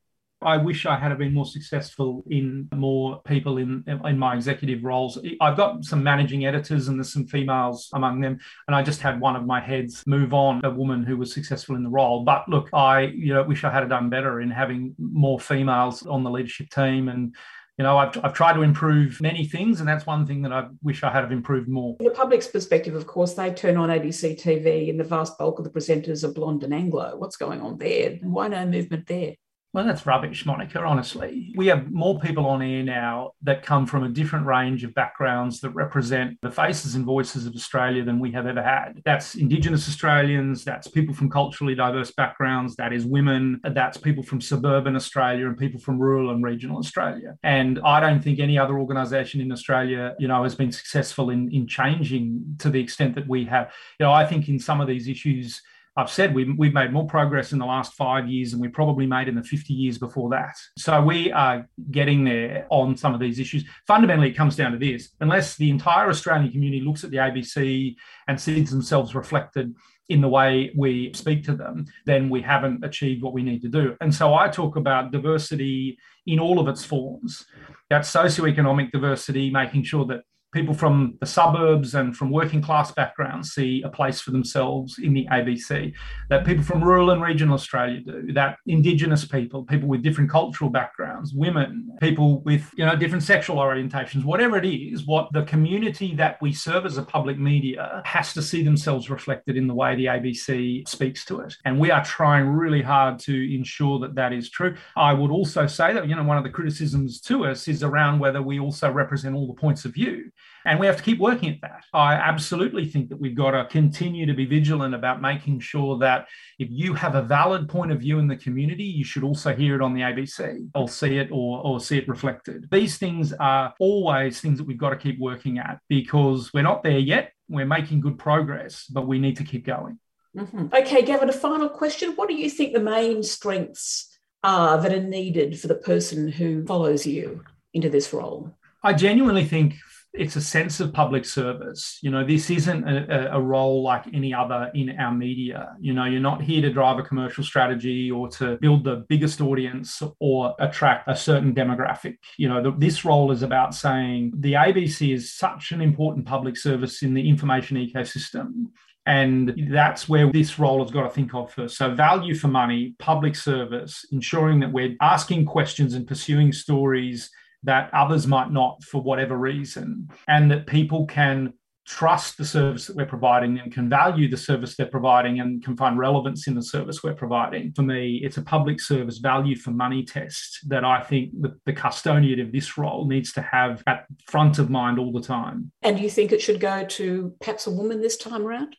I 0.47 0.57
wish 0.57 0.87
I 0.87 0.97
had 0.97 1.17
been 1.19 1.35
more 1.35 1.45
successful 1.45 2.23
in 2.31 2.69
more 2.73 3.21
people 3.27 3.59
in 3.59 3.83
in 4.05 4.19
my 4.19 4.35
executive 4.35 4.85
roles. 4.85 5.19
I've 5.41 5.57
got 5.57 5.85
some 5.85 6.05
managing 6.05 6.47
editors 6.47 6.87
and 6.87 6.99
there's 6.99 7.13
some 7.13 7.27
females 7.27 7.91
among 7.93 8.21
them, 8.21 8.39
and 8.69 8.77
I 8.77 8.83
just 8.83 9.01
had 9.01 9.21
one 9.21 9.35
of 9.35 9.45
my 9.45 9.61
heads 9.61 10.05
move 10.07 10.33
on, 10.33 10.65
a 10.65 10.71
woman 10.71 11.03
who 11.03 11.17
was 11.17 11.35
successful 11.35 11.75
in 11.75 11.83
the 11.83 11.91
role. 11.91 12.23
But 12.23 12.49
look, 12.49 12.69
I 12.73 13.01
you 13.01 13.35
know 13.35 13.43
wish 13.43 13.65
I 13.65 13.71
had 13.71 13.89
done 13.89 14.09
better 14.09 14.41
in 14.41 14.51
having 14.51 14.95
more 14.99 15.41
females 15.41 16.07
on 16.07 16.23
the 16.23 16.31
leadership 16.31 16.71
team 16.71 17.09
and 17.09 17.35
you 17.79 17.83
know, 17.83 17.99
I've, 17.99 18.19
I've 18.25 18.33
tried 18.33 18.55
to 18.55 18.63
improve 18.63 19.21
many 19.21 19.45
things, 19.45 19.81
and 19.81 19.89
that's 19.89 20.07
one 20.07 20.27
thing 20.27 20.41
that 20.43 20.53
I 20.53 20.69
wish 20.83 21.03
I 21.03 21.11
had 21.11 21.25
have 21.25 21.33
improved 21.33 21.69
more. 21.69 21.95
The 22.01 22.09
public's 22.09 22.47
perspective, 22.47 22.95
of 22.95 23.07
course, 23.07 23.35
they 23.35 23.53
turn 23.53 23.77
on 23.77 23.91
ABC 23.91 24.41
TV, 24.41 24.89
and 24.89 24.99
the 24.99 25.05
vast 25.05 25.37
bulk 25.37 25.59
of 25.59 25.65
the 25.67 25.71
presenters 25.71 26.25
are 26.25 26.33
blonde 26.33 26.65
and 26.65 26.73
Anglo. 26.73 27.17
What's 27.19 27.37
going 27.37 27.61
on 27.61 27.77
there? 27.77 28.19
Why 28.23 28.49
no 28.49 28.65
movement 28.65 29.07
there? 29.07 29.35
Well, 29.77 29.85
that's 29.85 30.07
rubbish, 30.07 30.47
Monica, 30.47 30.81
honestly. 30.81 31.53
We 31.55 31.67
have 31.67 31.93
more 31.93 32.19
people 32.19 32.47
on 32.47 32.63
air 32.63 32.83
now 32.83 33.33
that 33.43 33.63
come 33.63 33.85
from 33.85 34.05
a 34.05 34.09
different 34.09 34.47
range 34.47 34.85
of 34.85 34.95
backgrounds 34.95 35.61
that 35.61 35.69
represent 35.73 36.39
the 36.41 36.51
faces 36.51 36.95
and 36.95 37.05
voices 37.05 37.45
of 37.45 37.55
Australia 37.55 38.03
than 38.03 38.19
we 38.19 38.33
have 38.33 38.47
ever 38.47 38.63
had. 38.63 39.03
That's 39.05 39.35
Indigenous 39.35 39.87
Australians, 39.87 40.65
that's 40.65 40.89
people 40.89 41.15
from 41.15 41.29
culturally 41.29 41.75
diverse 41.75 42.11
backgrounds, 42.11 42.75
that 42.77 42.95
is 42.95 43.05
women, 43.05 43.61
that's 43.65 43.99
people 43.99 44.23
from 44.23 44.41
suburban 44.41 44.97
Australia 44.97 45.47
and 45.47 45.59
people 45.59 45.79
from 45.79 45.99
rural 45.99 46.31
and 46.31 46.43
regional 46.43 46.79
Australia. 46.79 47.37
And 47.43 47.79
I 47.85 48.01
don't 48.01 48.25
think 48.25 48.39
any 48.39 48.59
other 48.59 48.79
organisation 48.79 49.43
in 49.43 49.53
Australia, 49.53 50.15
you 50.19 50.27
know, 50.27 50.43
has 50.43 50.55
been 50.55 50.73
successful 50.73 51.29
in, 51.29 51.53
in 51.53 51.67
changing 51.67 52.57
to 52.61 52.71
the 52.71 52.81
extent 52.81 53.15
that 53.17 53.29
we 53.29 53.45
have. 53.45 53.71
You 54.01 54.07
know, 54.07 54.13
I 54.13 54.25
think 54.25 54.49
in 54.49 54.59
some 54.59 54.81
of 54.81 54.89
these 54.89 55.07
issues, 55.07 55.61
I've 55.97 56.11
said 56.11 56.35
we, 56.35 56.45
we've 56.53 56.75
made 56.75 56.93
more 56.93 57.07
progress 57.07 57.53
in 57.53 57.59
the 57.59 57.65
last 57.65 57.95
five 57.95 58.29
years 58.29 58.51
than 58.51 58.61
we 58.61 58.69
probably 58.69 59.07
made 59.07 59.29
in 59.29 59.35
the 59.35 59.43
50 59.43 59.73
years 59.73 59.97
before 59.97 60.29
that. 60.31 60.55
So 60.77 61.01
we 61.01 61.33
are 61.33 61.69
getting 61.91 62.25
there 62.25 62.67
on 62.71 62.97
some 62.97 63.15
of 63.15 63.21
these 63.21 63.39
issues. 63.39 63.65
Fundamentally, 63.87 64.31
it 64.31 64.37
comes 64.37 64.57
down 64.57 64.73
to 64.73 64.79
this 64.79 65.11
unless 65.21 65.57
the 65.57 65.71
entire 65.71 66.09
Australian 66.09 66.53
community 66.53 66.83
looks 66.83 67.03
at 67.03 67.11
the 67.11 67.17
ABC 67.17 67.97
and 68.29 68.41
sees 68.41 68.71
themselves 68.71 69.15
reflected 69.15 69.75
in 70.09 70.21
the 70.21 70.29
way 70.29 70.73
we 70.77 71.13
speak 71.15 71.43
to 71.45 71.57
them, 71.57 71.85
then 72.05 72.29
we 72.29 72.41
haven't 72.41 72.85
achieved 72.85 73.23
what 73.23 73.33
we 73.33 73.43
need 73.43 73.61
to 73.63 73.69
do. 73.69 73.97
And 74.01 74.15
so 74.15 74.35
I 74.35 74.49
talk 74.49 74.77
about 74.77 75.11
diversity 75.11 75.99
in 76.27 76.39
all 76.39 76.61
of 76.61 76.69
its 76.69 76.85
forms. 76.85 77.45
That's 77.91 78.13
socioeconomic 78.13 78.93
diversity, 78.93 79.51
making 79.51 79.85
sure 79.85 80.05
that 80.07 80.23
people 80.53 80.75
from 80.75 81.17
the 81.21 81.27
suburbs 81.27 81.95
and 81.95 82.17
from 82.17 82.31
working 82.31 82.63
class 82.63 82.91
backgrounds 82.91 83.53
see 83.53 83.83
a 83.83 83.89
place 83.89 84.21
for 84.21 84.31
themselves 84.31 84.99
in 84.99 85.13
the 85.13 85.27
ABC, 85.31 85.93
that 86.31 86.47
people 86.47 86.65
from 86.65 86.83
rural 86.83 87.11
and 87.11 87.23
regional 87.23 87.55
Australia 87.55 88.01
do, 88.01 88.33
that 88.33 88.57
Indigenous 88.67 89.25
people, 89.25 89.65
people 89.65 89.89
with 89.89 90.03
different 90.03 90.31
cultural 90.31 90.71
backgrounds, 90.71 91.35
women, 91.35 91.91
people 92.01 92.41
with 92.43 92.71
you 92.77 92.85
know 92.85 92.97
different 92.97 93.23
sexual 93.23 93.57
orientations, 93.57 94.25
whatever 94.25 94.57
it 94.57 94.65
is, 94.65 95.05
what 95.07 95.31
the 95.33 95.43
community 95.43 96.15
that 96.15 96.41
we 96.41 96.53
serve 96.53 96.87
as 96.87 96.97
a 96.97 97.03
public 97.03 97.39
media 97.39 98.03
has 98.05 98.33
to 98.33 98.43
see 98.43 98.63
themselves 98.63 99.11
reflected 99.11 99.57
in 99.57 99.67
the 99.67 99.75
way 99.75 99.95
the 99.95 100.07
ABC 100.07 100.89
speaks 100.89 101.25
to 101.25 101.41
it. 101.41 101.55
And 101.65 101.79
we 101.79 101.91
are 101.91 102.05
trying 102.05 102.47
really 102.49 102.83
hard 102.83 103.19
to 103.21 103.55
ensure 103.55 103.99
that 104.01 104.15
that 104.15 104.33
is 104.33 104.49
true. 104.49 104.77
I 104.97 105.13
would 105.13 105.31
also 105.31 105.67
say 105.67 105.93
that 105.93 106.09
you 106.09 106.15
know 106.15 106.25
one 106.25 106.39
of 106.39 106.45
the 106.45 106.51
criticisms 106.51 107.21
to 107.23 107.47
us 107.47 107.69
is 107.69 107.83
around 107.83 108.21
whether 108.21 108.41
we 108.41 108.59
also 108.59 108.91
represent 108.91 109.35
all 109.35 109.47
the 109.47 109.61
points 109.61 109.85
of 109.85 109.93
view. 109.93 110.31
And 110.65 110.81
we 110.81 110.87
have 110.87 110.97
to 110.97 111.03
keep 111.03 111.21
working 111.21 111.49
at 111.49 111.61
that. 111.63 111.85
I 111.93 112.15
absolutely 112.15 112.87
think 112.87 113.09
that 113.11 113.21
we've 113.21 113.37
got 113.37 113.53
to 113.53 113.67
continue 113.67 114.27
to 114.27 114.35
be 114.35 114.47
vigilant 114.47 114.95
about 114.95 115.23
making 115.23 115.61
sure 115.61 115.97
that 115.99 116.27
if 116.59 116.69
you 116.71 116.93
have 116.95 117.15
a 117.15 117.23
valid 117.23 117.69
point 117.69 117.93
of 117.93 118.01
view 118.01 118.19
in 118.19 118.27
the 118.27 118.37
community, 118.37 118.83
you 118.83 119.05
should 119.05 119.23
also 119.23 119.55
hear 119.55 119.77
it 119.77 119.83
on 119.83 119.95
the 119.95 120.01
ABC 120.01 120.69
or 120.75 120.89
see 120.89 121.19
it 121.19 121.29
or, 121.31 121.61
or 121.65 121.79
see 121.79 121.99
it 121.99 122.09
reflected. 122.09 122.67
These 122.73 122.99
things 122.99 123.33
are 123.35 123.75
always 123.79 124.41
things 124.41 124.59
that 124.59 124.67
we've 124.67 124.77
got 124.77 124.91
to 124.91 124.97
keep 124.97 125.21
working 125.21 125.59
at 125.59 125.79
because 125.89 126.53
we're 126.53 126.63
not 126.63 126.83
there 126.83 126.99
yet. 126.99 127.33
We're 127.49 127.65
making 127.65 128.01
good 128.01 128.19
progress, 128.19 128.87
but 128.87 129.07
we 129.07 129.21
need 129.21 129.37
to 129.37 129.45
keep 129.45 129.65
going. 129.65 130.01
Mm-hmm. 130.37 130.67
Okay, 130.75 131.03
Gavin, 131.03 131.29
a 131.31 131.33
final 131.33 131.69
question. 131.69 132.13
What 132.17 132.29
do 132.29 132.35
you 132.35 132.51
think 132.51 132.73
the 132.73 132.81
main 132.81 133.23
strengths 133.23 134.19
are 134.43 134.81
that 134.81 134.93
are 134.93 135.03
needed 135.03 135.59
for 135.59 135.69
the 135.69 135.77
person 135.77 136.29
who 136.29 136.67
follows 136.67 137.07
you 137.07 137.45
into 137.73 137.89
this 137.89 138.13
role? 138.13 138.53
I 138.83 138.93
genuinely 138.93 139.45
think 139.45 139.75
it's 140.17 140.37
a 140.37 140.41
sense 140.41 140.81
of 140.81 140.93
public 140.93 141.25
service. 141.25 141.99
You 142.03 142.11
know, 142.11 142.25
this 142.25 142.51
isn't 142.51 142.89
a, 142.89 143.35
a, 143.35 143.41
role 143.41 143.83
like 143.83 144.05
any 144.13 144.33
other 144.33 144.71
in 144.75 144.99
our 144.99 145.13
media. 145.13 145.77
You 145.81 145.93
know, 145.93 146.05
you're 146.05 146.21
not 146.21 146.43
here 146.43 146.63
to 146.63 146.73
drive 146.73 146.99
a 146.99 147.03
commercial 147.03 147.45
strategy 147.45 148.11
or 148.11 148.29
to 148.31 148.57
build 148.57 148.85
the 148.85 149.05
biggest 149.09 149.41
audience 149.41 150.03
or 150.21 150.55
attract 150.59 151.09
a 151.09 151.17
certain 151.17 151.55
demographic. 151.55 152.17
You 152.37 152.49
know, 152.49 152.63
the, 152.63 152.73
this 152.73 153.05
role 153.05 153.31
is 153.31 153.43
about 153.43 153.75
saying 153.75 154.33
the 154.39 154.55
ABC 154.55 155.15
is 155.15 155.33
such 155.33 155.73
an 155.73 155.81
important 155.81 156.27
public 156.27 156.57
service 156.57 157.03
in 157.03 157.15
the 157.15 157.29
information 157.29 157.77
ecosystem. 157.77 158.67
And 159.07 159.69
that's 159.71 160.09
where 160.09 160.33
this 160.33 160.59
role 160.59 160.83
has 160.83 160.91
got 160.91 161.05
to 161.05 161.11
think 161.11 161.33
of 161.33 161.53
first. 161.53 161.79
So, 161.79 161.95
value 161.95 162.35
for 162.35 162.49
money, 162.49 162.97
public 162.99 163.37
service, 163.37 164.05
ensuring 164.11 164.59
that 164.61 164.73
we're 164.73 164.97
asking 165.01 165.47
questions 165.47 165.95
and 165.95 166.09
pursuing 166.09 166.53
stories 166.53 167.31
that 167.67 167.93
others 167.93 168.27
might 168.27 168.51
not 168.51 168.83
for 168.83 169.01
whatever 169.03 169.37
reason, 169.37 170.09
and 170.27 170.51
that 170.51 170.67
people 170.67 171.07
can 171.07 171.53
trust 171.87 172.37
the 172.37 172.45
service 172.45 172.87
that 172.87 172.97
we're 172.97 173.07
providing 173.07 173.61
and 173.61 173.73
can 173.73 173.89
value 173.89 174.29
the 174.29 174.37
service 174.37 174.77
they're 174.77 174.87
providing 174.87 175.39
and 175.39 175.65
can 175.65 175.77
find 175.77 175.97
relevance 175.97 176.49
in 176.49 176.55
the 176.55 176.63
service 176.63 177.03
we're 177.03 177.15
providing. 177.15 177.73
For 177.77 177.83
me, 177.83 178.21
it's 178.25 178.39
a 178.39 178.43
public 178.43 178.81
service 178.81 179.19
value 179.19 179.57
for 179.57 179.71
money 179.71 180.05
test 180.05 180.69
that 180.69 180.85
I 180.85 181.03
think 181.03 181.31
the, 181.41 181.57
the 181.65 181.73
custodian 181.73 182.41
of 182.41 182.51
this 182.51 182.77
role 182.77 183.07
needs 183.07 183.33
to 183.35 183.43
have 183.43 183.85
at 183.87 184.07
front 184.27 184.59
of 184.59 184.69
mind 184.69 184.99
all 184.99 185.13
the 185.13 185.21
time. 185.21 185.71
And 185.83 186.01
you 186.01 186.11
think 186.11 186.33
it 186.33 186.43
should 186.43 186.61
go 186.61 186.85
to 186.85 187.35
perhaps 187.41 187.69
a 187.69 187.71
woman 187.71 188.01
this 188.01 188.17
time 188.17 188.45
around? 188.45 188.77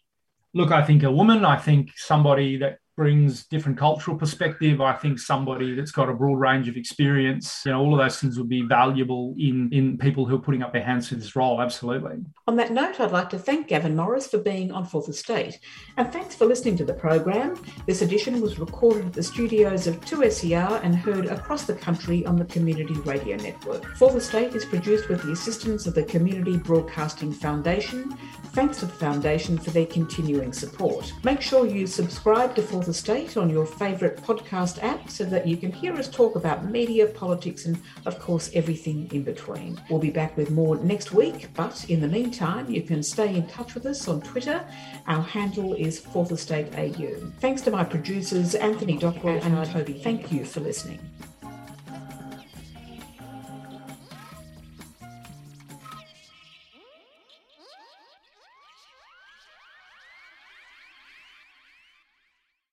Look, 0.54 0.72
I 0.72 0.84
think 0.84 1.04
a 1.04 1.12
woman, 1.12 1.46
I 1.46 1.58
think 1.58 1.92
somebody 1.96 2.58
that 2.58 2.80
brings 2.98 3.46
different 3.46 3.78
cultural 3.78 4.18
perspective. 4.18 4.82
I 4.82 4.94
think 4.94 5.20
somebody 5.20 5.76
that's 5.76 5.92
got 5.92 6.10
a 6.10 6.14
broad 6.14 6.40
range 6.40 6.68
of 6.68 6.76
experience, 6.76 7.62
you 7.64 7.72
know, 7.72 7.80
all 7.80 7.94
of 7.94 8.00
those 8.00 8.20
things 8.20 8.40
would 8.40 8.50
be 8.50 8.64
valuable 8.64 9.36
in 9.38 9.70
in 9.72 9.98
people 10.00 10.26
who 10.26 10.36
are 10.36 10.40
putting 10.40 10.64
up 10.64 10.74
their 10.74 10.84
hands 10.84 11.08
for 11.08 11.16
this 11.16 11.36
role. 11.36 11.62
Absolutely. 11.62 12.26
On 12.48 12.56
that 12.56 12.72
note, 12.72 13.00
I'd 13.00 13.12
like 13.12 13.30
to 13.30 13.40
thank 13.40 13.68
Gavin 13.68 13.96
Morris 13.96 14.28
for 14.28 14.40
being 14.40 14.72
on 14.72 14.84
Fourth 14.84 15.08
Estate, 15.10 15.60
and 15.96 16.12
thanks 16.12 16.36
for 16.36 16.46
listening 16.46 16.76
to 16.78 16.86
the 16.86 16.94
program. 16.94 17.56
This 17.86 18.02
edition 18.02 18.42
was 18.42 18.58
recorded 18.58 19.06
at 19.06 19.14
the 19.14 19.24
studios 19.24 19.86
of 19.86 20.02
2SER 20.02 20.84
and 20.84 20.96
heard 20.96 21.28
across 21.28 21.66
the 21.66 21.76
country 21.76 22.26
on 22.26 22.36
the 22.36 22.46
Community 22.46 22.96
Radio 23.02 23.38
Network. 23.38 23.86
Fourth 23.98 24.16
Estate 24.16 24.56
is 24.56 24.66
produced 24.66 25.08
with 25.08 25.22
the 25.22 25.32
assistance 25.34 25.86
of 25.86 25.94
the 25.94 26.04
Community 26.04 26.58
Broadcasting 26.58 27.32
Foundation. 27.32 28.18
Thanks 28.54 28.80
to 28.80 28.88
the 28.88 28.94
Foundation 28.94 29.56
for 29.60 29.70
their 29.70 29.86
continuing 29.86 30.52
support. 30.52 31.14
Make 31.24 31.42
sure 31.42 31.68
you 31.68 31.86
subscribe 31.86 32.56
to 32.56 32.64
Fourth 32.64 32.87
Estate 32.88 33.38
on 33.38 33.50
your 33.50 33.66
favourite 33.66 34.18
podcast 34.18 34.82
app 34.84 35.10
so 35.10 35.24
that 35.26 35.48
you 35.48 35.58
can 35.58 35.72
hear 35.72 35.94
us 35.96 36.08
talk 36.08 36.36
about 36.36 36.66
media, 36.66 37.08
politics, 37.08 37.66
and 37.66 37.80
of 38.06 38.20
course, 38.20 38.50
everything 38.54 39.10
in 39.12 39.24
between. 39.24 39.82
We'll 39.90 40.00
be 40.00 40.10
back 40.10 40.36
with 40.38 40.52
more 40.52 40.76
next 40.78 41.12
week, 41.12 41.50
but 41.54 41.90
in 41.90 42.00
the 42.00 42.08
meantime, 42.08 42.70
you 42.70 42.82
can 42.82 43.04
stay 43.04 43.36
in 43.36 43.48
touch 43.48 43.74
with 43.74 43.86
us 43.86 44.08
on 44.08 44.22
Twitter. 44.22 44.66
Our 45.08 45.22
handle 45.22 45.74
is 45.74 46.00
Fourth 46.00 46.32
Estate 46.32 46.74
AU. 46.76 47.32
Thanks 47.40 47.62
to 47.64 47.72
my 47.72 47.84
producers, 47.84 48.56
Anthony 48.56 48.98
Dockwell 48.98 49.44
and 49.44 49.70
Toby. 49.72 50.02
Thank 50.04 50.32
you 50.32 50.46
for 50.46 50.60
listening. 50.60 51.00